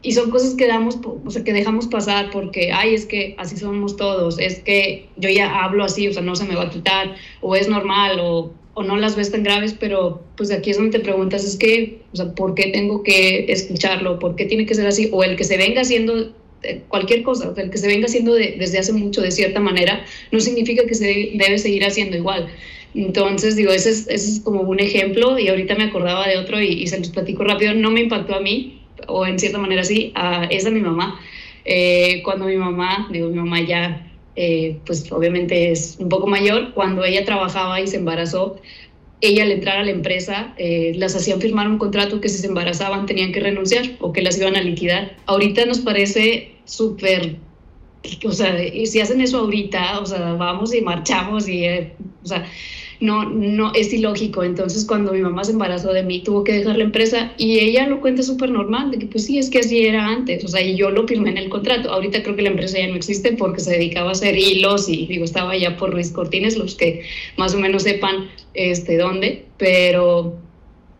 y 0.05 0.11
son 0.11 0.29
cosas 0.29 0.53
que 0.53 0.67
damos, 0.67 0.99
o 1.03 1.31
sea, 1.31 1.43
que 1.43 1.51
dejamos 1.51 1.87
pasar 1.87 2.29
porque, 2.29 2.71
ay, 2.71 2.93
es 2.93 3.07
que 3.07 3.33
así 3.39 3.57
somos 3.57 3.97
todos, 3.97 4.37
es 4.37 4.59
que 4.59 5.09
yo 5.17 5.29
ya 5.29 5.63
hablo 5.63 5.83
así, 5.83 6.07
o 6.07 6.13
sea, 6.13 6.21
no 6.21 6.35
se 6.35 6.45
me 6.45 6.55
va 6.55 6.65
a 6.65 6.69
quitar, 6.69 7.15
o 7.41 7.55
es 7.55 7.67
normal, 7.67 8.19
o, 8.21 8.53
o 8.75 8.83
no 8.83 8.97
las 8.97 9.15
ves 9.15 9.31
tan 9.31 9.41
graves, 9.41 9.75
pero 9.79 10.21
pues 10.37 10.51
aquí 10.51 10.69
es 10.69 10.77
donde 10.77 10.99
te 10.99 11.03
preguntas, 11.03 11.43
es 11.43 11.57
que, 11.57 12.01
o 12.13 12.17
sea, 12.17 12.35
¿por 12.35 12.53
qué 12.53 12.67
tengo 12.67 13.01
que 13.01 13.51
escucharlo? 13.51 14.19
¿Por 14.19 14.35
qué 14.35 14.45
tiene 14.45 14.67
que 14.67 14.75
ser 14.75 14.85
así? 14.85 15.09
O 15.11 15.23
el 15.23 15.35
que 15.35 15.43
se 15.43 15.57
venga 15.57 15.81
haciendo 15.81 16.35
eh, 16.61 16.81
cualquier 16.87 17.23
cosa, 17.23 17.49
o 17.49 17.55
sea, 17.55 17.63
el 17.63 17.71
que 17.71 17.79
se 17.79 17.87
venga 17.87 18.05
haciendo 18.05 18.35
desde 18.35 18.77
hace 18.77 18.93
mucho 18.93 19.23
de 19.23 19.31
cierta 19.31 19.59
manera, 19.59 20.05
no 20.31 20.39
significa 20.39 20.85
que 20.85 20.93
se 20.93 21.31
debe 21.33 21.57
seguir 21.57 21.83
haciendo 21.83 22.15
igual. 22.15 22.47
Entonces, 22.93 23.55
digo, 23.55 23.71
ese 23.71 23.89
es, 23.89 24.07
ese 24.07 24.33
es 24.33 24.39
como 24.41 24.61
un 24.61 24.79
ejemplo 24.79 25.39
y 25.39 25.47
ahorita 25.47 25.73
me 25.73 25.85
acordaba 25.85 26.27
de 26.27 26.37
otro 26.37 26.61
y, 26.61 26.67
y 26.67 26.85
se 26.85 26.99
los 26.99 27.09
platico 27.09 27.43
rápido, 27.43 27.73
no 27.73 27.89
me 27.89 28.01
impactó 28.01 28.35
a 28.35 28.39
mí, 28.39 28.84
o 29.07 29.25
en 29.25 29.39
cierta 29.39 29.57
manera 29.57 29.83
sí, 29.83 30.11
a, 30.15 30.45
es 30.45 30.65
a 30.65 30.71
mi 30.71 30.81
mamá. 30.81 31.19
Eh, 31.65 32.21
cuando 32.23 32.45
mi 32.45 32.57
mamá, 32.57 33.07
digo, 33.11 33.29
mi 33.29 33.37
mamá 33.37 33.61
ya, 33.61 34.07
eh, 34.35 34.77
pues 34.85 35.11
obviamente 35.11 35.71
es 35.71 35.97
un 35.99 36.09
poco 36.09 36.27
mayor, 36.27 36.73
cuando 36.73 37.03
ella 37.03 37.25
trabajaba 37.25 37.81
y 37.81 37.87
se 37.87 37.97
embarazó, 37.97 38.57
ella 39.21 39.43
al 39.43 39.51
entrar 39.51 39.77
a 39.77 39.83
la 39.83 39.91
empresa 39.91 40.53
eh, 40.57 40.93
las 40.97 41.15
hacían 41.15 41.41
firmar 41.41 41.67
un 41.67 41.77
contrato 41.77 42.21
que 42.21 42.29
si 42.29 42.37
se 42.37 42.47
embarazaban 42.47 43.05
tenían 43.05 43.31
que 43.31 43.39
renunciar 43.39 43.85
o 43.99 44.13
que 44.13 44.21
las 44.21 44.37
iban 44.37 44.55
a 44.55 44.61
liquidar. 44.61 45.15
Ahorita 45.25 45.65
nos 45.65 45.79
parece 45.79 46.51
súper, 46.65 47.37
o 48.23 48.31
sea, 48.31 48.55
si 48.85 48.99
hacen 48.99 49.21
eso 49.21 49.39
ahorita, 49.39 49.99
o 49.99 50.05
sea, 50.05 50.33
vamos 50.33 50.73
y 50.75 50.81
marchamos 50.81 51.47
y, 51.47 51.65
o 51.67 52.27
sea, 52.27 52.45
no, 52.99 53.25
no 53.29 53.73
es 53.73 53.93
ilógico. 53.93 54.43
Entonces, 54.43 54.85
cuando 54.85 55.13
mi 55.13 55.21
mamá 55.21 55.43
se 55.43 55.51
embarazó 55.51 55.93
de 55.93 56.03
mí, 56.03 56.21
tuvo 56.21 56.43
que 56.43 56.53
dejar 56.53 56.77
la 56.77 56.83
empresa 56.83 57.33
y 57.37 57.59
ella 57.59 57.87
lo 57.87 58.01
cuenta 58.01 58.23
súper 58.23 58.51
normal, 58.51 58.91
de 58.91 58.99
que 58.99 59.05
pues 59.07 59.25
sí, 59.25 59.37
es 59.37 59.49
que 59.49 59.59
así 59.59 59.85
era 59.85 60.07
antes, 60.07 60.43
o 60.43 60.47
sea, 60.47 60.61
y 60.61 60.75
yo 60.75 60.89
lo 60.91 61.07
firmé 61.07 61.31
en 61.31 61.37
el 61.37 61.49
contrato. 61.49 61.91
Ahorita 61.91 62.23
creo 62.23 62.35
que 62.35 62.43
la 62.43 62.49
empresa 62.49 62.77
ya 62.77 62.87
no 62.87 62.95
existe 62.95 63.33
porque 63.33 63.59
se 63.59 63.71
dedicaba 63.71 64.09
a 64.09 64.13
hacer 64.13 64.37
hilos 64.37 64.89
y 64.89 65.05
digo, 65.07 65.25
estaba 65.25 65.55
ya 65.57 65.77
por 65.77 65.93
Luis 65.93 66.11
Cortines, 66.11 66.57
los 66.57 66.75
que 66.75 67.01
más 67.37 67.53
o 67.53 67.59
menos 67.59 67.83
sepan 67.83 68.29
este, 68.53 68.97
dónde, 68.97 69.45
pero 69.57 70.37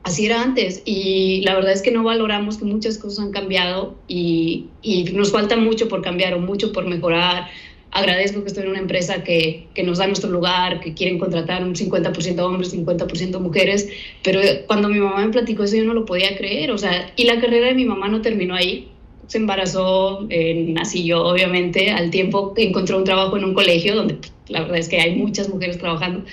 así 0.04 0.28
era 0.28 0.44
antes 0.44 0.84
y 0.86 1.42
la 1.46 1.56
verdad 1.56 1.72
es 1.72 1.82
que 1.82 1.90
no 1.90 2.04
valoramos 2.04 2.58
que 2.58 2.66
muchas 2.66 3.00
cosas 3.00 3.26
han 3.26 3.32
cambiado 3.32 3.96
y, 4.08 4.68
y 4.84 5.06
nos 5.06 5.32
falta 5.32 5.56
mucho 5.56 5.88
por 5.88 6.04
cambiar 6.04 6.36
o 6.36 6.40
mucho 6.40 6.72
por 6.72 6.86
mejorar 6.86 7.48
agradezco 7.96 8.42
que 8.42 8.50
estoy 8.50 8.64
en 8.64 8.70
una 8.72 8.80
empresa 8.80 9.24
que, 9.24 9.68
que 9.74 9.82
nos 9.84 10.00
da 10.00 10.06
nuestro 10.08 10.30
lugar, 10.30 10.82
que 10.82 10.94
quieren 10.94 11.18
contratar 11.18 11.64
un 11.64 11.76
50% 11.76 12.40
hombres, 12.40 12.76
50% 12.76 13.40
mujeres, 13.40 13.88
pero 14.22 14.42
cuando 14.68 14.90
mi 14.90 15.00
mamá 15.00 15.26
me 15.26 15.32
platicó 15.32 15.64
eso 15.64 15.78
yo 15.78 15.86
no 15.86 15.94
lo 15.94 16.06
podía 16.06 16.38
creer, 16.38 16.72
o 16.72 16.78
sea, 16.78 17.14
y 17.16 17.24
la 17.24 17.40
carrera 17.40 17.68
de 17.68 17.74
mi 17.74 17.86
mamá 17.86 18.10
no 18.10 18.22
terminó 18.22 18.54
ahí, 18.54 18.90
se 19.28 19.38
embarazó, 19.38 20.28
eh, 20.30 20.66
nací 20.68 21.06
yo 21.06 21.24
obviamente, 21.24 21.90
al 21.90 22.12
tiempo 22.12 22.54
encontró 22.58 22.98
un 22.98 23.06
trabajo 23.06 23.38
en 23.38 23.46
un 23.46 23.54
colegio 23.54 23.96
donde 23.96 24.18
la 24.50 24.62
verdad 24.62 24.78
es 24.78 24.90
que 24.90 25.00
hay 25.00 25.16
muchas 25.16 25.48
mujeres 25.48 25.80
trabajando, 25.80 26.26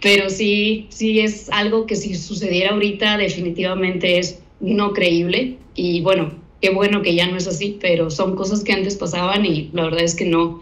pero 0.00 0.30
sí, 0.30 0.86
sí 0.88 1.20
es 1.20 1.50
algo 1.50 1.86
que 1.86 1.94
si 1.94 2.14
sucediera 2.14 2.70
ahorita 2.70 3.18
definitivamente 3.18 4.18
es 4.18 4.40
no 4.60 4.94
creíble. 4.94 5.58
Y 5.74 6.00
bueno, 6.00 6.32
qué 6.62 6.70
bueno 6.70 7.02
que 7.02 7.14
ya 7.14 7.26
no 7.26 7.36
es 7.36 7.46
así, 7.46 7.76
pero 7.80 8.10
son 8.10 8.34
cosas 8.36 8.64
que 8.64 8.72
antes 8.72 8.96
pasaban 8.96 9.44
y 9.44 9.68
la 9.72 9.84
verdad 9.84 10.02
es 10.02 10.14
que 10.14 10.24
no, 10.24 10.60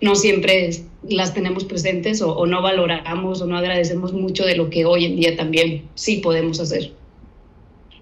no 0.00 0.14
siempre 0.14 0.70
las 1.08 1.34
tenemos 1.34 1.64
presentes 1.64 2.22
o, 2.22 2.46
no 2.46 2.62
valoramos 2.62 3.40
o 3.40 3.46
no 3.46 3.56
agradecemos 3.56 4.12
mucho 4.12 4.44
de 4.44 4.56
lo 4.56 4.70
que 4.70 4.84
hoy 4.84 5.04
en 5.04 5.16
día 5.16 5.36
también 5.36 5.88
sí 5.94 6.16
podemos 6.18 6.60
hacer. 6.60 6.92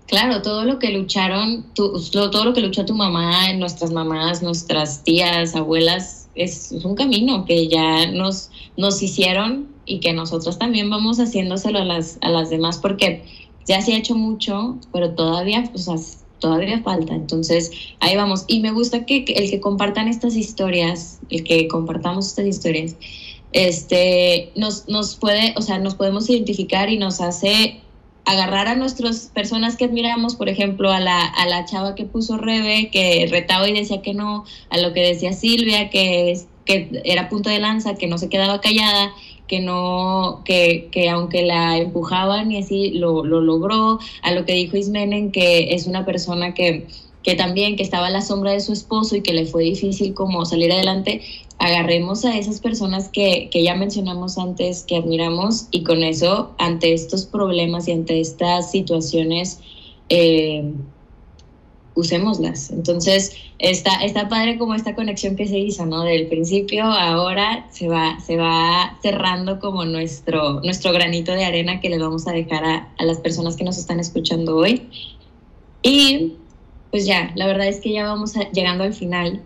Claro, 0.07 0.40
todo 0.40 0.64
lo 0.64 0.78
que 0.78 0.90
lucharon, 0.90 1.66
todo 1.74 2.44
lo 2.44 2.55
que 2.55 2.62
luchó 2.62 2.86
tu 2.86 2.94
mamá, 2.94 3.53
nuestras 3.53 3.90
mamás, 3.90 4.42
nuestras 4.42 5.05
tías, 5.05 5.55
abuelas, 5.55 6.30
es, 6.34 6.72
un 6.72 6.94
camino 6.94 7.44
que 7.44 7.68
ya 7.68 8.11
nos, 8.11 8.51
nos 8.76 9.03
hicieron 9.03 9.68
y 9.84 10.01
que 10.01 10.12
nosotros 10.12 10.59
también 10.59 10.88
vamos 10.88 11.18
haciéndoselo 11.18 11.80
a 11.80 11.84
las, 11.84 12.18
a 12.22 12.30
las 12.30 12.49
demás 12.49 12.78
porque 12.78 13.24
ya 13.66 13.82
se 13.82 13.92
ha 13.92 13.99
hecho 13.99 14.14
mucho, 14.14 14.78
pero 14.92 15.14
todavía 15.14 15.62
pues, 15.70 15.88
todavía 16.39 16.82
falta. 16.82 17.14
Entonces, 17.14 17.70
ahí 18.01 18.16
vamos. 18.16 18.45
Y 18.47 18.61
me 18.61 18.72
gusta 18.72 19.07
que, 19.07 19.24
el 19.26 19.51
que 19.51 19.61
compartan 19.61 20.09
estas 20.09 20.36
historias, 20.36 21.20
el 21.30 21.45
que 21.45 21.68
compartamos 21.68 22.28
estas 22.28 22.47
historias, 22.47 22.97
este, 23.53 24.51
nos, 24.57 24.89
nos 24.89 25.16
puede, 25.16 25.55
o 25.57 25.62
sea, 25.62 25.78
nos 25.78 25.95
podemos 25.95 26.28
identificar 26.28 26.91
y 26.91 26.99
nos 26.99 27.20
hace 27.20 27.80
agarrar 28.24 28.68
a 28.68 28.74
nuestras 28.74 29.30
personas 29.32 29.76
que 29.76 29.86
admiramos, 29.86 30.36
por 30.36 30.51
ejemplo, 30.51 30.93
a 30.93 31.01
la, 31.01 31.24
a 31.24 31.47
la 31.47 31.64
chava 31.64 31.95
que 31.95 32.05
puso 32.05 32.36
Rebe, 32.36 32.91
que 32.91 33.26
retaba 33.30 33.66
y 33.68 33.72
decía 33.72 34.03
que 34.03 34.12
no, 34.12 34.45
a 34.68 34.76
lo 34.76 34.93
que 34.93 35.01
decía 35.01 35.32
Silvia, 35.32 35.89
que, 35.89 36.39
que 36.66 37.01
era 37.05 37.30
punto 37.30 37.49
de 37.49 37.59
lanza, 37.59 37.95
que 37.95 38.07
no 38.07 38.18
se 38.18 38.28
quedaba 38.28 38.61
callada, 38.61 39.12
que 39.49 39.61
no, 39.61 40.42
que, 40.44 40.88
que 40.92 41.09
aunque 41.09 41.42
la 41.42 41.78
empujaban 41.78 42.53
y 42.53 42.59
así 42.59 42.90
lo, 42.90 43.24
lo, 43.24 43.40
logró, 43.40 43.99
a 44.22 44.32
lo 44.32 44.44
que 44.44 44.53
dijo 44.53 44.76
Ismenen, 44.76 45.32
que 45.32 45.74
es 45.74 45.86
una 45.86 46.05
persona 46.05 46.55
que, 46.55 46.86
que 47.22 47.34
también, 47.34 47.76
que 47.76 47.82
estaba 47.82 48.07
a 48.07 48.11
la 48.11 48.22
sombra 48.22 48.53
de 48.53 48.61
su 48.61 48.72
esposo 48.72 49.16
y 49.16 49.22
que 49.22 49.32
le 49.32 49.46
fue 49.46 49.64
difícil 49.64 50.14
como 50.14 50.44
salir 50.44 50.70
adelante, 50.70 51.22
agarremos 51.59 52.24
a 52.24 52.38
esas 52.38 52.61
personas 52.61 53.09
que, 53.09 53.49
que 53.51 53.64
ya 53.64 53.74
mencionamos 53.74 54.38
antes, 54.38 54.84
que 54.84 54.96
admiramos, 54.96 55.66
y 55.70 55.82
con 55.82 56.03
eso, 56.05 56.53
ante 56.59 56.92
estos 56.92 57.26
problemas 57.26 57.88
y 57.88 57.92
ante 57.92 58.20
estas 58.20 58.70
situaciones, 58.70 59.61
eh, 60.09 60.72
usémoslas. 61.99 62.70
Entonces, 62.70 63.34
está, 63.59 64.05
está 64.05 64.28
padre 64.28 64.57
como 64.57 64.74
esta 64.74 64.94
conexión 64.94 65.34
que 65.34 65.49
se 65.49 65.59
hizo, 65.59 65.84
¿no? 65.84 66.05
Del 66.05 66.28
principio 66.28 66.84
ahora 66.84 67.66
se 67.70 67.88
va, 67.88 68.20
se 68.20 68.36
va 68.36 68.96
cerrando 69.03 69.59
como 69.59 69.84
nuestro, 69.84 70.61
nuestro 70.61 70.92
granito 70.92 71.32
de 71.32 71.44
arena 71.44 71.80
que 71.80 71.90
le 71.90 71.99
vamos 71.99 72.28
a 72.28 72.32
dejar 72.32 72.64
a, 72.64 72.88
a 72.96 73.05
las 73.05 73.18
personas 73.18 73.57
que 73.57 73.64
nos 73.64 73.78
están 73.78 73.99
escuchando 73.99 74.57
hoy. 74.57 74.88
Y 75.82 76.34
pues 76.92 77.05
ya, 77.05 77.32
la 77.34 77.46
verdad 77.46 77.66
es 77.66 77.80
que 77.80 77.92
ya 77.92 78.05
vamos 78.05 78.34
llegando 78.53 78.84
al 78.84 78.94
final 78.94 79.42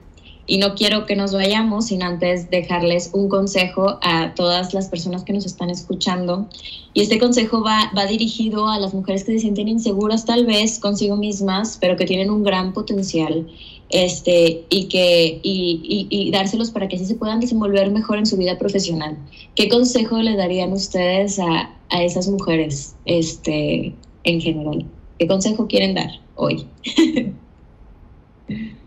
y 0.46 0.58
no 0.58 0.74
quiero 0.74 1.06
que 1.06 1.16
nos 1.16 1.32
vayamos 1.32 1.86
sin 1.86 2.02
antes 2.02 2.50
dejarles 2.50 3.10
un 3.12 3.28
consejo 3.28 3.98
a 4.02 4.34
todas 4.34 4.74
las 4.74 4.88
personas 4.88 5.22
que 5.24 5.32
nos 5.32 5.46
están 5.46 5.70
escuchando. 5.70 6.48
Y 6.94 7.02
este 7.02 7.18
consejo 7.18 7.62
va, 7.62 7.90
va 7.96 8.06
dirigido 8.06 8.68
a 8.68 8.78
las 8.78 8.92
mujeres 8.92 9.24
que 9.24 9.32
se 9.32 9.38
sienten 9.38 9.68
inseguras 9.68 10.24
tal 10.24 10.44
vez 10.46 10.78
consigo 10.78 11.16
mismas, 11.16 11.78
pero 11.80 11.96
que 11.96 12.06
tienen 12.06 12.30
un 12.30 12.42
gran 12.42 12.72
potencial 12.72 13.46
este, 13.90 14.64
y, 14.68 14.88
que, 14.88 15.40
y, 15.42 15.80
y, 15.82 16.06
y 16.10 16.30
dárselos 16.30 16.70
para 16.70 16.88
que 16.88 16.96
así 16.96 17.04
se 17.04 17.14
puedan 17.14 17.40
desenvolver 17.40 17.90
mejor 17.90 18.18
en 18.18 18.26
su 18.26 18.36
vida 18.36 18.58
profesional. 18.58 19.16
¿Qué 19.54 19.68
consejo 19.68 20.20
le 20.20 20.36
darían 20.36 20.72
ustedes 20.72 21.38
a, 21.38 21.70
a 21.90 22.02
esas 22.02 22.26
mujeres 22.28 22.96
este, 23.04 23.94
en 24.24 24.40
general? 24.40 24.86
¿Qué 25.18 25.26
consejo 25.26 25.68
quieren 25.68 25.94
dar 25.94 26.10
hoy? 26.34 26.66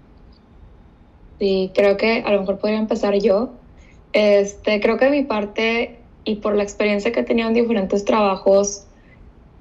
Sí, 1.40 1.72
creo 1.76 1.98
que 1.98 2.24
a 2.26 2.32
lo 2.32 2.42
mejor 2.42 2.60
podría 2.60 2.80
empezar 2.80 3.16
yo. 3.16 3.52
Este, 4.14 4.80
creo 4.80 4.98
que 4.98 5.06
de 5.06 5.12
mi 5.12 5.24
parte 5.24 6.00
y 6.24 6.36
por 6.36 6.56
la 6.56 6.64
experiencia 6.64 7.12
que 7.12 7.20
he 7.20 7.24
tenido 7.24 7.48
en 7.48 7.54
diferentes 7.54 8.06
trabajos, 8.06 8.86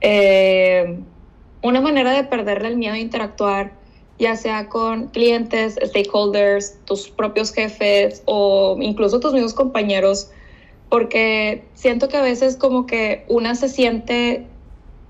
eh, 0.01 0.99
una 1.63 1.81
manera 1.81 2.13
de 2.13 2.25
perderle 2.25 2.69
el 2.69 2.77
miedo 2.77 2.95
a 2.95 2.99
interactuar, 2.99 3.73
ya 4.19 4.37
sea 4.37 4.69
con 4.69 5.09
clientes, 5.09 5.79
stakeholders, 5.83 6.79
tus 6.85 7.09
propios 7.09 7.53
jefes 7.53 8.23
o 8.27 8.77
incluso 8.81 9.19
tus 9.19 9.33
mismos 9.33 9.55
compañeros, 9.55 10.31
porque 10.89 11.65
siento 11.75 12.09
que 12.09 12.17
a 12.17 12.23
veces 12.23 12.57
como 12.57 12.87
que 12.87 13.25
una 13.29 13.55
se 13.55 13.69
siente, 13.69 14.47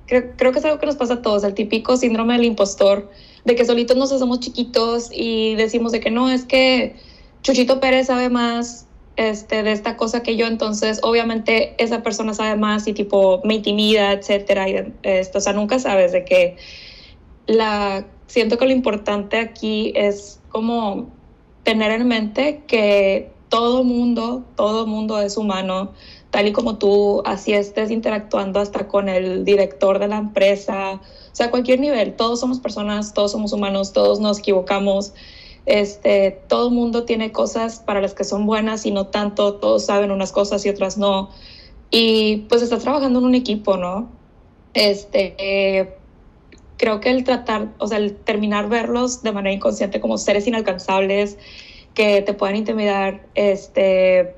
creo, 0.06 0.32
creo 0.36 0.52
que 0.52 0.58
es 0.58 0.64
algo 0.64 0.78
que 0.78 0.86
nos 0.86 0.96
pasa 0.96 1.14
a 1.14 1.22
todos, 1.22 1.44
el 1.44 1.54
típico 1.54 1.96
síndrome 1.96 2.34
del 2.34 2.44
impostor, 2.44 3.10
de 3.44 3.54
que 3.54 3.64
solitos 3.64 3.96
nos 3.96 4.12
hacemos 4.12 4.40
chiquitos 4.40 5.10
y 5.12 5.54
decimos 5.54 5.92
de 5.92 6.00
que 6.00 6.10
no, 6.10 6.30
es 6.30 6.44
que 6.44 6.96
Chuchito 7.42 7.80
Pérez 7.80 8.06
sabe 8.06 8.30
más 8.30 8.86
este, 9.16 9.62
de 9.62 9.72
esta 9.72 9.96
cosa 9.96 10.22
que 10.22 10.36
yo, 10.36 10.46
entonces 10.46 10.98
obviamente 11.02 11.74
esa 11.78 12.02
persona 12.02 12.34
sabe 12.34 12.56
más 12.56 12.88
y 12.88 12.94
tipo 12.94 13.40
me 13.44 13.54
intimida, 13.54 14.12
etcétera, 14.12 14.68
y 14.68 14.92
esto, 15.02 15.38
o 15.38 15.40
sea, 15.40 15.52
nunca 15.52 15.78
sabes 15.78 16.12
de 16.12 16.24
que 16.24 16.56
la, 17.46 18.06
siento 18.26 18.58
que 18.58 18.64
lo 18.64 18.72
importante 18.72 19.38
aquí 19.38 19.92
es 19.94 20.40
como 20.48 21.10
tener 21.62 21.92
en 21.92 22.08
mente 22.08 22.62
que 22.66 23.30
todo 23.48 23.84
mundo, 23.84 24.44
todo 24.56 24.86
mundo 24.86 25.20
es 25.20 25.36
humano, 25.36 25.92
tal 26.30 26.48
y 26.48 26.52
como 26.52 26.78
tú, 26.78 27.22
así 27.24 27.52
estés 27.52 27.90
interactuando 27.90 28.58
hasta 28.58 28.88
con 28.88 29.08
el 29.08 29.44
director 29.44 30.00
de 30.00 30.08
la 30.08 30.16
empresa, 30.16 31.00
sea, 31.36 31.46
a 31.46 31.50
cualquier 31.50 31.80
nivel, 31.80 32.14
todos 32.14 32.40
somos 32.40 32.60
personas, 32.60 33.14
todos 33.14 33.32
somos 33.32 33.52
humanos, 33.52 33.92
todos 33.92 34.20
nos 34.20 34.38
equivocamos. 34.38 35.14
Este, 35.66 36.42
todo 36.48 36.70
mundo 36.70 37.04
tiene 37.04 37.32
cosas 37.32 37.80
para 37.80 38.00
las 38.00 38.14
que 38.14 38.24
son 38.24 38.46
buenas 38.46 38.84
y 38.86 38.90
no 38.90 39.06
tanto, 39.06 39.54
todos 39.54 39.86
saben 39.86 40.10
unas 40.10 40.30
cosas 40.32 40.64
y 40.66 40.68
otras 40.68 40.98
no. 40.98 41.30
Y 41.90 42.38
pues 42.48 42.62
estás 42.62 42.82
trabajando 42.82 43.18
en 43.18 43.24
un 43.24 43.34
equipo, 43.34 43.76
¿no? 43.76 44.08
Este, 44.74 45.96
creo 46.76 47.00
que 47.00 47.10
el 47.10 47.24
tratar, 47.24 47.72
o 47.78 47.86
sea, 47.86 47.98
el 47.98 48.16
terminar 48.16 48.68
verlos 48.68 49.22
de 49.22 49.32
manera 49.32 49.54
inconsciente 49.54 50.00
como 50.00 50.18
seres 50.18 50.46
inalcanzables 50.46 51.38
que 51.94 52.22
te 52.22 52.34
puedan 52.34 52.56
intimidar, 52.56 53.24
este, 53.34 54.34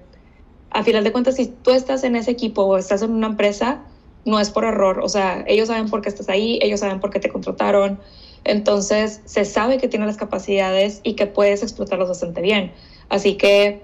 a 0.71 0.83
final 0.83 1.05
de 1.05 1.13
cuentas, 1.13 1.37
si 1.37 1.47
tú 1.47 1.71
estás 1.71 2.05
en 2.05 2.17
ese 2.17 2.31
equipo 2.31 2.63
o 2.63 2.77
estás 2.77 3.03
en 3.03 3.13
una 3.13 3.29
empresa, 3.29 3.83
no 4.27 4.41
es 4.41 4.51
por 4.51 4.65
error, 4.65 5.01
o 5.03 5.09
sea, 5.09 5.45
ellos 5.47 5.69
saben 5.69 5.89
por 5.89 6.03
qué 6.03 6.09
estás 6.11 6.29
ahí, 6.29 6.59
ellos 6.61 6.81
saben 6.81 7.01
por 7.01 7.11
qué 7.11 7.21
te 7.21 7.31
contrataron, 7.31 7.99
entonces 8.45 9.23
se 9.25 9.45
sabe 9.45 9.79
que 9.79 9.89
tienes 9.89 10.09
las 10.09 10.17
capacidades 10.17 11.01
y 11.05 11.15
que 11.15 11.27
puedes 11.27 11.63
explotarlos 11.63 12.09
bastante 12.09 12.43
bien. 12.43 12.73
Así 13.09 13.37
que, 13.37 13.83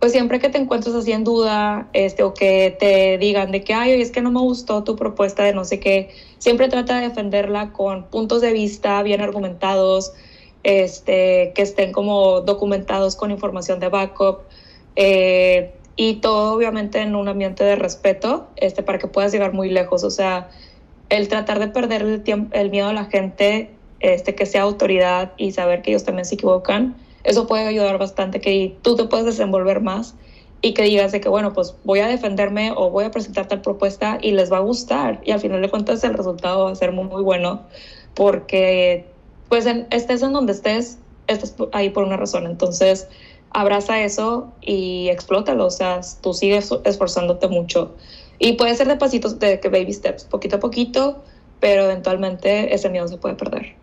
pues 0.00 0.12
siempre 0.12 0.40
que 0.40 0.48
te 0.48 0.58
encuentres 0.58 0.94
así 0.94 1.12
en 1.12 1.24
duda, 1.24 1.88
este, 1.92 2.22
o 2.22 2.32
que 2.34 2.74
te 2.78 3.18
digan 3.18 3.52
de 3.52 3.62
que, 3.62 3.74
ay, 3.74 4.00
es 4.00 4.10
que 4.10 4.22
no 4.22 4.30
me 4.30 4.40
gustó 4.40 4.82
tu 4.82 4.96
propuesta 4.96 5.44
de 5.44 5.52
no 5.52 5.64
sé 5.64 5.78
qué, 5.78 6.10
siempre 6.38 6.68
trata 6.68 6.98
de 6.98 7.08
defenderla 7.08 7.72
con 7.72 8.04
puntos 8.04 8.40
de 8.40 8.52
vista 8.52 9.02
bien 9.02 9.20
argumentados, 9.20 10.14
este, 10.62 11.52
que 11.54 11.62
estén 11.62 11.92
como 11.92 12.40
documentados 12.40 13.14
con 13.14 13.30
información 13.30 13.78
de 13.78 13.88
backup. 13.88 14.40
Eh, 14.96 15.74
y 15.96 16.16
todo 16.16 16.54
obviamente 16.54 17.00
en 17.00 17.14
un 17.14 17.28
ambiente 17.28 17.64
de 17.64 17.76
respeto, 17.76 18.48
este, 18.56 18.82
para 18.82 18.98
que 18.98 19.06
puedas 19.06 19.32
llegar 19.32 19.52
muy 19.52 19.70
lejos. 19.70 20.04
O 20.04 20.10
sea, 20.10 20.48
el 21.08 21.28
tratar 21.28 21.58
de 21.58 21.68
perder 21.68 22.02
el, 22.02 22.22
tiempo, 22.22 22.56
el 22.56 22.70
miedo 22.70 22.88
a 22.88 22.92
la 22.92 23.04
gente, 23.06 23.70
este, 24.00 24.34
que 24.34 24.46
sea 24.46 24.62
autoridad 24.62 25.32
y 25.36 25.52
saber 25.52 25.82
que 25.82 25.90
ellos 25.90 26.04
también 26.04 26.24
se 26.24 26.34
equivocan, 26.34 26.96
eso 27.24 27.46
puede 27.46 27.66
ayudar 27.66 27.98
bastante, 27.98 28.40
que 28.40 28.76
tú 28.82 28.96
te 28.96 29.04
puedes 29.04 29.26
desenvolver 29.26 29.80
más 29.80 30.14
y 30.60 30.74
que 30.74 30.82
digas 30.82 31.12
de 31.12 31.20
que, 31.20 31.28
bueno, 31.28 31.52
pues 31.52 31.74
voy 31.84 32.00
a 32.00 32.06
defenderme 32.06 32.72
o 32.74 32.90
voy 32.90 33.04
a 33.04 33.10
presentar 33.10 33.46
tal 33.48 33.60
propuesta 33.60 34.18
y 34.20 34.32
les 34.32 34.50
va 34.50 34.58
a 34.58 34.60
gustar. 34.60 35.20
Y 35.24 35.32
al 35.32 35.40
final 35.40 35.60
de 35.60 35.68
cuentas 35.68 36.02
el 36.04 36.14
resultado 36.14 36.64
va 36.64 36.70
a 36.70 36.74
ser 36.74 36.92
muy, 36.92 37.04
muy 37.04 37.22
bueno 37.22 37.62
porque, 38.14 39.06
pues, 39.48 39.66
en, 39.66 39.86
estés 39.90 40.22
en 40.22 40.32
donde 40.32 40.52
estés, 40.52 40.98
estás 41.26 41.56
ahí 41.72 41.90
por 41.90 42.04
una 42.04 42.16
razón. 42.16 42.46
Entonces, 42.46 43.08
abraza 43.54 44.02
eso 44.02 44.52
y 44.60 45.08
explótalo, 45.08 45.66
o 45.66 45.70
sea, 45.70 46.00
tú 46.20 46.32
sigues 46.32 46.70
esforzándote 46.84 47.48
mucho. 47.48 47.94
Y 48.38 48.54
puede 48.54 48.74
ser 48.74 48.88
de 48.88 48.96
pasitos, 48.96 49.38
de 49.38 49.60
que 49.60 49.68
baby 49.68 49.92
steps, 49.92 50.24
poquito 50.24 50.56
a 50.56 50.60
poquito, 50.60 51.22
pero 51.60 51.84
eventualmente 51.84 52.74
ese 52.74 52.88
miedo 52.88 53.06
se 53.08 53.18
puede 53.18 53.34
perder. 53.34 53.74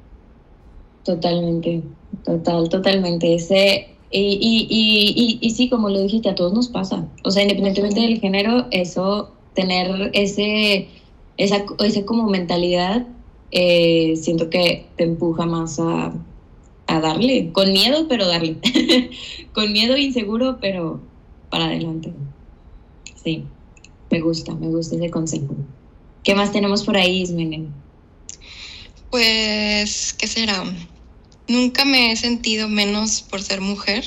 Totalmente, 1.03 1.81
total, 2.25 2.67
totalmente. 2.69 3.35
Ese, 3.35 3.89
y, 4.11 4.37
y, 4.41 4.67
y, 4.69 5.39
y, 5.39 5.49
sí, 5.51 5.69
como 5.69 5.89
lo 5.89 6.01
dijiste, 6.01 6.29
a 6.29 6.35
todos 6.35 6.53
nos 6.53 6.67
pasa. 6.67 7.07
O 7.23 7.31
sea, 7.31 7.43
independientemente 7.43 8.01
del 8.01 8.19
género, 8.19 8.65
eso, 8.71 9.31
tener 9.53 10.11
ese, 10.13 10.89
esa, 11.37 11.63
esa 11.79 12.05
como 12.05 12.27
mentalidad, 12.27 13.07
eh, 13.51 14.15
siento 14.17 14.49
que 14.49 14.87
te 14.97 15.05
empuja 15.05 15.45
más 15.45 15.79
a, 15.79 16.13
a 16.89 16.99
darle, 16.99 17.51
con 17.53 17.71
miedo, 17.71 18.07
pero 18.07 18.27
darle. 18.27 18.57
con 19.53 19.71
miedo 19.71 19.95
inseguro, 19.95 20.57
pero 20.59 21.01
para 21.49 21.65
adelante. 21.65 22.11
Sí, 23.23 23.45
me 24.09 24.19
gusta, 24.19 24.55
me 24.55 24.67
gusta 24.67 24.95
ese 24.95 25.11
consejo. 25.11 25.55
¿Qué 26.23 26.33
más 26.33 26.51
tenemos 26.51 26.83
por 26.83 26.97
ahí, 26.97 27.21
Ismene? 27.21 27.67
Pues, 29.11 30.13
¿qué 30.13 30.27
será? 30.27 30.63
Nunca 31.47 31.85
me 31.85 32.11
he 32.11 32.15
sentido 32.15 32.67
menos 32.67 33.21
por 33.21 33.41
ser 33.41 33.61
mujer. 33.61 34.03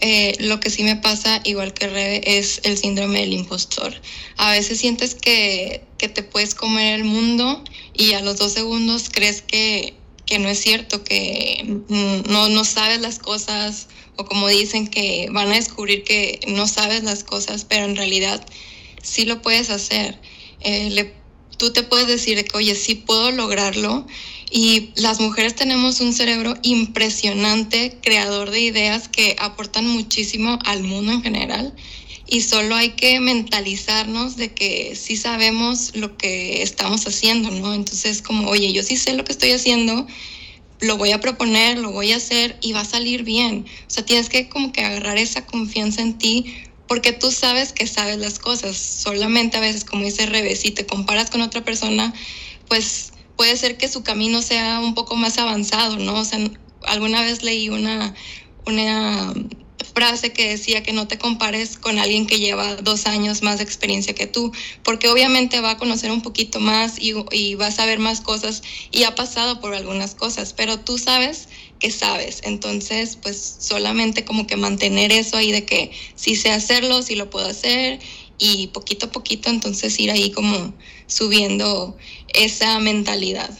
Eh, 0.00 0.36
lo 0.40 0.60
que 0.60 0.70
sí 0.70 0.84
me 0.84 0.96
pasa, 0.96 1.40
igual 1.44 1.72
que 1.72 1.88
Rebe, 1.88 2.38
es 2.38 2.60
el 2.64 2.76
síndrome 2.76 3.20
del 3.20 3.32
impostor. 3.32 3.94
A 4.36 4.52
veces 4.52 4.78
sientes 4.78 5.14
que, 5.14 5.84
que 5.96 6.08
te 6.08 6.22
puedes 6.22 6.54
comer 6.54 7.00
el 7.00 7.04
mundo 7.04 7.64
y 7.94 8.12
a 8.12 8.20
los 8.20 8.36
dos 8.36 8.52
segundos 8.52 9.08
crees 9.10 9.42
que 9.42 9.94
que 10.28 10.38
no 10.38 10.50
es 10.50 10.60
cierto, 10.60 11.02
que 11.04 11.64
no, 12.28 12.50
no 12.50 12.64
sabes 12.64 13.00
las 13.00 13.18
cosas 13.18 13.88
o 14.16 14.26
como 14.26 14.46
dicen 14.48 14.86
que 14.86 15.28
van 15.30 15.48
a 15.48 15.54
descubrir 15.54 16.04
que 16.04 16.38
no 16.48 16.68
sabes 16.68 17.02
las 17.02 17.24
cosas, 17.24 17.64
pero 17.64 17.86
en 17.86 17.96
realidad 17.96 18.46
sí 19.02 19.24
lo 19.24 19.40
puedes 19.40 19.70
hacer. 19.70 20.20
Eh, 20.60 21.14
tú 21.56 21.72
te 21.72 21.82
puedes 21.82 22.08
decir 22.08 22.44
que, 22.44 22.56
oye, 22.58 22.74
sí 22.74 22.94
puedo 22.94 23.30
lograrlo. 23.30 24.06
Y 24.50 24.90
las 24.96 25.18
mujeres 25.18 25.54
tenemos 25.54 26.00
un 26.00 26.12
cerebro 26.12 26.54
impresionante, 26.62 27.96
creador 28.02 28.50
de 28.50 28.60
ideas 28.60 29.08
que 29.08 29.34
aportan 29.38 29.86
muchísimo 29.86 30.58
al 30.66 30.82
mundo 30.82 31.12
en 31.12 31.22
general. 31.22 31.74
Y 32.30 32.42
solo 32.42 32.76
hay 32.76 32.90
que 32.90 33.20
mentalizarnos 33.20 34.36
de 34.36 34.52
que 34.52 34.94
sí 34.94 35.16
sabemos 35.16 35.96
lo 35.96 36.16
que 36.18 36.62
estamos 36.62 37.06
haciendo, 37.06 37.50
¿no? 37.50 37.72
Entonces, 37.72 38.20
como, 38.20 38.48
oye, 38.48 38.72
yo 38.72 38.82
sí 38.82 38.98
sé 38.98 39.14
lo 39.14 39.24
que 39.24 39.32
estoy 39.32 39.52
haciendo, 39.52 40.06
lo 40.80 40.98
voy 40.98 41.12
a 41.12 41.20
proponer, 41.20 41.78
lo 41.78 41.90
voy 41.90 42.12
a 42.12 42.16
hacer 42.16 42.58
y 42.60 42.72
va 42.72 42.80
a 42.80 42.84
salir 42.84 43.22
bien. 43.22 43.64
O 43.86 43.90
sea, 43.90 44.04
tienes 44.04 44.28
que 44.28 44.48
como 44.48 44.72
que 44.72 44.82
agarrar 44.82 45.16
esa 45.16 45.46
confianza 45.46 46.02
en 46.02 46.18
ti 46.18 46.54
porque 46.86 47.12
tú 47.12 47.30
sabes 47.30 47.72
que 47.72 47.86
sabes 47.86 48.18
las 48.18 48.38
cosas. 48.38 48.76
Solamente 48.76 49.56
a 49.56 49.60
veces, 49.60 49.84
como 49.84 50.04
dice 50.04 50.26
Rebe, 50.26 50.54
si 50.56 50.70
te 50.70 50.86
comparas 50.86 51.30
con 51.30 51.42
otra 51.42 51.64
persona, 51.64 52.12
pues 52.68 53.12
puede 53.36 53.56
ser 53.56 53.76
que 53.76 53.88
su 53.88 54.02
camino 54.02 54.42
sea 54.42 54.80
un 54.80 54.94
poco 54.94 55.16
más 55.16 55.38
avanzado, 55.38 55.96
¿no? 55.98 56.20
O 56.20 56.24
sea, 56.24 56.38
alguna 56.86 57.22
vez 57.22 57.42
leí 57.42 57.68
una, 57.68 58.14
una 58.66 59.32
frase 59.84 60.32
que 60.32 60.48
decía 60.48 60.82
que 60.82 60.92
no 60.92 61.08
te 61.08 61.18
compares 61.18 61.76
con 61.76 61.98
alguien 61.98 62.26
que 62.26 62.38
lleva 62.38 62.76
dos 62.76 63.06
años 63.06 63.42
más 63.42 63.58
de 63.58 63.64
experiencia 63.64 64.14
que 64.14 64.26
tú, 64.26 64.52
porque 64.82 65.08
obviamente 65.08 65.60
va 65.60 65.72
a 65.72 65.76
conocer 65.78 66.10
un 66.10 66.22
poquito 66.22 66.60
más 66.60 66.98
y, 67.00 67.14
y 67.32 67.54
va 67.54 67.68
a 67.68 67.72
saber 67.72 67.98
más 67.98 68.20
cosas 68.20 68.62
y 68.90 69.04
ha 69.04 69.14
pasado 69.14 69.60
por 69.60 69.74
algunas 69.74 70.14
cosas, 70.14 70.52
pero 70.52 70.78
tú 70.80 70.98
sabes 70.98 71.48
que 71.78 71.90
sabes. 71.90 72.40
Entonces, 72.44 73.16
pues 73.16 73.56
solamente 73.60 74.24
como 74.24 74.46
que 74.46 74.56
mantener 74.56 75.12
eso 75.12 75.36
ahí 75.36 75.52
de 75.52 75.64
que 75.64 75.92
sí 76.14 76.36
sé 76.36 76.50
hacerlo, 76.50 77.02
sí 77.02 77.14
lo 77.14 77.30
puedo 77.30 77.46
hacer 77.46 78.00
y 78.38 78.68
poquito 78.68 79.06
a 79.06 79.10
poquito 79.10 79.50
entonces 79.50 79.98
ir 79.98 80.10
ahí 80.10 80.30
como 80.30 80.74
subiendo 81.06 81.96
esa 82.34 82.78
mentalidad. 82.78 83.50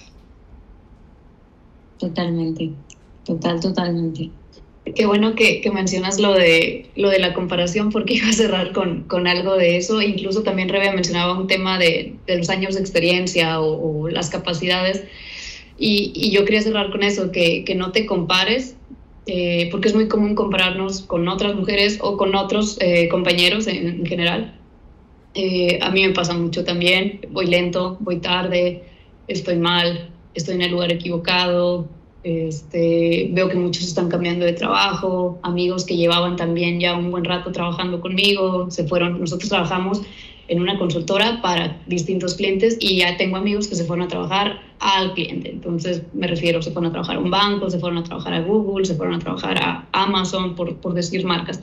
Totalmente, 1.99 2.71
total, 3.25 3.61
totalmente. 3.61 4.31
Qué 4.95 5.07
bueno 5.07 5.35
que, 5.35 5.61
que, 5.61 5.71
mencionas 5.71 6.19
lo 6.19 6.35
de, 6.35 6.87
lo 6.97 7.11
de 7.11 7.19
la 7.19 7.35
comparación, 7.35 7.91
porque 7.91 8.15
iba 8.17 8.29
a 8.29 8.33
cerrar 8.33 8.73
con, 8.73 9.05
con 9.05 9.27
algo 9.27 9.57
de 9.57 9.77
eso. 9.77 10.03
Incluso 10.03 10.43
también 10.43 10.69
Rebe 10.69 10.93
mencionaba 10.93 11.39
un 11.39 11.47
tema 11.47 11.79
de, 11.79 12.15
de 12.27 12.39
los 12.39 12.51
años 12.51 12.75
de 12.75 12.81
experiencia 12.81 13.61
o, 13.61 14.03
o 14.03 14.09
las 14.09 14.31
capacidades. 14.31 15.05
Y, 15.79 16.13
y, 16.15 16.31
yo 16.31 16.45
quería 16.45 16.61
cerrar 16.63 16.91
con 16.91 17.03
eso, 17.03 17.31
que, 17.31 17.65
que 17.65 17.75
no 17.77 17.93
te 17.93 18.05
compares, 18.05 18.77
eh, 19.27 19.69
porque 19.71 19.89
es 19.89 19.95
muy 19.95 20.09
común 20.09 20.35
compararnos 20.35 21.03
con 21.03 21.29
otras 21.29 21.55
mujeres 21.55 21.99
o 22.01 22.17
con 22.17 22.35
otros 22.35 22.79
eh, 22.81 23.09
compañeros 23.09 23.67
en, 23.67 23.87
en 23.87 24.07
general. 24.07 24.59
Eh, 25.35 25.79
a 25.83 25.91
mí 25.91 26.05
me 26.07 26.15
pasa 26.15 26.35
mucho 26.35 26.65
también, 26.65 27.21
voy 27.31 27.47
lento, 27.47 27.97
voy 28.01 28.19
tarde, 28.19 28.83
estoy 29.29 29.57
mal, 29.57 30.11
estoy 30.35 30.57
en 30.57 30.63
el 30.63 30.73
lugar 30.73 30.91
equivocado, 30.91 31.89
este, 32.23 33.31
veo 33.33 33.49
que 33.49 33.57
muchos 33.57 33.85
están 33.85 34.09
cambiando 34.09 34.45
de 34.45 34.53
trabajo, 34.53 35.39
amigos 35.43 35.85
que 35.85 35.97
llevaban 35.97 36.37
también 36.37 36.81
ya 36.81 36.97
un 36.97 37.11
buen 37.11 37.25
rato 37.25 37.53
trabajando 37.53 38.01
conmigo, 38.01 38.71
se 38.71 38.87
fueron, 38.87 39.21
nosotros 39.21 39.49
trabajamos 39.49 40.03
en 40.49 40.61
una 40.61 40.79
consultora 40.79 41.41
para 41.43 41.81
distintos 41.87 42.35
clientes 42.35 42.77
y 42.81 42.99
ya 42.99 43.17
tengo 43.17 43.37
amigos 43.37 43.69
que 43.69 43.75
se 43.75 43.85
fueron 43.85 44.07
a 44.07 44.09
trabajar 44.09 44.61
al 44.81 45.13
cliente. 45.13 45.51
Entonces, 45.51 46.03
me 46.15 46.27
refiero, 46.27 46.63
se 46.63 46.71
fueron 46.71 46.89
a 46.89 46.93
trabajar 46.93 47.17
a 47.17 47.21
un 47.21 47.31
banco, 47.31 47.69
se 47.71 47.79
fueron 47.79 47.99
a 47.99 48.05
trabajar 48.05 48.33
a 48.33 48.41
Google, 48.41 48.87
se 48.87 48.95
fueron 48.95 49.15
a 49.17 49.19
trabajar 49.19 49.59
a 49.59 49.87
Amazon, 49.93 50.55
por, 50.55 50.77
por 50.77 50.95
decir 50.95 51.25
marcas. 51.25 51.61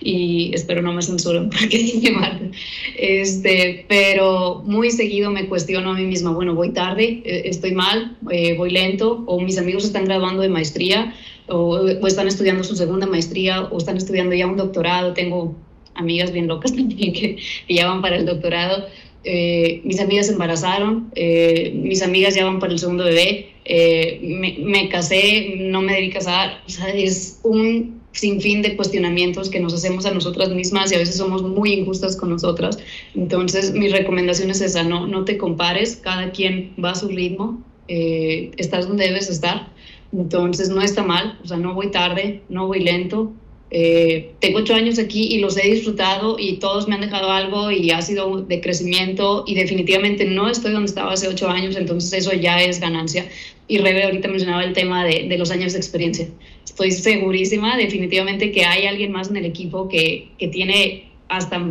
Y 0.00 0.52
espero 0.54 0.80
no 0.80 0.92
me 0.92 1.02
censuren 1.02 1.50
porque 1.58 1.78
dije 1.78 2.12
marcas. 2.12 2.50
Este, 2.96 3.84
pero 3.88 4.62
muy 4.64 4.90
seguido 4.90 5.30
me 5.30 5.48
cuestiono 5.48 5.90
a 5.90 5.94
mí 5.94 6.04
misma, 6.04 6.30
bueno, 6.30 6.54
voy 6.54 6.70
tarde, 6.70 7.22
eh, 7.24 7.42
estoy 7.46 7.72
mal, 7.72 8.16
eh, 8.30 8.56
voy 8.56 8.70
lento, 8.70 9.24
o 9.26 9.40
mis 9.40 9.58
amigos 9.58 9.84
están 9.84 10.04
graduando 10.04 10.42
de 10.42 10.48
maestría, 10.48 11.14
o, 11.48 11.80
o 11.80 12.06
están 12.06 12.28
estudiando 12.28 12.62
su 12.62 12.76
segunda 12.76 13.06
maestría, 13.06 13.62
o 13.62 13.78
están 13.78 13.96
estudiando 13.96 14.36
ya 14.36 14.46
un 14.46 14.56
doctorado. 14.56 15.14
Tengo 15.14 15.56
amigas 15.94 16.32
bien 16.32 16.46
locas 16.46 16.72
también 16.76 17.12
que, 17.12 17.36
que 17.66 17.74
ya 17.74 17.86
van 17.86 18.02
para 18.02 18.16
el 18.16 18.26
doctorado. 18.26 18.86
Eh, 19.22 19.82
mis 19.84 20.00
amigas 20.00 20.26
se 20.26 20.32
embarazaron, 20.32 21.10
eh, 21.14 21.72
mis 21.74 22.00
amigas 22.00 22.34
ya 22.34 22.46
van 22.46 22.58
para 22.58 22.72
el 22.72 22.78
segundo 22.78 23.04
bebé, 23.04 23.50
eh, 23.66 24.18
me, 24.22 24.56
me, 24.60 24.88
casé, 24.88 25.56
no 25.58 25.82
me 25.82 25.92
debí 25.92 26.08
casar, 26.08 26.62
o 26.66 26.70
sea, 26.70 26.88
es 26.88 27.38
un 27.42 28.00
sinfín 28.12 28.62
de 28.62 28.76
cuestionamientos 28.76 29.50
que 29.50 29.60
nos 29.60 29.74
hacemos 29.74 30.06
a 30.06 30.14
nosotras 30.14 30.48
mismas 30.48 30.90
y 30.90 30.94
a 30.94 30.98
veces 30.98 31.18
somos 31.18 31.42
muy 31.42 31.74
injustas 31.74 32.16
con 32.16 32.30
nosotras. 32.30 32.78
Entonces, 33.14 33.72
mi 33.72 33.88
recomendación 33.88 34.50
es 34.50 34.62
esa, 34.62 34.84
no, 34.84 35.06
no 35.06 35.24
te 35.26 35.36
compares, 35.36 35.96
cada 35.96 36.32
quien 36.32 36.72
va 36.82 36.92
a 36.92 36.94
su 36.94 37.08
ritmo, 37.08 37.62
estás 37.88 38.88
donde 38.88 39.04
debes 39.04 39.28
estar, 39.28 39.68
Entonces 40.12 40.70
no 40.70 40.80
está 40.80 41.02
mal, 41.02 41.38
o 41.44 41.46
sea, 41.46 41.56
no 41.58 41.74
voy 41.74 41.90
tarde, 41.90 42.40
no 42.48 42.68
voy 42.68 42.80
lento. 42.80 43.32
Eh, 43.72 44.32
tengo 44.40 44.58
ocho 44.58 44.74
años 44.74 44.98
aquí 44.98 45.28
y 45.32 45.38
los 45.38 45.56
he 45.56 45.70
disfrutado 45.70 46.36
y 46.38 46.54
todos 46.54 46.88
me 46.88 46.96
han 46.96 47.02
dejado 47.02 47.30
algo 47.30 47.70
y 47.70 47.90
ha 47.92 48.02
sido 48.02 48.42
de 48.42 48.60
crecimiento 48.60 49.44
y 49.46 49.54
definitivamente 49.54 50.24
no 50.24 50.48
estoy 50.48 50.72
donde 50.72 50.88
estaba 50.88 51.12
hace 51.12 51.28
ocho 51.28 51.48
años, 51.48 51.76
entonces 51.76 52.12
eso 52.12 52.32
ya 52.32 52.60
es 52.60 52.80
ganancia. 52.80 53.28
Y 53.68 53.78
Rebe 53.78 54.02
ahorita 54.02 54.26
mencionaba 54.26 54.64
el 54.64 54.72
tema 54.72 55.04
de, 55.04 55.28
de 55.28 55.38
los 55.38 55.52
años 55.52 55.72
de 55.72 55.78
experiencia. 55.78 56.28
Estoy 56.64 56.90
segurísima 56.90 57.76
definitivamente 57.76 58.50
que 58.50 58.64
hay 58.64 58.86
alguien 58.86 59.12
más 59.12 59.30
en 59.30 59.36
el 59.36 59.44
equipo 59.44 59.88
que, 59.88 60.28
que 60.38 60.48
tiene 60.48 61.10
hasta 61.28 61.64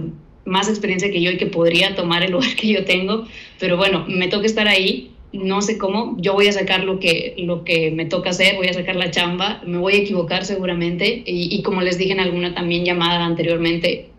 más 0.46 0.70
experiencia 0.70 1.12
que 1.12 1.22
yo 1.22 1.32
y 1.32 1.38
que 1.38 1.48
podría 1.48 1.96
tomar 1.96 2.24
el 2.24 2.32
lugar 2.32 2.56
que 2.60 2.68
yo 2.70 2.86
tengo, 2.86 3.26
pero 3.60 3.78
bueno, 3.78 4.06
me 4.08 4.28
toca 4.28 4.46
estar 4.46 4.68
ahí 4.68 5.12
no 5.32 5.62
sé 5.62 5.78
cómo, 5.78 6.16
yo 6.20 6.34
voy 6.34 6.48
a 6.48 6.52
sacar 6.52 6.84
lo 6.84 7.00
que, 7.00 7.36
lo 7.38 7.64
que 7.64 7.92
me 7.92 8.06
toca 8.06 8.32
hacer, 8.32 8.56
voy 8.56 8.68
a 8.68 8.74
sacar 8.74 8.96
la 8.96 9.12
chamba, 9.12 9.62
me 9.66 9.78
voy 9.78 9.94
a 9.94 9.98
equivocar 9.98 10.44
seguramente 10.44 11.24
y, 11.26 11.62
como 11.62 11.82
les 11.82 11.98
dije 11.98 12.14
en 12.14 12.20
alguna 12.20 12.56
también 12.56 12.84
llamada 12.84 13.24
anteriormente, 13.24 14.10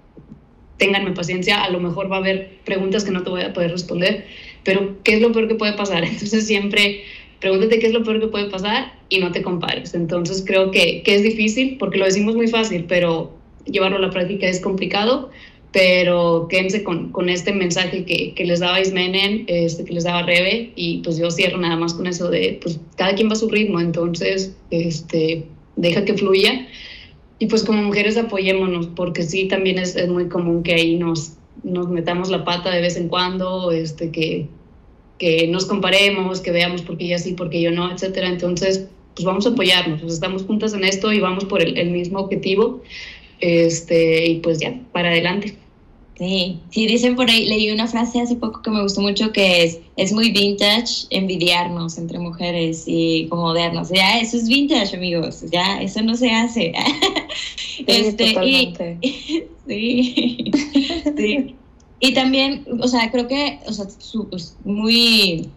ténganme 0.76 1.10
paciencia, 1.12 1.62
a 1.62 1.70
lo 1.70 1.80
mejor 1.80 2.10
va 2.10 2.16
a 2.16 2.20
haber 2.20 2.58
preguntas 2.64 3.04
que 3.04 3.10
no 3.10 3.22
te 3.22 3.30
voy 3.30 3.42
a 3.42 3.52
poder 3.52 3.72
responder, 3.72 4.26
pero 4.62 5.02
¿qué 5.02 5.14
es 5.14 5.20
lo 5.20 5.32
peor 5.32 5.48
que 5.48 5.56
puede 5.56 5.72
pasar? 5.72 6.04
Entonces 6.04 6.46
siempre 6.46 7.02
pregúntate 7.40 7.78
qué 7.80 7.88
es 7.88 7.92
lo 7.92 8.04
peor 8.04 8.20
que 8.20 8.28
puede 8.28 8.48
pasar 8.48 8.94
y 9.08 9.18
no 9.18 9.32
te 9.32 9.42
compares. 9.42 9.94
Entonces 9.94 10.44
creo 10.46 10.70
que, 10.70 11.02
que 11.02 11.16
es 11.16 11.22
difícil 11.22 11.76
porque 11.78 11.98
lo 11.98 12.04
decimos 12.04 12.36
muy 12.36 12.46
fácil, 12.46 12.84
pero 12.86 13.32
llevarlo 13.64 13.96
a 13.96 14.00
la 14.00 14.10
práctica 14.10 14.46
es 14.46 14.60
complicado, 14.60 15.30
pero 15.72 16.48
quédense 16.48 16.82
con, 16.82 17.12
con 17.12 17.28
este 17.28 17.52
mensaje 17.52 18.04
que, 18.04 18.34
que, 18.34 18.44
les 18.44 18.60
daba 18.60 18.80
Ismenen, 18.80 19.44
este, 19.46 19.84
que 19.84 19.92
les 19.92 20.04
daba 20.04 20.22
Rebe, 20.22 20.72
y 20.74 20.98
pues 20.98 21.16
yo 21.16 21.30
cierro 21.30 21.58
nada 21.58 21.76
más 21.76 21.94
con 21.94 22.06
eso 22.06 22.28
de, 22.28 22.58
pues 22.60 22.80
cada 22.96 23.14
quien 23.14 23.28
va 23.28 23.34
a 23.34 23.36
su 23.36 23.48
ritmo, 23.48 23.80
entonces, 23.80 24.56
este, 24.70 25.44
deja 25.76 26.04
que 26.04 26.14
fluya. 26.14 26.66
Y 27.38 27.46
pues 27.46 27.64
como 27.64 27.82
mujeres 27.82 28.16
apoyémonos, 28.16 28.88
porque 28.88 29.22
sí, 29.22 29.46
también 29.46 29.78
es, 29.78 29.96
es 29.96 30.08
muy 30.08 30.28
común 30.28 30.62
que 30.62 30.74
ahí 30.74 30.96
nos, 30.96 31.34
nos 31.62 31.88
metamos 31.88 32.30
la 32.30 32.44
pata 32.44 32.70
de 32.70 32.80
vez 32.80 32.96
en 32.96 33.08
cuando, 33.08 33.70
este, 33.70 34.10
que, 34.10 34.48
que 35.18 35.46
nos 35.46 35.66
comparemos, 35.66 36.40
que 36.40 36.50
veamos 36.50 36.82
por 36.82 36.98
qué 36.98 37.06
ella 37.06 37.18
sí, 37.18 37.32
por 37.32 37.48
qué 37.48 37.62
yo 37.62 37.70
no, 37.70 37.90
etcétera. 37.90 38.28
Entonces, 38.28 38.88
pues 39.14 39.24
vamos 39.24 39.46
a 39.46 39.50
apoyarnos, 39.50 40.00
pues 40.00 40.14
estamos 40.14 40.42
juntas 40.42 40.74
en 40.74 40.84
esto 40.84 41.12
y 41.12 41.20
vamos 41.20 41.44
por 41.44 41.62
el, 41.62 41.78
el 41.78 41.90
mismo 41.90 42.18
objetivo. 42.18 42.82
Este, 43.40 44.26
y 44.26 44.40
pues 44.40 44.58
ya, 44.58 44.78
para 44.92 45.08
adelante. 45.08 45.54
Sí, 46.20 46.60
sí, 46.68 46.86
dicen 46.86 47.16
por 47.16 47.30
ahí, 47.30 47.46
leí 47.46 47.70
una 47.70 47.86
frase 47.86 48.20
hace 48.20 48.36
poco 48.36 48.60
que 48.60 48.68
me 48.68 48.82
gustó 48.82 49.00
mucho 49.00 49.32
que 49.32 49.64
es, 49.64 49.78
es 49.96 50.12
muy 50.12 50.30
vintage 50.30 51.06
envidiarnos 51.08 51.96
entre 51.96 52.18
mujeres 52.18 52.84
y 52.86 53.26
como 53.30 53.44
modernos. 53.44 53.88
Ya, 53.88 54.20
eso 54.20 54.36
es 54.36 54.46
vintage, 54.46 54.94
amigos, 54.94 55.42
ya, 55.50 55.80
eso 55.80 56.02
no 56.02 56.14
se 56.14 56.30
hace. 56.30 56.74
Sí, 57.80 57.84
este, 57.88 58.34
y, 58.44 58.74
sí, 59.66 60.52
sí. 61.16 61.56
Y 62.00 62.12
también, 62.12 62.66
o 62.82 62.86
sea, 62.86 63.10
creo 63.10 63.26
que, 63.26 63.58
o 63.66 63.72
sea, 63.72 63.86
pues, 64.28 64.54
muy, 64.64 65.48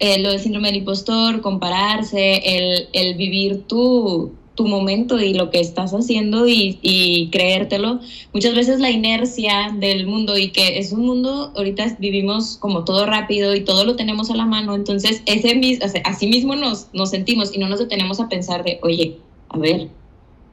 eh, 0.00 0.18
lo 0.18 0.32
del 0.32 0.40
síndrome 0.40 0.68
del 0.68 0.80
impostor, 0.80 1.40
compararse, 1.40 2.42
el, 2.44 2.88
el 2.92 3.14
vivir 3.14 3.62
tú 3.66 4.34
tu 4.54 4.66
momento 4.66 5.20
y 5.20 5.34
lo 5.34 5.50
que 5.50 5.60
estás 5.60 5.92
haciendo 5.92 6.46
y, 6.48 7.28
creértelo. 7.32 8.00
Muchas 8.32 8.54
veces 8.54 8.80
la 8.80 8.90
inercia 8.90 9.74
del 9.76 10.06
mundo 10.06 10.38
y 10.38 10.50
que 10.50 10.78
es 10.78 10.92
un 10.92 11.06
mundo, 11.06 11.52
ahorita 11.56 11.96
vivimos 11.98 12.56
como 12.58 12.84
todo 12.84 13.06
rápido 13.06 13.54
y 13.54 13.64
todo 13.64 13.84
lo 13.84 13.96
tenemos 13.96 14.30
a 14.30 14.36
la 14.36 14.46
mano, 14.46 14.74
entonces 14.74 15.22
ese, 15.26 16.02
así 16.04 16.26
mismo 16.26 16.54
nos, 16.54 16.88
nos 16.92 17.10
sentimos 17.10 17.54
y 17.54 17.58
no 17.58 17.68
nos 17.68 17.80
detenemos 17.80 18.20
a 18.20 18.28
pensar 18.28 18.62
de, 18.64 18.78
oye, 18.82 19.16
a 19.48 19.58
ver, 19.58 19.88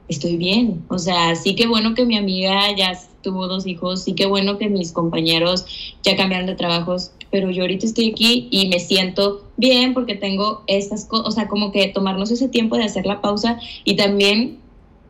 estoy 0.08 0.36
bien. 0.36 0.84
O 0.88 0.98
sea, 0.98 1.34
sí 1.34 1.54
que 1.54 1.66
bueno 1.66 1.94
que 1.94 2.04
mi 2.04 2.16
amiga 2.16 2.74
ya 2.76 2.98
tuvo 3.22 3.48
dos 3.48 3.66
hijos, 3.66 4.04
sí 4.04 4.14
que 4.14 4.26
bueno 4.26 4.58
que 4.58 4.68
mis 4.68 4.92
compañeros 4.92 5.64
ya 6.02 6.16
cambiaron 6.16 6.46
de 6.46 6.54
trabajos, 6.54 7.12
pero 7.32 7.50
yo 7.50 7.62
ahorita 7.62 7.86
estoy 7.86 8.10
aquí 8.10 8.46
y 8.50 8.68
me 8.68 8.78
siento 8.78 9.48
bien 9.56 9.94
porque 9.94 10.14
tengo 10.14 10.62
estas 10.66 11.06
cosas, 11.06 11.26
o 11.26 11.30
sea, 11.30 11.48
como 11.48 11.72
que 11.72 11.88
tomarnos 11.88 12.30
ese 12.30 12.48
tiempo 12.48 12.76
de 12.76 12.84
hacer 12.84 13.06
la 13.06 13.22
pausa 13.22 13.58
y 13.84 13.96
también 13.96 14.58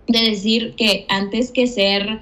de 0.06 0.20
decir 0.20 0.74
que 0.76 1.04
antes 1.08 1.50
que 1.50 1.66
ser, 1.66 2.20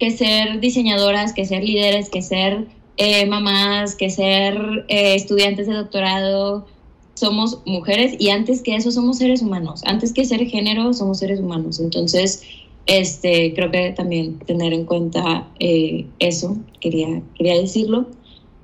que 0.00 0.10
ser 0.10 0.58
diseñadoras, 0.60 1.34
que 1.34 1.44
ser 1.44 1.62
líderes, 1.62 2.08
que 2.08 2.22
ser 2.22 2.66
eh, 2.96 3.26
mamás, 3.26 3.94
que 3.94 4.08
ser 4.08 4.86
eh, 4.88 5.14
estudiantes 5.14 5.66
de 5.66 5.74
doctorado, 5.74 6.66
somos 7.12 7.60
mujeres 7.66 8.14
y 8.18 8.30
antes 8.30 8.62
que 8.62 8.74
eso 8.74 8.90
somos 8.90 9.18
seres 9.18 9.42
humanos. 9.42 9.82
Antes 9.84 10.14
que 10.14 10.24
ser 10.24 10.46
género, 10.46 10.94
somos 10.94 11.18
seres 11.18 11.40
humanos. 11.40 11.78
Entonces, 11.78 12.42
este, 12.86 13.52
creo 13.54 13.70
que 13.70 13.92
también 13.92 14.38
tener 14.40 14.72
en 14.72 14.86
cuenta 14.86 15.46
eh, 15.60 16.06
eso, 16.20 16.56
quería, 16.80 17.22
quería 17.36 17.60
decirlo. 17.60 18.06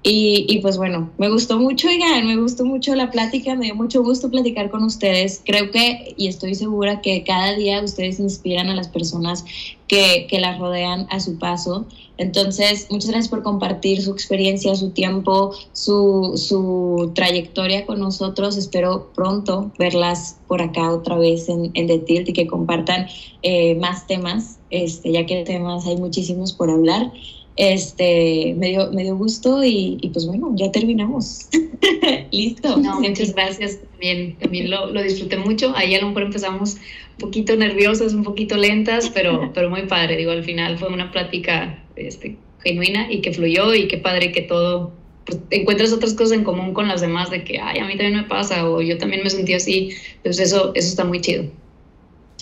Y, 0.04 0.46
y, 0.48 0.58
pues 0.58 0.78
bueno, 0.78 1.10
me 1.16 1.30
gustó 1.30 1.60
mucho, 1.60 1.86
oigan, 1.86 2.26
me 2.26 2.36
gustó 2.36 2.64
mucho 2.64 2.92
la 2.96 3.12
plática, 3.12 3.54
me 3.54 3.66
dio 3.66 3.76
mucho 3.76 4.02
gusto 4.02 4.30
platicar 4.30 4.68
con 4.68 4.82
ustedes. 4.82 5.40
Creo 5.44 5.70
que, 5.70 6.14
y 6.16 6.26
estoy 6.26 6.56
segura 6.56 7.00
que 7.00 7.22
cada 7.22 7.54
día 7.54 7.80
ustedes 7.80 8.18
inspiran 8.18 8.68
a 8.68 8.74
las 8.74 8.88
personas 8.88 9.44
que, 9.86 10.26
que 10.28 10.40
las 10.40 10.58
rodean 10.58 11.06
a 11.10 11.20
su 11.20 11.38
paso. 11.38 11.86
Entonces, 12.18 12.88
muchas 12.90 13.10
gracias 13.10 13.28
por 13.28 13.44
compartir 13.44 14.02
su 14.02 14.10
experiencia, 14.10 14.74
su 14.74 14.90
tiempo, 14.90 15.54
su, 15.72 16.32
su 16.36 17.12
trayectoria 17.14 17.86
con 17.86 18.00
nosotros. 18.00 18.56
Espero 18.56 19.12
pronto 19.14 19.70
verlas 19.78 20.36
por 20.48 20.62
acá 20.62 20.92
otra 20.92 21.16
vez 21.16 21.48
en, 21.48 21.70
en 21.74 21.86
The 21.86 22.00
Tilt 22.00 22.28
y 22.28 22.32
que 22.32 22.48
compartan 22.48 23.06
eh, 23.42 23.76
más 23.76 24.08
temas, 24.08 24.58
este, 24.70 25.12
ya 25.12 25.26
que 25.26 25.44
temas 25.44 25.86
hay 25.86 25.96
muchísimos 25.96 26.52
por 26.52 26.70
hablar 26.70 27.12
este, 27.56 28.54
me 28.56 28.70
dio, 28.70 28.90
me 28.92 29.02
dio 29.02 29.16
gusto 29.16 29.62
y, 29.62 29.98
y 30.00 30.08
pues 30.08 30.26
bueno, 30.26 30.52
ya 30.56 30.70
terminamos. 30.72 31.48
Listo. 32.30 32.76
No, 32.78 33.00
muchas 33.00 33.34
gracias. 33.34 33.78
También, 33.90 34.36
también 34.38 34.70
lo, 34.70 34.86
lo, 34.86 35.02
disfruté 35.02 35.36
mucho. 35.36 35.72
Ahí 35.76 35.94
a 35.94 36.00
lo 36.00 36.08
mejor 36.08 36.22
empezamos 36.24 36.74
un 36.74 37.18
poquito 37.18 37.54
nerviosas, 37.56 38.14
un 38.14 38.22
poquito 38.22 38.56
lentas, 38.56 39.10
pero, 39.10 39.50
pero 39.54 39.68
muy 39.68 39.82
padre. 39.82 40.16
Digo, 40.16 40.30
al 40.30 40.44
final 40.44 40.78
fue 40.78 40.88
una 40.88 41.10
plática 41.12 41.82
este, 41.96 42.36
genuina 42.62 43.12
y 43.12 43.20
que 43.20 43.32
fluyó 43.32 43.74
y 43.74 43.86
qué 43.86 43.98
padre 43.98 44.32
que 44.32 44.42
todo, 44.42 44.92
pues, 45.26 45.38
encuentres 45.50 45.92
otras 45.92 46.14
cosas 46.14 46.38
en 46.38 46.44
común 46.44 46.72
con 46.72 46.88
las 46.88 47.00
demás 47.02 47.30
de 47.30 47.44
que, 47.44 47.58
ay, 47.58 47.80
a 47.80 47.86
mí 47.86 47.96
también 47.96 48.16
me 48.16 48.24
pasa 48.24 48.68
o 48.68 48.80
yo 48.80 48.96
también 48.96 49.22
me 49.22 49.30
sentí 49.30 49.52
así. 49.52 49.90
Entonces 50.16 50.48
eso, 50.48 50.72
eso 50.74 50.88
está 50.88 51.04
muy 51.04 51.20
chido. 51.20 51.44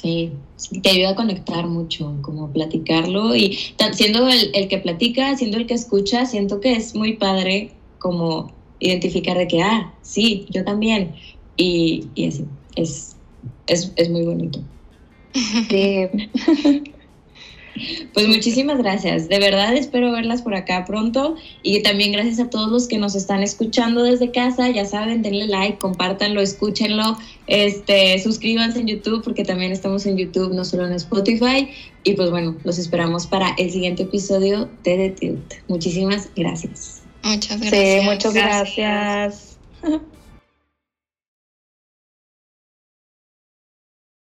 Sí, 0.00 0.32
te 0.82 0.90
ayuda 0.90 1.10
a 1.10 1.14
conectar 1.14 1.66
mucho, 1.66 2.16
como 2.22 2.50
platicarlo 2.50 3.36
y 3.36 3.58
siendo 3.92 4.28
el, 4.28 4.50
el, 4.54 4.68
que 4.68 4.78
platica, 4.78 5.36
siendo 5.36 5.58
el 5.58 5.66
que 5.66 5.74
escucha, 5.74 6.24
siento 6.24 6.58
que 6.60 6.72
es 6.72 6.94
muy 6.94 7.18
padre 7.18 7.72
como 7.98 8.50
identificar 8.78 9.36
de 9.36 9.46
que, 9.46 9.60
ah, 9.60 9.92
sí, 10.00 10.46
yo 10.48 10.64
también. 10.64 11.14
Y, 11.58 12.06
y 12.14 12.28
así, 12.28 12.46
es, 12.76 13.16
es, 13.66 13.92
es 13.96 14.08
muy 14.08 14.24
bonito. 14.24 14.60
Sí. 15.68 16.08
Pues 18.12 18.28
muchísimas 18.28 18.78
gracias. 18.78 19.28
De 19.28 19.38
verdad 19.38 19.74
espero 19.76 20.12
verlas 20.12 20.42
por 20.42 20.54
acá 20.54 20.84
pronto 20.84 21.36
y 21.62 21.82
también 21.82 22.12
gracias 22.12 22.40
a 22.40 22.50
todos 22.50 22.70
los 22.70 22.88
que 22.88 22.98
nos 22.98 23.14
están 23.14 23.42
escuchando 23.42 24.02
desde 24.02 24.30
casa. 24.30 24.68
Ya 24.70 24.84
saben, 24.84 25.22
denle 25.22 25.46
like, 25.46 25.78
compártanlo, 25.78 26.40
escúchenlo, 26.40 27.16
este, 27.46 28.18
suscríbanse 28.18 28.80
en 28.80 28.86
YouTube 28.86 29.22
porque 29.22 29.44
también 29.44 29.72
estamos 29.72 30.06
en 30.06 30.16
YouTube, 30.16 30.54
no 30.54 30.64
solo 30.64 30.86
en 30.86 30.92
Spotify. 30.92 31.68
Y 32.04 32.14
pues 32.14 32.30
bueno, 32.30 32.56
los 32.64 32.78
esperamos 32.78 33.26
para 33.26 33.54
el 33.58 33.70
siguiente 33.70 34.04
episodio 34.04 34.68
de 34.84 34.96
The 34.96 35.10
Tilt. 35.10 35.54
Muchísimas 35.68 36.28
gracias. 36.34 37.02
Muchas 37.22 37.60
gracias. 37.60 38.02
Sí, 38.02 38.08
muchas 38.08 38.34
gracias. 38.34 39.58